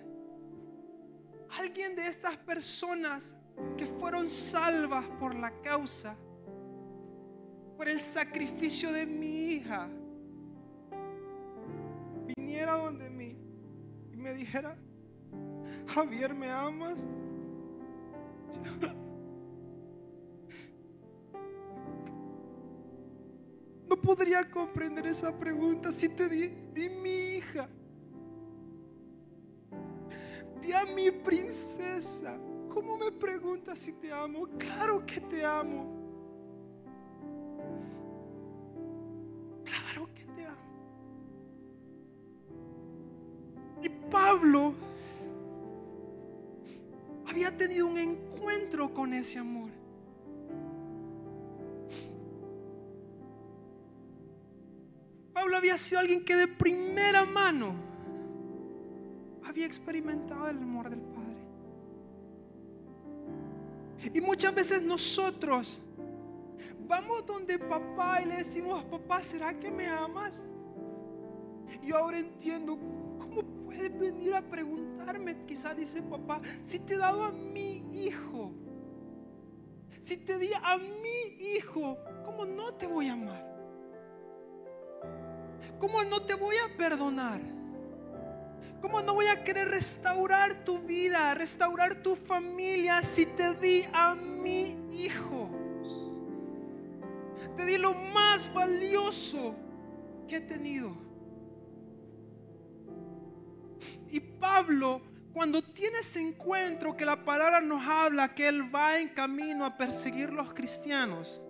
alguien 1.59 1.95
de 1.95 2.09
estas 2.09 2.37
personas 2.37 3.35
que 3.77 3.87
fueron 3.87 4.29
salvas 4.29 5.05
por 5.21 5.35
la 5.35 5.53
causa, 5.63 6.17
por 7.77 7.89
el 7.89 8.01
sacrificio 8.01 8.93
de 8.93 9.07
mi 9.07 9.51
hija, 9.51 9.89
viniera 12.37 12.73
donde 12.75 13.09
mí 13.09 13.36
me 14.27 14.35
dijera, 14.35 14.77
Javier, 15.87 16.35
¿me 16.35 16.51
amas? 16.51 16.99
No 23.89 23.97
podría 24.03 24.51
comprender 24.51 25.07
esa 25.07 25.33
pregunta 25.39 25.93
si 25.93 26.09
te 26.09 26.29
di, 26.29 26.49
di 26.75 26.89
mi 26.89 27.37
hija. 27.37 27.69
Di 30.61 30.73
a 30.73 30.85
mi 30.87 31.13
princesa. 31.13 32.37
¿Cómo 32.69 32.99
me 32.99 33.13
preguntas 33.13 33.79
si 33.79 33.93
te 33.93 34.13
amo? 34.13 34.49
Claro 34.59 35.07
que 35.07 35.21
te 35.21 35.45
amo. 35.45 35.96
Pablo 44.11 44.75
había 47.29 47.57
tenido 47.57 47.87
un 47.87 47.99
encuentro 47.99 48.93
con 48.93 49.13
ese 49.13 49.39
amor. 49.39 49.71
Pablo 55.33 55.57
había 55.57 55.77
sido 55.77 56.01
alguien 56.01 56.25
que 56.25 56.35
de 56.35 56.49
primera 56.49 57.25
mano 57.25 57.75
había 59.45 59.67
experimentado 59.67 60.49
el 60.49 60.59
amor 60.59 60.89
del 60.91 61.01
Padre. 61.01 61.27
Y 64.15 64.21
muchas 64.21 64.55
veces 64.55 64.83
nosotros 64.83 65.81
vamos 66.89 67.27
donde 67.27 67.59
papá 67.59 68.23
y 68.23 68.27
le 68.27 68.37
decimos, 68.37 68.85
papá, 68.85 69.23
¿será 69.23 69.53
que 69.59 69.71
me 69.71 69.87
amas? 69.87 70.49
Y 71.83 71.93
ahora 71.93 72.19
entiendo, 72.19 72.79
¿cómo 72.79 72.96
puedes 73.67 73.99
venir 73.99 74.33
a 74.35 74.43
preguntarme? 74.43 75.45
Quizás 75.45 75.77
dice 75.77 76.01
papá, 76.03 76.41
si 76.63 76.79
te 76.79 76.95
he 76.95 76.99
dado 76.99 77.25
a 77.25 77.33
mi 77.33 77.85
hijo, 77.93 78.53
si 80.01 80.17
te 80.17 80.39
di 80.39 80.51
a 80.63 80.79
mi 80.79 81.37
hijo, 81.57 81.99
¿cómo 82.25 82.47
no 82.47 82.73
te 82.75 82.87
voy 82.87 83.09
a 83.09 83.15
amar? 83.15 83.45
¿Cómo 85.79 86.05
no 86.05 86.23
te 86.23 86.35
voy 86.35 86.55
a 86.57 86.77
perdonar? 86.77 87.41
¿Cómo 88.81 89.03
no 89.03 89.15
voy 89.15 89.27
a 89.27 89.43
querer 89.43 89.69
restaurar 89.69 90.65
tu 90.65 90.79
vida, 90.79 91.35
restaurar 91.35 92.03
tu 92.03 92.15
familia 92.15 93.03
si 93.03 93.27
te 93.27 93.55
di 93.55 93.85
a 93.93 94.15
mi 94.15 94.77
hijo? 94.93 95.51
Te 97.57 97.65
di 97.65 97.79
lo 97.79 97.95
más 97.95 98.53
valioso 98.53 99.55
que 100.29 100.37
he 100.37 100.41
tenido. 100.41 101.06
Pablo, 104.57 105.03
cuando 105.35 105.63
tiene 105.63 105.99
ese 105.99 106.19
encuentro 106.19 106.97
que 106.97 107.05
la 107.05 107.23
palabra 107.27 107.61
nos 107.61 107.87
habla, 107.87 108.35
que 108.35 108.49
él 108.49 108.75
va 108.75 108.99
en 108.99 109.11
camino 109.11 109.67
a 109.67 109.77
perseguir 109.77 110.33
los 110.33 110.55
cristianos, 110.55 111.43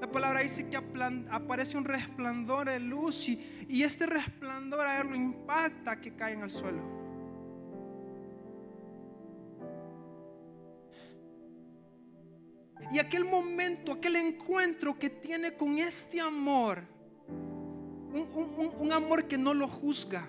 la 0.00 0.08
palabra 0.08 0.40
dice 0.42 0.70
que 0.70 0.76
aparece 0.76 1.76
un 1.76 1.84
resplandor 1.84 2.70
de 2.70 2.78
luz 2.78 3.28
y, 3.28 3.82
este 3.82 4.06
resplandor 4.06 4.86
a 4.86 5.00
él 5.00 5.08
lo 5.08 5.16
impacta 5.16 6.00
que 6.00 6.14
cae 6.14 6.34
en 6.34 6.42
el 6.42 6.50
suelo. 6.52 6.82
Y 12.92 13.00
aquel 13.00 13.24
momento, 13.24 13.90
aquel 13.90 14.14
encuentro 14.14 14.96
que 14.96 15.10
tiene 15.10 15.56
con 15.56 15.78
este 15.78 16.20
amor, 16.20 16.84
un 18.12 18.92
amor 18.92 19.24
que 19.24 19.36
no 19.36 19.52
lo 19.52 19.66
juzga, 19.66 20.28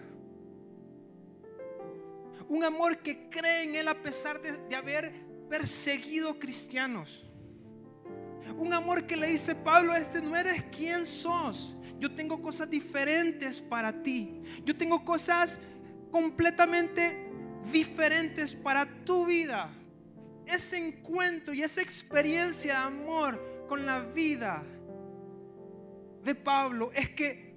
un 2.49 2.63
amor 2.63 2.99
que 2.99 3.29
cree 3.29 3.63
en 3.63 3.75
Él 3.75 3.87
a 3.87 4.01
pesar 4.01 4.41
de, 4.41 4.75
haber 4.75 5.13
perseguido 5.49 6.39
cristianos. 6.39 7.23
Un 8.57 8.73
amor 8.73 9.05
que 9.05 9.15
le 9.15 9.27
dice, 9.27 9.55
Pablo, 9.55 9.95
este 9.95 10.21
no 10.21 10.35
eres 10.35 10.63
quien 10.65 11.05
sos. 11.05 11.75
Yo 11.99 12.13
tengo 12.13 12.41
cosas 12.41 12.69
diferentes 12.69 13.61
para 13.61 14.03
ti. 14.03 14.41
Yo 14.65 14.75
tengo 14.75 15.03
cosas 15.05 15.61
completamente 16.11 17.29
diferentes 17.71 18.53
para 18.53 18.85
tu 19.05 19.25
vida. 19.25 19.71
Ese 20.45 20.77
encuentro 20.85 21.53
y 21.53 21.63
esa 21.63 21.81
experiencia 21.81 22.73
de 22.73 22.79
amor 22.79 23.65
con 23.69 23.85
la 23.85 24.01
vida 24.01 24.63
de 26.23 26.35
Pablo 26.35 26.91
es 26.93 27.09
que 27.09 27.55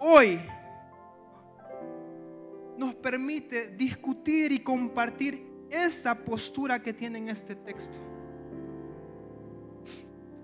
hoy 0.00 0.40
nos 2.78 2.94
permite 2.94 3.74
discutir 3.76 4.52
y 4.52 4.60
compartir 4.60 5.44
esa 5.68 6.14
postura 6.14 6.80
que 6.80 6.94
tiene 6.94 7.18
en 7.18 7.28
este 7.28 7.56
texto. 7.56 7.98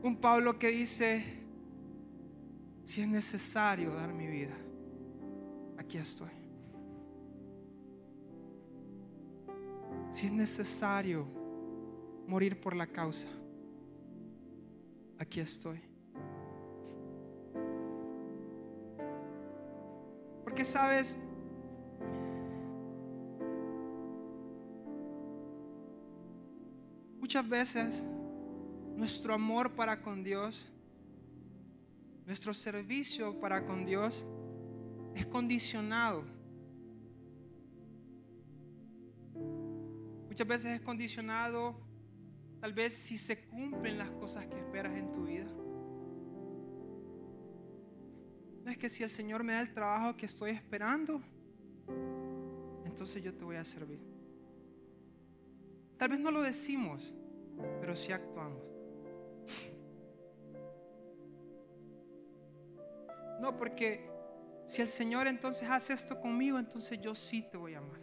Un 0.03 0.17
Pablo 0.17 0.59
que 0.59 0.69
dice, 0.69 1.25
si 2.83 3.01
es 3.03 3.09
necesario 3.09 3.95
dar 3.95 4.13
mi 4.13 4.27
vida, 4.27 4.55
aquí 5.79 5.97
estoy. 5.97 6.31
Si 10.11 10.27
es 10.27 10.33
necesario 10.33 11.27
morir 12.27 12.61
por 12.61 12.75
la 12.75 12.87
causa, 12.89 13.29
aquí 15.19 15.39
estoy. 15.39 15.81
Porque 20.43 20.65
sabes, 20.65 21.19
muchas 27.35 27.49
veces 27.49 28.07
nuestro 28.95 29.35
amor 29.35 29.75
para 29.75 30.01
con 30.01 30.23
Dios, 30.23 30.71
nuestro 32.27 32.55
servicio 32.55 33.41
para 33.41 33.67
con 33.67 33.85
Dios 33.85 34.25
es 35.17 35.27
condicionado. 35.27 36.23
Muchas 40.29 40.47
veces 40.47 40.67
es 40.75 40.81
condicionado 40.83 41.75
tal 42.61 42.73
vez 42.73 42.95
si 42.95 43.19
se 43.19 43.49
cumplen 43.49 43.99
las 43.99 44.13
cosas 44.13 44.47
que 44.47 44.57
esperas 44.57 44.97
en 44.97 45.11
tu 45.11 45.25
vida. 45.25 45.51
No 48.65 48.71
es 48.71 48.79
que 48.79 48.89
si 48.89 49.03
el 49.03 49.11
Señor 49.11 49.43
me 49.43 49.55
da 49.55 49.61
el 49.61 49.75
trabajo 49.75 50.17
que 50.17 50.27
estoy 50.27 50.53
esperando, 50.53 51.21
entonces 52.85 53.25
yo 53.25 53.35
te 53.35 53.43
voy 53.43 53.57
a 53.57 53.65
servir. 53.65 53.99
Tal 55.97 56.11
vez 56.11 56.21
no 56.21 56.31
lo 56.31 56.41
decimos, 56.41 57.13
pero 57.81 57.95
sí 57.97 58.13
actuamos. 58.13 58.63
No, 63.41 63.57
porque 63.57 64.09
si 64.65 64.81
el 64.81 64.89
Señor 64.89 65.27
entonces 65.27 65.69
hace 65.69 65.93
esto 65.93 66.21
conmigo, 66.21 66.59
entonces 66.59 67.01
yo 67.01 67.15
sí 67.15 67.43
te 67.43 67.57
voy 67.57 67.75
a 67.75 67.79
amar. 67.79 68.01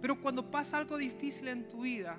Pero 0.00 0.20
cuando 0.20 0.48
pasa 0.48 0.78
algo 0.78 0.96
difícil 0.96 1.48
en 1.48 1.66
tu 1.66 1.80
vida, 1.80 2.16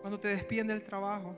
cuando 0.00 0.18
te 0.18 0.28
despiden 0.28 0.66
del 0.66 0.82
trabajo, 0.82 1.36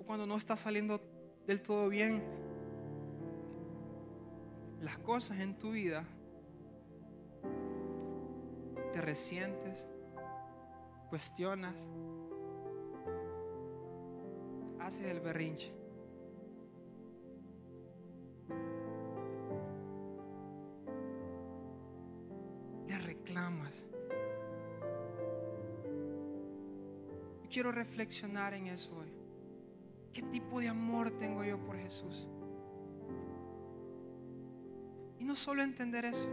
o 0.00 0.04
cuando 0.04 0.26
no 0.26 0.36
está 0.36 0.56
saliendo 0.56 1.00
del 1.46 1.60
todo 1.60 1.88
bien, 1.88 2.22
las 4.80 4.98
cosas 4.98 5.40
en 5.40 5.58
tu 5.58 5.72
vida, 5.72 6.04
te 8.92 9.00
resientes, 9.00 9.86
cuestionas, 11.08 11.88
haces 14.80 15.06
el 15.06 15.20
berrinche. 15.20 15.72
Le 22.86 22.98
reclamas. 22.98 23.84
quiero 27.50 27.72
reflexionar 27.72 28.54
en 28.54 28.68
eso 28.68 28.94
hoy. 28.96 29.12
¿Qué 30.12 30.22
tipo 30.22 30.60
de 30.60 30.68
amor 30.68 31.10
tengo 31.10 31.44
yo 31.44 31.58
por 31.58 31.76
Jesús? 31.76 32.28
Y 35.18 35.24
no 35.24 35.34
solo 35.34 35.62
entender 35.62 36.04
eso. 36.04 36.28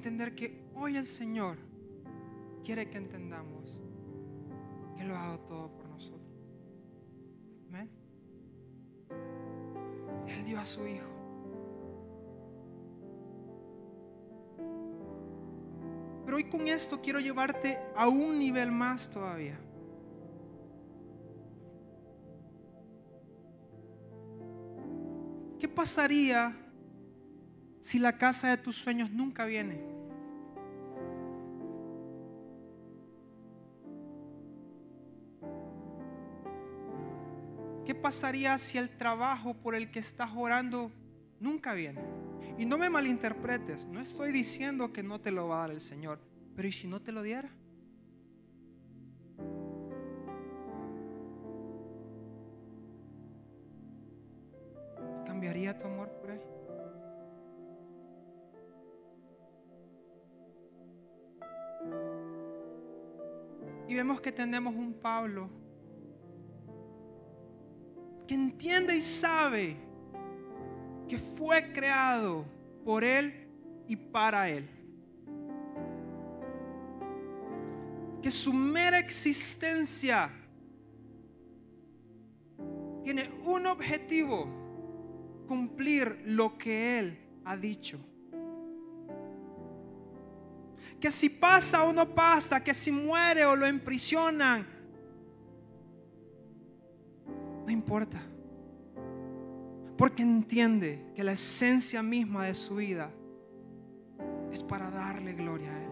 Entender 0.00 0.34
que 0.34 0.62
hoy 0.74 0.96
el 0.96 1.04
Señor 1.04 1.58
quiere 2.64 2.88
que 2.88 2.96
entendamos 2.96 3.82
que 4.96 5.04
lo 5.04 5.14
ha 5.14 5.26
dado 5.26 5.40
todo 5.40 5.70
por 5.76 5.86
nosotros. 5.90 6.42
Amén. 7.68 7.90
Él 10.26 10.44
dio 10.46 10.58
a 10.58 10.64
su 10.64 10.86
Hijo. 10.86 11.06
Pero 16.24 16.38
hoy 16.38 16.44
con 16.44 16.66
esto 16.66 17.02
quiero 17.02 17.20
llevarte 17.20 17.78
a 17.94 18.08
un 18.08 18.38
nivel 18.38 18.72
más 18.72 19.10
todavía. 19.10 19.60
¿Qué 25.58 25.68
pasaría 25.68 26.56
si 27.80 27.98
la 27.98 28.18
casa 28.18 28.50
de 28.50 28.56
tus 28.56 28.76
sueños 28.76 29.10
nunca 29.10 29.44
viene? 29.44 29.80
¿Qué 37.84 37.94
pasaría 37.94 38.56
si 38.58 38.78
el 38.78 38.88
trabajo 38.88 39.54
por 39.54 39.74
el 39.74 39.90
que 39.90 39.98
estás 39.98 40.30
orando 40.36 40.92
nunca 41.40 41.74
viene? 41.74 42.00
Y 42.56 42.64
no 42.64 42.78
me 42.78 42.90
malinterpretes, 42.90 43.86
no 43.86 44.00
estoy 44.00 44.32
diciendo 44.32 44.92
que 44.92 45.02
no 45.02 45.20
te 45.20 45.32
lo 45.32 45.48
va 45.48 45.56
a 45.56 45.60
dar 45.60 45.70
el 45.70 45.80
Señor, 45.80 46.20
pero 46.54 46.68
¿y 46.68 46.72
si 46.72 46.86
no 46.86 47.00
te 47.00 47.10
lo 47.10 47.22
diera? 47.22 47.50
Vemos 64.00 64.18
que 64.18 64.32
tenemos 64.32 64.74
un 64.74 64.94
Pablo 64.94 65.50
que 68.26 68.34
entiende 68.34 68.96
y 68.96 69.02
sabe 69.02 69.76
que 71.06 71.18
fue 71.18 71.70
creado 71.70 72.46
por 72.82 73.04
Él 73.04 73.46
y 73.86 73.96
para 73.96 74.48
Él. 74.48 74.66
Que 78.22 78.30
su 78.30 78.54
mera 78.54 78.98
existencia 78.98 80.30
tiene 83.04 83.30
un 83.44 83.66
objetivo, 83.66 84.48
cumplir 85.46 86.22
lo 86.24 86.56
que 86.56 87.00
Él 87.00 87.18
ha 87.44 87.54
dicho. 87.54 87.98
Que 91.00 91.10
si 91.10 91.30
pasa 91.30 91.84
o 91.84 91.92
no 91.92 92.14
pasa, 92.14 92.62
que 92.62 92.74
si 92.74 92.92
muere 92.92 93.46
o 93.46 93.56
lo 93.56 93.66
emprisionan, 93.66 94.66
no 97.64 97.70
importa. 97.72 98.20
Porque 99.96 100.22
entiende 100.22 101.12
que 101.14 101.24
la 101.24 101.32
esencia 101.32 102.02
misma 102.02 102.46
de 102.46 102.54
su 102.54 102.76
vida 102.76 103.10
es 104.52 104.62
para 104.62 104.90
darle 104.90 105.32
gloria 105.32 105.72
a 105.72 105.82
Él. 105.82 105.90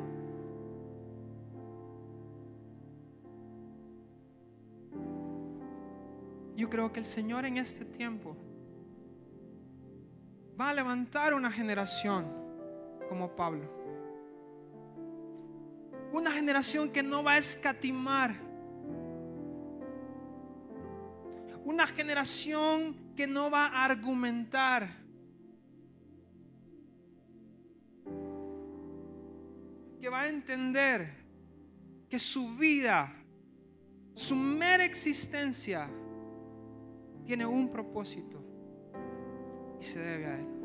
Yo 6.56 6.68
creo 6.68 6.92
que 6.92 7.00
el 7.00 7.06
Señor 7.06 7.44
en 7.44 7.56
este 7.56 7.84
tiempo 7.84 8.36
va 10.60 10.70
a 10.70 10.74
levantar 10.74 11.32
una 11.32 11.52
generación 11.52 12.26
como 13.08 13.36
Pablo. 13.36 13.77
Una 16.12 16.32
generación 16.32 16.90
que 16.90 17.02
no 17.02 17.22
va 17.22 17.32
a 17.32 17.38
escatimar. 17.38 18.34
Una 21.64 21.86
generación 21.86 22.96
que 23.14 23.26
no 23.26 23.50
va 23.50 23.66
a 23.66 23.84
argumentar. 23.84 25.08
que 30.00 30.08
va 30.08 30.22
a 30.22 30.28
entender 30.28 31.10
que 32.08 32.18
su 32.18 32.56
vida, 32.56 33.12
su 34.14 34.36
mera 34.36 34.84
existencia, 34.84 35.90
tiene 37.24 37.44
un 37.44 37.70
propósito 37.70 38.42
y 39.80 39.84
se 39.84 39.98
debe 39.98 40.26
a 40.26 40.38
Él. 40.38 40.57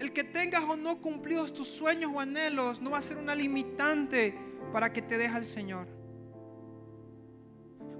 El 0.00 0.12
que 0.14 0.24
tengas 0.24 0.64
o 0.64 0.76
no 0.76 0.98
cumplidos 1.00 1.52
tus 1.52 1.68
sueños 1.68 2.10
o 2.14 2.20
anhelos 2.20 2.80
no 2.80 2.90
va 2.90 2.98
a 2.98 3.02
ser 3.02 3.18
una 3.18 3.34
limitante 3.34 4.34
para 4.72 4.90
que 4.90 5.02
te 5.02 5.18
deje 5.18 5.36
el 5.36 5.44
Señor. 5.44 5.86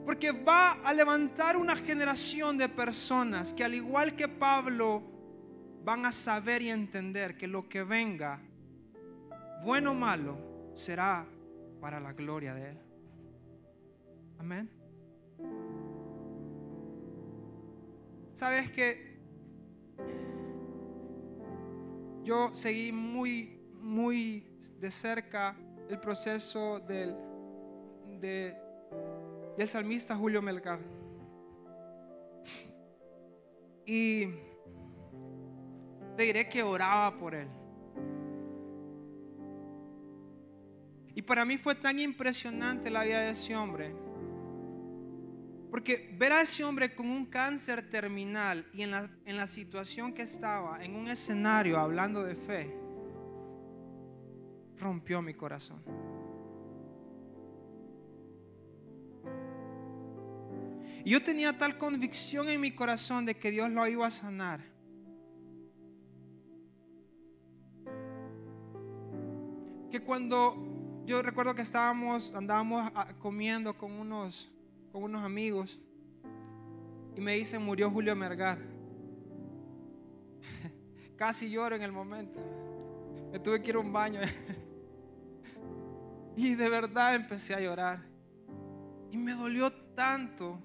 Porque 0.07 0.33
va 0.33 0.73
a 0.83 0.95
levantar 0.95 1.59
una 1.59 1.77
generación 1.77 2.57
de 2.57 2.71
personas 2.71 3.53
que 3.53 3.65
al 3.65 3.75
igual 3.75 4.17
que 4.17 4.29
Pablo 4.29 5.03
van 5.85 6.07
a 6.07 6.13
saber 6.13 6.63
y 6.63 6.71
entender 6.71 7.37
que 7.37 7.47
lo 7.47 7.69
que 7.69 7.83
venga, 7.83 8.41
bueno 9.63 9.91
o 9.91 9.95
malo, 9.95 10.39
será 10.75 11.27
para 11.83 12.01
la 12.01 12.15
gloria 12.15 12.55
de 12.55 12.71
Él. 12.71 12.79
Amén. 14.39 14.71
Sabes 18.33 18.71
que 18.71 19.21
yo 22.25 22.55
seguí 22.55 22.93
muy, 22.93 23.61
muy 23.75 24.59
de 24.79 24.91
cerca 24.91 25.57
el 25.89 25.99
proceso 25.99 26.81
del, 26.81 27.17
de, 28.21 28.57
del 29.57 29.67
salmista 29.67 30.17
Julio 30.17 30.43
Melgar. 30.43 30.81
Y 33.87 34.27
te 36.17 36.23
diré 36.23 36.49
que 36.49 36.63
oraba 36.63 37.19
por 37.19 37.35
él. 37.35 37.49
Y 41.15 41.23
para 41.23 41.45
mí 41.45 41.59
fue 41.59 41.75
tan 41.75 41.99
impresionante 41.99 42.89
la 42.91 43.03
vida 43.03 43.21
de 43.21 43.31
ese 43.31 43.57
hombre. 43.57 43.93
Porque 45.71 46.15
ver 46.19 46.33
a 46.33 46.43
ese 46.43 46.65
hombre 46.65 46.95
con 46.95 47.09
un 47.09 47.27
cáncer 47.27 47.89
terminal 47.89 48.67
y 48.73 48.83
en 48.83 48.91
la, 48.91 49.11
en 49.25 49.37
la 49.37 49.47
situación 49.47 50.13
que 50.13 50.23
estaba, 50.23 50.85
en 50.85 50.97
un 50.97 51.09
escenario 51.09 51.79
hablando 51.79 52.25
de 52.25 52.35
fe, 52.35 52.75
rompió 54.79 55.23
mi 55.23 55.35
corazón. 55.35 55.83
Y 61.05 61.11
yo 61.11 61.23
tenía 61.23 61.57
tal 61.57 61.79
convicción 61.79 62.49
en 62.49 62.61
mi 62.61 62.73
corazón 62.73 63.25
de 63.25 63.37
que 63.37 63.51
Dios 63.51 63.71
lo 63.71 63.87
iba 63.87 64.07
a 64.07 64.11
sanar. 64.11 64.61
Que 69.91 70.01
cuando 70.01 71.03
yo 71.07 71.23
recuerdo 71.23 71.55
que 71.55 71.63
estábamos, 71.63 72.35
andábamos 72.35 72.91
comiendo 73.19 73.77
con 73.77 73.93
unos, 73.93 74.51
con 74.93 75.03
unos 75.03 75.23
amigos 75.23 75.81
y 77.17 77.21
me 77.21 77.35
dicen 77.35 77.63
murió 77.63 77.91
Julio 77.91 78.15
Mergar. 78.17 78.59
Casi 81.17 81.51
lloro 81.51 81.77
en 81.77 81.83
el 81.83 81.93
momento. 81.93 82.41
Me 83.33 83.39
tuve 83.39 83.63
que 83.63 83.71
ir 83.71 83.77
a 83.77 83.81
un 83.81 83.93
baño. 83.93 84.21
y 86.37 86.55
de 86.55 86.69
verdad 86.69 87.15
empecé 87.15 87.55
a 87.55 87.61
llorar. 87.61 88.03
Y 89.11 89.17
me 89.17 89.33
dolió 89.33 89.73
tanto 89.95 90.61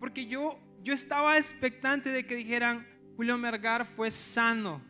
porque 0.00 0.26
yo, 0.26 0.58
yo 0.82 0.94
estaba 0.94 1.36
expectante 1.36 2.10
de 2.10 2.26
que 2.26 2.34
dijeran, 2.34 2.86
Julio 3.16 3.36
Mergar 3.36 3.84
fue 3.84 4.10
sano. 4.10 4.80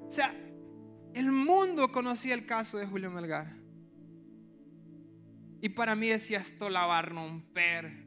O 0.00 0.10
sea, 0.10 0.34
el 1.12 1.30
mundo 1.30 1.92
conocía 1.92 2.32
el 2.32 2.46
caso 2.46 2.78
de 2.78 2.86
Julio 2.86 3.10
Melgar. 3.10 3.57
Y 5.60 5.70
para 5.70 5.94
mí 5.94 6.08
decía, 6.08 6.38
esto 6.38 6.68
la 6.68 6.86
va 6.86 6.98
a 6.98 7.02
romper. 7.02 8.06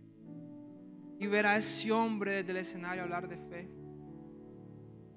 Y 1.19 1.27
ver 1.27 1.45
a 1.45 1.57
ese 1.57 1.91
hombre 1.91 2.35
desde 2.35 2.51
el 2.51 2.57
escenario 2.57 3.03
hablar 3.03 3.27
de 3.27 3.37
fe. 3.37 3.69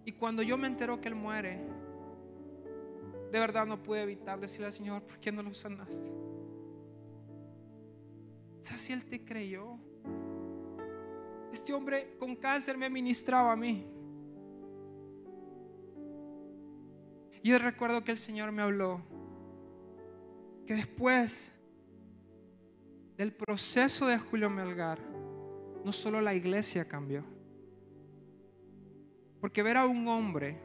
Y 0.04 0.12
cuando 0.12 0.42
yo 0.42 0.58
me 0.58 0.66
entero 0.66 1.00
que 1.00 1.08
él 1.08 1.14
muere, 1.14 1.60
de 3.32 3.38
verdad 3.40 3.66
no 3.66 3.82
pude 3.82 4.02
evitar 4.02 4.38
decirle 4.38 4.66
al 4.66 4.72
Señor, 4.72 5.02
¿por 5.02 5.18
qué 5.18 5.32
no 5.32 5.42
lo 5.42 5.54
sanaste? 5.54 6.10
O 8.60 8.66
sea, 8.66 8.78
si 8.78 8.92
Él 8.92 9.04
te 9.04 9.24
creyó. 9.24 9.78
Este 11.52 11.72
hombre 11.72 12.16
con 12.18 12.34
cáncer 12.34 12.76
me 12.78 12.88
ministraba 12.88 13.52
a 13.52 13.56
mí. 13.56 13.86
Y 17.42 17.50
yo 17.50 17.58
recuerdo 17.58 18.02
que 18.02 18.10
el 18.10 18.16
Señor 18.16 18.52
me 18.52 18.62
habló 18.62 19.02
que 20.66 20.74
después 20.74 21.53
del 23.16 23.32
proceso 23.32 24.06
de 24.06 24.18
Julio 24.18 24.50
Melgar, 24.50 24.98
no 25.84 25.92
solo 25.92 26.20
la 26.20 26.34
iglesia 26.34 26.86
cambió. 26.86 27.24
Porque 29.40 29.62
ver 29.62 29.76
a 29.76 29.86
un 29.86 30.08
hombre 30.08 30.60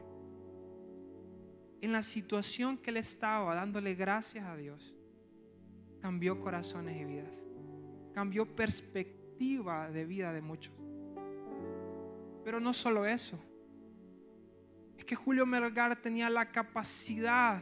en 1.82 1.92
la 1.92 2.02
situación 2.04 2.78
que 2.78 2.90
él 2.90 2.98
estaba, 2.98 3.56
dándole 3.56 3.96
gracias 3.96 4.46
a 4.46 4.56
Dios, 4.56 4.94
cambió 6.02 6.40
corazones 6.40 7.00
y 7.00 7.06
vidas 7.06 7.44
cambió 8.20 8.46
perspectiva 8.46 9.90
de 9.90 10.06
vida 10.06 10.34
de 10.34 10.42
muchos. 10.42 10.74
Pero 12.44 12.60
no 12.60 12.74
solo 12.74 13.06
eso. 13.06 13.40
Es 14.98 15.06
que 15.06 15.16
Julio 15.16 15.46
Melgar 15.46 15.96
tenía 15.96 16.30
la 16.30 16.52
capacidad 16.52 17.62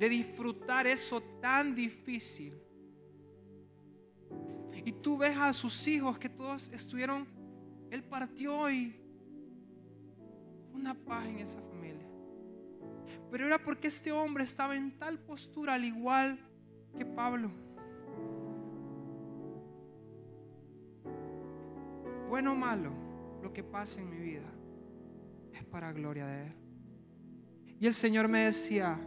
de 0.00 0.08
disfrutar 0.08 0.88
eso 0.88 1.22
tan 1.40 1.76
difícil. 1.76 2.60
Y 4.84 4.92
tú 4.92 5.16
ves 5.18 5.36
a 5.36 5.52
sus 5.52 5.86
hijos 5.86 6.18
que 6.18 6.28
todos 6.28 6.70
estuvieron, 6.72 7.26
él 7.90 8.02
partió 8.04 8.56
hoy 8.56 9.00
una 10.72 10.94
paz 10.94 11.26
en 11.26 11.38
esa 11.38 11.60
familia. 11.60 12.06
Pero 13.30 13.46
era 13.46 13.58
porque 13.58 13.88
este 13.88 14.12
hombre 14.12 14.44
estaba 14.44 14.76
en 14.76 14.98
tal 14.98 15.18
postura 15.18 15.74
al 15.74 15.84
igual 15.84 16.38
que 16.96 17.06
Pablo. 17.06 17.50
bueno 22.34 22.50
o 22.50 22.56
malo, 22.56 22.90
lo 23.44 23.52
que 23.52 23.62
pasa 23.62 24.00
en 24.00 24.10
mi 24.10 24.18
vida 24.18 24.52
es 25.52 25.62
para 25.66 25.92
gloria 25.92 26.26
de 26.26 26.46
Él. 26.46 26.52
Y 27.78 27.86
el 27.86 27.94
Señor 27.94 28.26
me 28.26 28.46
decía, 28.46 28.98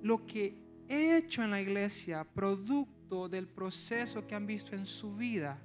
lo 0.00 0.24
que 0.24 0.56
he 0.88 1.18
hecho 1.18 1.42
en 1.42 1.50
la 1.50 1.60
iglesia, 1.60 2.24
producto 2.24 2.99
del 3.10 3.48
proceso 3.48 4.26
que 4.26 4.34
han 4.34 4.46
visto 4.46 4.76
en 4.76 4.86
su 4.86 5.16
vida, 5.16 5.58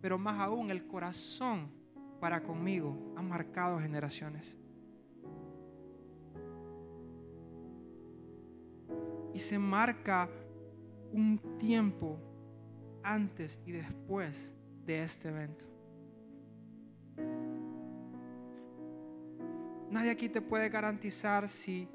pero 0.00 0.18
más 0.18 0.40
aún 0.40 0.70
el 0.70 0.86
corazón 0.86 1.68
para 2.20 2.42
conmigo, 2.42 3.12
ha 3.16 3.22
marcado 3.22 3.80
generaciones. 3.80 4.56
Y 9.34 9.38
se 9.40 9.58
marca 9.58 10.28
un 11.12 11.58
tiempo 11.58 12.20
antes 13.02 13.60
y 13.66 13.72
después 13.72 14.54
de 14.84 15.02
este 15.02 15.28
evento. 15.30 15.64
Nadie 19.90 20.10
aquí 20.10 20.28
te 20.28 20.40
puede 20.40 20.68
garantizar 20.68 21.48
si 21.48 21.88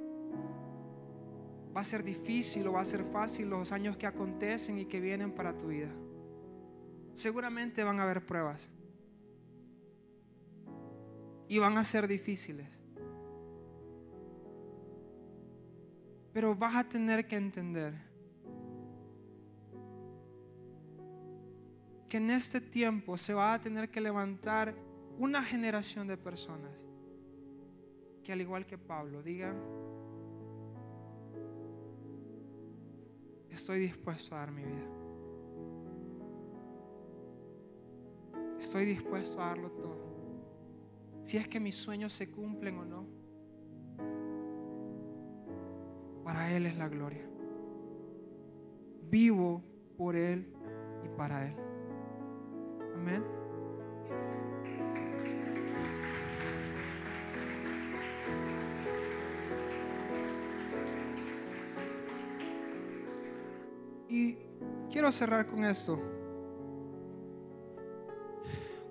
va 1.77 1.81
a 1.81 1.83
ser 1.83 2.03
difícil 2.03 2.65
o 2.65 2.71
va 2.71 2.81
a 2.81 2.85
ser 2.85 3.03
fácil 3.03 3.51
los 3.51 3.71
años 3.71 3.97
que 3.97 4.07
acontecen 4.07 4.79
y 4.79 4.85
que 4.85 4.99
vienen 4.99 5.31
para 5.31 5.55
tu 5.55 5.67
vida. 5.67 5.91
Seguramente 7.13 7.83
van 7.83 7.99
a 7.99 8.03
haber 8.03 8.25
pruebas. 8.25 8.67
Y 11.47 11.59
van 11.59 11.77
a 11.77 11.83
ser 11.83 12.07
difíciles. 12.07 12.67
Pero 16.33 16.55
vas 16.55 16.77
a 16.77 16.89
tener 16.89 17.27
que 17.27 17.35
entender 17.35 17.93
que 22.09 22.17
en 22.17 22.31
este 22.31 22.59
tiempo 22.59 23.17
se 23.17 23.35
va 23.35 23.53
a 23.53 23.61
tener 23.61 23.91
que 23.91 24.01
levantar 24.01 24.73
una 25.19 25.43
generación 25.43 26.07
de 26.07 26.17
personas 26.17 26.87
que 28.23 28.33
al 28.33 28.41
igual 28.41 28.65
que 28.65 28.79
Pablo 28.79 29.21
digan, 29.21 29.55
estoy 33.57 33.79
dispuesto 33.79 34.35
a 34.35 34.39
dar 34.39 34.51
mi 34.51 34.63
vida. 34.63 34.87
Estoy 38.59 38.85
dispuesto 38.85 39.41
a 39.41 39.47
darlo 39.47 39.71
todo. 39.71 39.97
Si 41.21 41.37
es 41.37 41.47
que 41.47 41.59
mis 41.59 41.75
sueños 41.75 42.13
se 42.13 42.29
cumplen 42.29 42.77
o 42.77 42.85
no. 42.85 43.07
Para 46.23 46.55
Él 46.55 46.65
es 46.67 46.77
la 46.77 46.87
gloria. 46.87 47.27
Vivo 49.09 49.63
por 49.97 50.15
Él 50.15 50.53
y 51.03 51.09
para 51.17 51.47
Él. 51.47 51.55
Amén. 52.93 53.36
Y 64.09 64.37
quiero 64.89 65.11
cerrar 65.11 65.47
con 65.47 65.65
esto. 65.65 65.99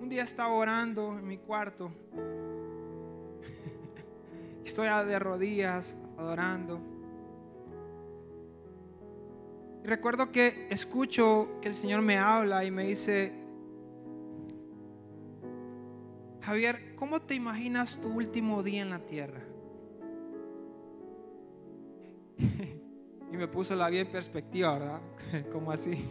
Un 0.01 0.09
día 0.09 0.25
estaba 0.25 0.53
orando 0.53 1.19
en 1.19 1.27
mi 1.27 1.39
cuarto. 1.39 1.91
Estoy 4.65 4.89
de 5.07 5.19
rodillas, 5.19 5.97
adorando. 6.19 6.81
Y 9.83 9.87
recuerdo 9.87 10.31
que 10.31 10.67
escucho 10.71 11.49
que 11.63 11.69
el 11.69 11.75
Señor 11.75 12.03
me 12.03 12.19
habla 12.19 12.65
y 12.65 12.71
me 12.71 12.87
dice, 12.87 13.33
Javier, 16.43 16.95
¿cómo 16.95 17.23
te 17.23 17.35
imaginas 17.35 18.01
tu 18.01 18.11
último 18.11 18.63
día 18.63 18.83
en 18.83 18.91
la 18.91 18.99
tierra? 18.99 19.41
Y 23.37 23.39
me 23.39 23.49
puso 23.49 23.75
la 23.75 23.91
vida 23.91 24.01
en 24.01 24.11
perspectiva, 24.11 24.79
¿verdad? 24.79 25.01
¿Cómo 25.53 25.71
así? 25.71 26.09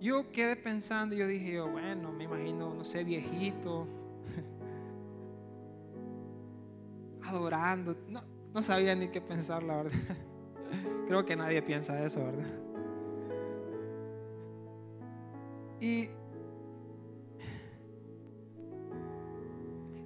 Yo 0.00 0.30
quedé 0.32 0.56
pensando, 0.56 1.14
yo 1.14 1.26
dije, 1.26 1.60
bueno, 1.60 2.12
me 2.12 2.24
imagino, 2.24 2.72
no 2.72 2.84
sé, 2.84 3.04
viejito, 3.04 3.86
adorando. 7.24 7.94
No, 8.08 8.22
no 8.54 8.62
sabía 8.62 8.94
ni 8.94 9.08
qué 9.08 9.20
pensar, 9.20 9.62
la 9.62 9.82
verdad. 9.82 9.92
Creo 11.06 11.24
que 11.24 11.36
nadie 11.36 11.60
piensa 11.60 12.02
eso, 12.04 12.24
¿verdad? 12.24 12.46
Y, 15.80 16.08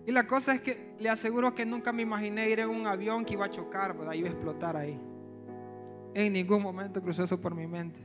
y 0.06 0.12
la 0.12 0.26
cosa 0.26 0.54
es 0.54 0.60
que 0.60 0.94
le 0.98 1.08
aseguro 1.08 1.54
que 1.54 1.66
nunca 1.66 1.92
me 1.92 2.02
imaginé 2.02 2.48
ir 2.48 2.60
en 2.60 2.70
un 2.70 2.86
avión 2.86 3.24
que 3.24 3.34
iba 3.34 3.44
a 3.44 3.50
chocar, 3.50 3.96
¿verdad? 3.96 4.14
Iba 4.14 4.28
a 4.28 4.32
explotar 4.32 4.76
ahí. 4.76 4.98
En 6.14 6.32
ningún 6.32 6.62
momento 6.62 7.00
cruzó 7.02 7.22
eso 7.22 7.40
por 7.40 7.54
mi 7.54 7.66
mente. 7.66 8.00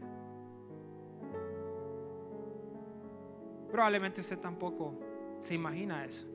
Probablemente 3.71 4.21
usted 4.21 4.37
tampoco 4.39 4.93
se 5.39 5.55
imagina 5.55 6.05
eso. 6.05 6.27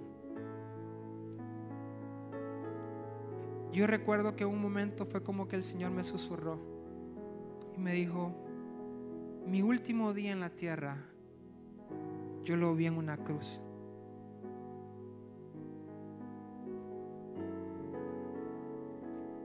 Yo 3.72 3.86
recuerdo 3.86 4.34
que 4.34 4.44
un 4.44 4.60
momento 4.60 5.06
fue 5.06 5.22
como 5.22 5.46
que 5.46 5.56
el 5.56 5.62
Señor 5.62 5.92
me 5.92 6.02
susurró 6.02 6.58
y 7.76 7.80
me 7.80 7.92
dijo, 7.92 8.32
mi 9.46 9.62
último 9.62 10.12
día 10.12 10.32
en 10.32 10.40
la 10.40 10.50
tierra, 10.50 10.96
yo 12.42 12.56
lo 12.56 12.74
vi 12.74 12.86
en 12.86 12.96
una 12.96 13.16
cruz. 13.16 13.60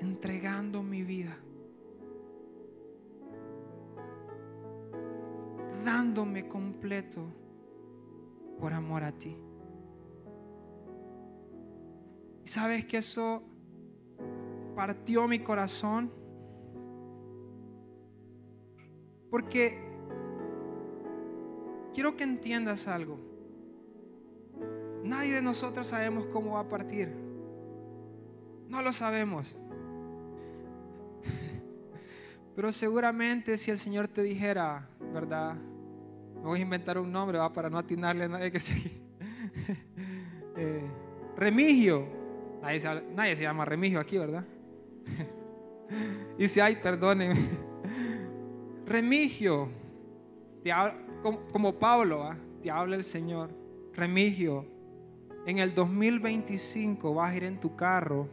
Entregando 0.05 0.83
mi 0.83 1.03
vida. 1.03 1.35
Dándome 5.83 6.47
completo 6.47 7.25
por 8.59 8.71
amor 8.71 9.03
a 9.03 9.11
ti. 9.11 9.35
Y 12.43 12.47
sabes 12.47 12.85
que 12.85 12.97
eso 12.97 13.41
partió 14.75 15.27
mi 15.27 15.39
corazón. 15.39 16.11
Porque 19.31 19.79
quiero 21.95 22.15
que 22.15 22.23
entiendas 22.25 22.87
algo. 22.87 23.17
Nadie 25.03 25.33
de 25.33 25.41
nosotros 25.41 25.87
sabemos 25.87 26.27
cómo 26.27 26.53
va 26.53 26.59
a 26.59 26.69
partir. 26.69 27.09
No 28.69 28.83
lo 28.83 28.91
sabemos. 28.91 29.57
Pero 32.55 32.71
seguramente 32.71 33.57
si 33.57 33.71
el 33.71 33.77
Señor 33.77 34.07
te 34.07 34.23
dijera, 34.23 34.87
¿verdad? 35.13 35.55
voy 36.41 36.59
a 36.59 36.61
inventar 36.61 36.97
un 36.99 37.11
nombre 37.11 37.39
¿va? 37.39 37.51
para 37.51 37.69
no 37.69 37.77
atinarle 37.77 38.25
a 38.25 38.27
nadie 38.27 38.51
que 38.51 38.59
se... 38.59 38.73
eh, 40.57 40.81
Remigio. 41.35 42.07
Nadie 42.61 43.35
se, 43.35 43.43
llama 43.43 43.65
Remigio 43.65 43.99
aquí, 43.99 44.17
¿verdad? 44.17 44.45
y 46.37 46.47
si 46.47 46.59
hay, 46.59 46.77
perdónenme. 46.77 47.35
Remigio. 48.85 49.69
como, 51.51 51.73
Pablo, 51.73 52.33
te 52.63 52.71
habla 52.71 52.95
el 52.95 53.03
Señor. 53.03 53.49
Remigio, 53.93 54.65
en 55.45 55.59
el 55.59 55.75
2025 55.75 57.13
vas 57.13 57.31
a 57.31 57.35
ir 57.35 57.43
en 57.43 57.59
tu 57.59 57.75
carro 57.75 58.29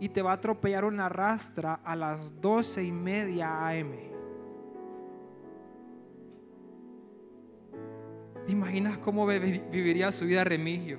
y 0.00 0.08
te 0.08 0.22
va 0.22 0.32
a 0.32 0.34
atropellar 0.34 0.84
una 0.84 1.08
rastra 1.08 1.74
a 1.74 1.96
las 1.96 2.40
12 2.40 2.84
y 2.84 2.92
media 2.92 3.68
AM. 3.68 3.92
¿Te 8.46 8.52
imaginas 8.52 8.98
cómo 8.98 9.26
viviría 9.26 10.10
su 10.12 10.24
vida 10.24 10.44
Remigio? 10.44 10.98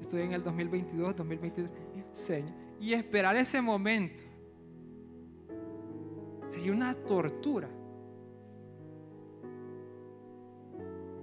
Estoy 0.00 0.22
en 0.22 0.32
el 0.32 0.42
2022, 0.44 1.16
2023. 1.16 1.70
Señor. 2.12 2.52
Y 2.80 2.92
esperar 2.92 3.36
ese 3.36 3.60
momento 3.60 4.22
sería 6.46 6.72
una 6.72 6.94
tortura. 6.94 7.68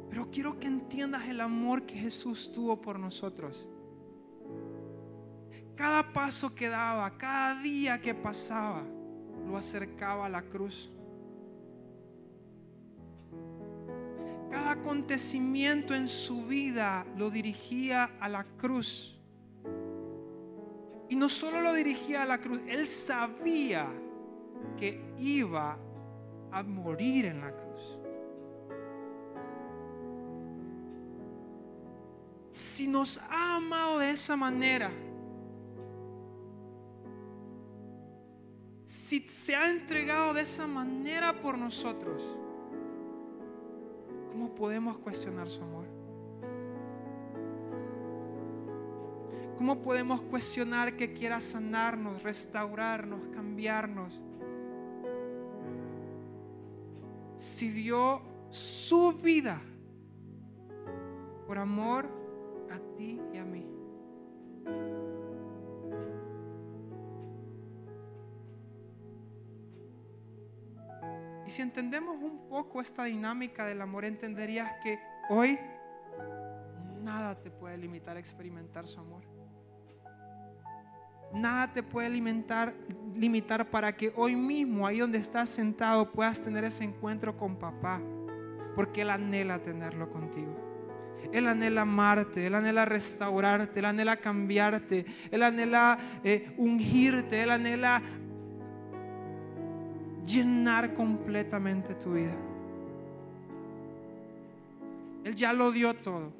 Pero 0.10 0.30
quiero 0.30 0.60
que 0.60 0.68
entiendas 0.68 1.28
el 1.30 1.42
amor 1.42 1.86
que 1.86 1.96
Jesús 1.96 2.52
tuvo 2.52 2.82
por 2.82 3.00
nosotros. 3.00 3.68
Cada 5.76 6.14
paso 6.14 6.56
que 6.56 6.70
daba, 6.70 7.18
cada 7.18 7.62
día 7.62 8.00
que 8.02 8.14
pasaba, 8.14 8.84
lo 9.46 9.58
acercaba 9.58 10.26
a 10.26 10.30
la 10.30 10.42
cruz. 10.42 10.90
Cada 14.50 14.72
acontecimiento 14.72 15.94
en 15.94 16.08
su 16.08 16.46
vida 16.46 17.06
lo 17.18 17.30
dirigía 17.30 18.12
a 18.20 18.30
la 18.30 18.46
cruz. 18.46 19.20
Y 21.10 21.16
no 21.16 21.28
solo 21.28 21.62
lo 21.62 21.74
dirigía 21.74 22.24
a 22.24 22.26
la 22.26 22.38
cruz, 22.40 22.62
él 22.68 22.88
sabía 22.88 23.88
que 24.78 25.14
iba 25.20 25.78
a 26.52 26.64
morir 26.64 27.26
en 27.26 27.42
la 27.42 27.52
cruz. 27.52 28.00
Si 32.50 32.88
nos 32.88 33.18
ha 33.30 33.58
amado 33.58 34.00
de 34.00 34.12
esa 34.12 34.38
manera, 34.38 34.90
si 38.86 39.20
se 39.28 39.56
ha 39.56 39.70
entregado 39.70 40.34
de 40.34 40.42
esa 40.42 40.68
manera 40.68 41.42
por 41.42 41.58
nosotros, 41.58 42.22
¿Cómo 44.36 44.54
podemos 44.54 44.98
cuestionar 44.98 45.48
su 45.48 45.64
amor? 45.64 45.86
¿Cómo 49.58 49.82
podemos 49.82 50.20
cuestionar 50.24 50.98
que 50.98 51.14
quiera 51.14 51.40
sanarnos, 51.40 52.22
restaurarnos, 52.22 53.30
cambiarnos? 53.34 54.20
Si 57.38 57.70
dio 57.70 58.22
su 58.50 59.14
vida 59.14 59.62
por 61.48 61.58
amor 61.58 62.10
si 71.56 71.62
entendemos 71.62 72.22
un 72.22 72.50
poco 72.50 72.82
esta 72.82 73.06
dinámica 73.06 73.66
del 73.66 73.82
amor, 73.82 74.04
entenderías 74.04 74.74
que 74.84 75.00
hoy 75.30 75.58
nada 77.02 77.34
te 77.42 77.50
puede 77.50 77.78
limitar 77.78 78.18
a 78.18 78.20
experimentar 78.20 78.86
su 78.86 79.00
amor. 79.00 79.24
Nada 81.34 81.72
te 81.72 81.82
puede 81.82 82.10
limitar, 82.10 82.74
limitar 83.16 83.70
para 83.70 83.96
que 83.96 84.12
hoy 84.18 84.36
mismo, 84.36 84.86
ahí 84.86 85.00
donde 85.00 85.18
estás 85.18 85.50
sentado, 85.50 86.12
puedas 86.12 86.42
tener 86.42 86.66
ese 86.66 86.84
encuentro 86.84 87.38
con 87.38 87.56
papá. 87.56 88.02
Porque 88.76 89.04
Él 89.04 89.10
anhela 89.10 89.60
tenerlo 89.60 90.10
contigo. 90.12 90.54
Él 91.32 91.48
anhela 91.48 91.84
amarte, 91.84 92.48
Él 92.48 92.56
anhela 92.56 92.84
restaurarte, 92.84 93.80
Él 93.80 93.86
anhela 93.86 94.18
cambiarte, 94.18 95.06
Él 95.32 95.42
anhela 95.42 95.98
eh, 96.22 96.54
ungirte, 96.58 97.44
Él 97.44 97.52
anhela 97.52 98.04
llenar 100.26 100.94
completamente 100.94 101.94
tu 101.96 102.14
vida. 102.14 102.36
Él 105.24 105.36
ya 105.36 105.54
lo 105.54 105.72
dio 105.72 105.94
todo. 105.94 106.34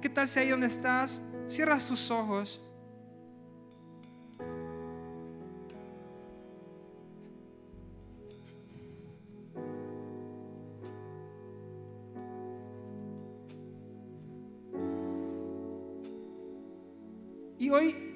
¿Qué 0.00 0.08
tal 0.08 0.26
si 0.26 0.40
ahí 0.40 0.48
donde 0.48 0.66
estás, 0.66 1.22
cierras 1.46 1.86
tus 1.86 2.10
ojos? 2.10 2.62
Y 17.58 17.68
hoy 17.68 18.09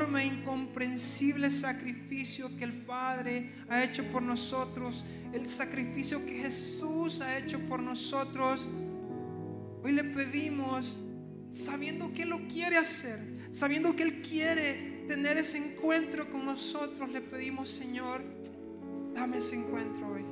enorme, 0.00 0.24
incomprensible 0.24 1.50
sacrificio 1.50 2.56
que 2.56 2.64
el 2.64 2.72
Padre 2.72 3.52
ha 3.68 3.84
hecho 3.84 4.02
por 4.10 4.22
nosotros, 4.22 5.04
el 5.32 5.46
sacrificio 5.46 6.24
que 6.24 6.40
Jesús 6.40 7.20
ha 7.20 7.36
hecho 7.36 7.58
por 7.68 7.82
nosotros, 7.82 8.66
hoy 9.82 9.92
le 9.92 10.04
pedimos, 10.04 10.96
sabiendo 11.50 12.12
que 12.14 12.22
Él 12.22 12.30
lo 12.30 12.48
quiere 12.48 12.78
hacer, 12.78 13.18
sabiendo 13.50 13.94
que 13.94 14.04
Él 14.04 14.22
quiere 14.22 15.04
tener 15.06 15.36
ese 15.36 15.58
encuentro 15.58 16.30
con 16.30 16.46
nosotros, 16.46 17.10
le 17.10 17.20
pedimos, 17.20 17.68
Señor, 17.68 18.22
dame 19.14 19.38
ese 19.38 19.56
encuentro 19.56 20.08
hoy. 20.08 20.24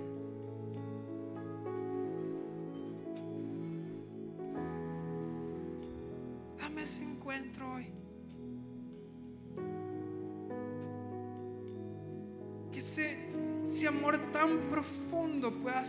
Dame 6.58 6.82
ese 6.82 7.02
encuentro 7.02 7.74
hoy. 7.74 8.07
Que 12.78 12.84
ese, 13.64 13.88
amor 13.88 14.16
tan 14.30 14.70
profundo 14.70 15.50
pueda, 15.50 15.82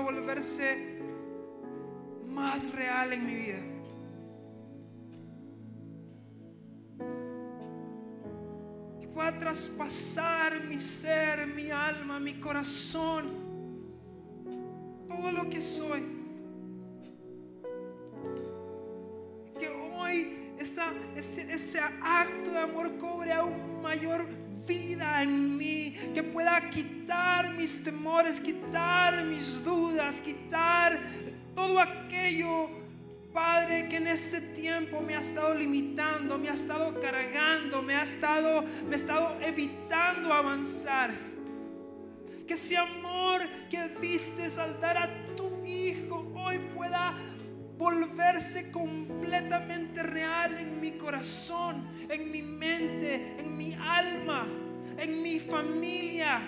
volverse 0.00 0.98
más 2.28 2.72
real 2.72 3.12
en 3.12 3.26
mi 3.26 3.34
vida. 3.34 3.58
Pueda 9.12 9.38
traspasar 9.38 10.64
mi 10.64 10.78
ser, 10.78 11.46
mi 11.46 11.70
alma, 11.70 12.18
mi 12.18 12.40
corazón, 12.40 13.26
todo 15.08 15.32
lo 15.32 15.50
que 15.50 15.60
soy. 15.60 16.00
Que 19.58 19.68
hoy 19.68 20.54
ese, 20.58 20.80
ese 21.52 21.80
acto 21.80 22.50
de 22.50 22.60
amor 22.60 22.96
cobre 22.96 23.30
aún 23.30 23.82
mayor 23.82 24.39
vida 24.66 25.22
en 25.22 25.56
mí, 25.56 25.96
que 26.14 26.22
pueda 26.22 26.70
quitar 26.70 27.52
mis 27.54 27.82
temores, 27.82 28.40
quitar 28.40 29.24
mis 29.24 29.64
dudas, 29.64 30.20
quitar 30.20 30.98
todo 31.54 31.80
aquello, 31.80 32.68
Padre, 33.32 33.88
que 33.88 33.96
en 33.96 34.08
este 34.08 34.40
tiempo 34.40 35.00
me 35.00 35.14
ha 35.14 35.20
estado 35.20 35.54
limitando, 35.54 36.38
me 36.38 36.48
ha 36.48 36.54
estado 36.54 36.98
cargando, 37.00 37.82
me 37.82 37.94
ha 37.94 38.02
estado, 38.02 38.64
me 38.88 38.94
ha 38.94 38.96
estado 38.96 39.36
evitando 39.40 40.32
avanzar. 40.32 41.12
Que 42.46 42.54
ese 42.54 42.76
amor 42.76 43.42
que 43.70 43.88
diste 44.00 44.48
al 44.60 44.80
dar 44.80 44.96
a 44.96 45.08
tu 45.36 45.64
Hijo 45.64 46.32
hoy 46.34 46.58
pueda 46.74 47.14
volverse 47.80 48.70
completamente 48.70 50.02
real 50.02 50.54
en 50.58 50.82
mi 50.82 50.92
corazón, 50.98 51.88
en 52.10 52.30
mi 52.30 52.42
mente, 52.42 53.36
en 53.38 53.56
mi 53.56 53.72
alma, 53.72 54.46
en 54.98 55.22
mi 55.22 55.40
familia. 55.40 56.42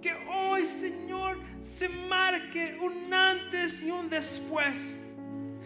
Que 0.00 0.10
hoy, 0.26 0.62
Señor, 0.62 1.38
se 1.60 1.90
marque 1.90 2.78
un 2.80 3.12
antes 3.12 3.82
y 3.82 3.90
un 3.90 4.08
después. 4.08 4.98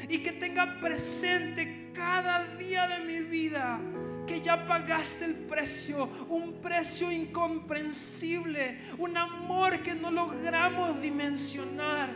Y 0.09 0.19
que 0.19 0.33
tenga 0.33 0.81
presente 0.81 1.93
cada 1.95 2.57
día 2.57 2.89
de 2.89 3.05
mi 3.05 3.21
vida 3.21 3.81
que 4.27 4.41
ya 4.41 4.67
pagaste 4.67 5.25
el 5.25 5.35
precio, 5.35 6.09
un 6.29 6.61
precio 6.61 7.11
incomprensible, 7.11 8.81
un 8.99 9.17
amor 9.17 9.79
que 9.81 9.95
no 9.95 10.11
logramos 10.11 11.01
dimensionar, 11.01 12.15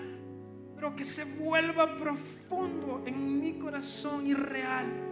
pero 0.75 0.95
que 0.95 1.05
se 1.05 1.25
vuelva 1.25 1.97
profundo 1.97 3.03
en 3.07 3.41
mi 3.41 3.59
corazón 3.59 4.27
y 4.27 4.35
real 4.35 5.08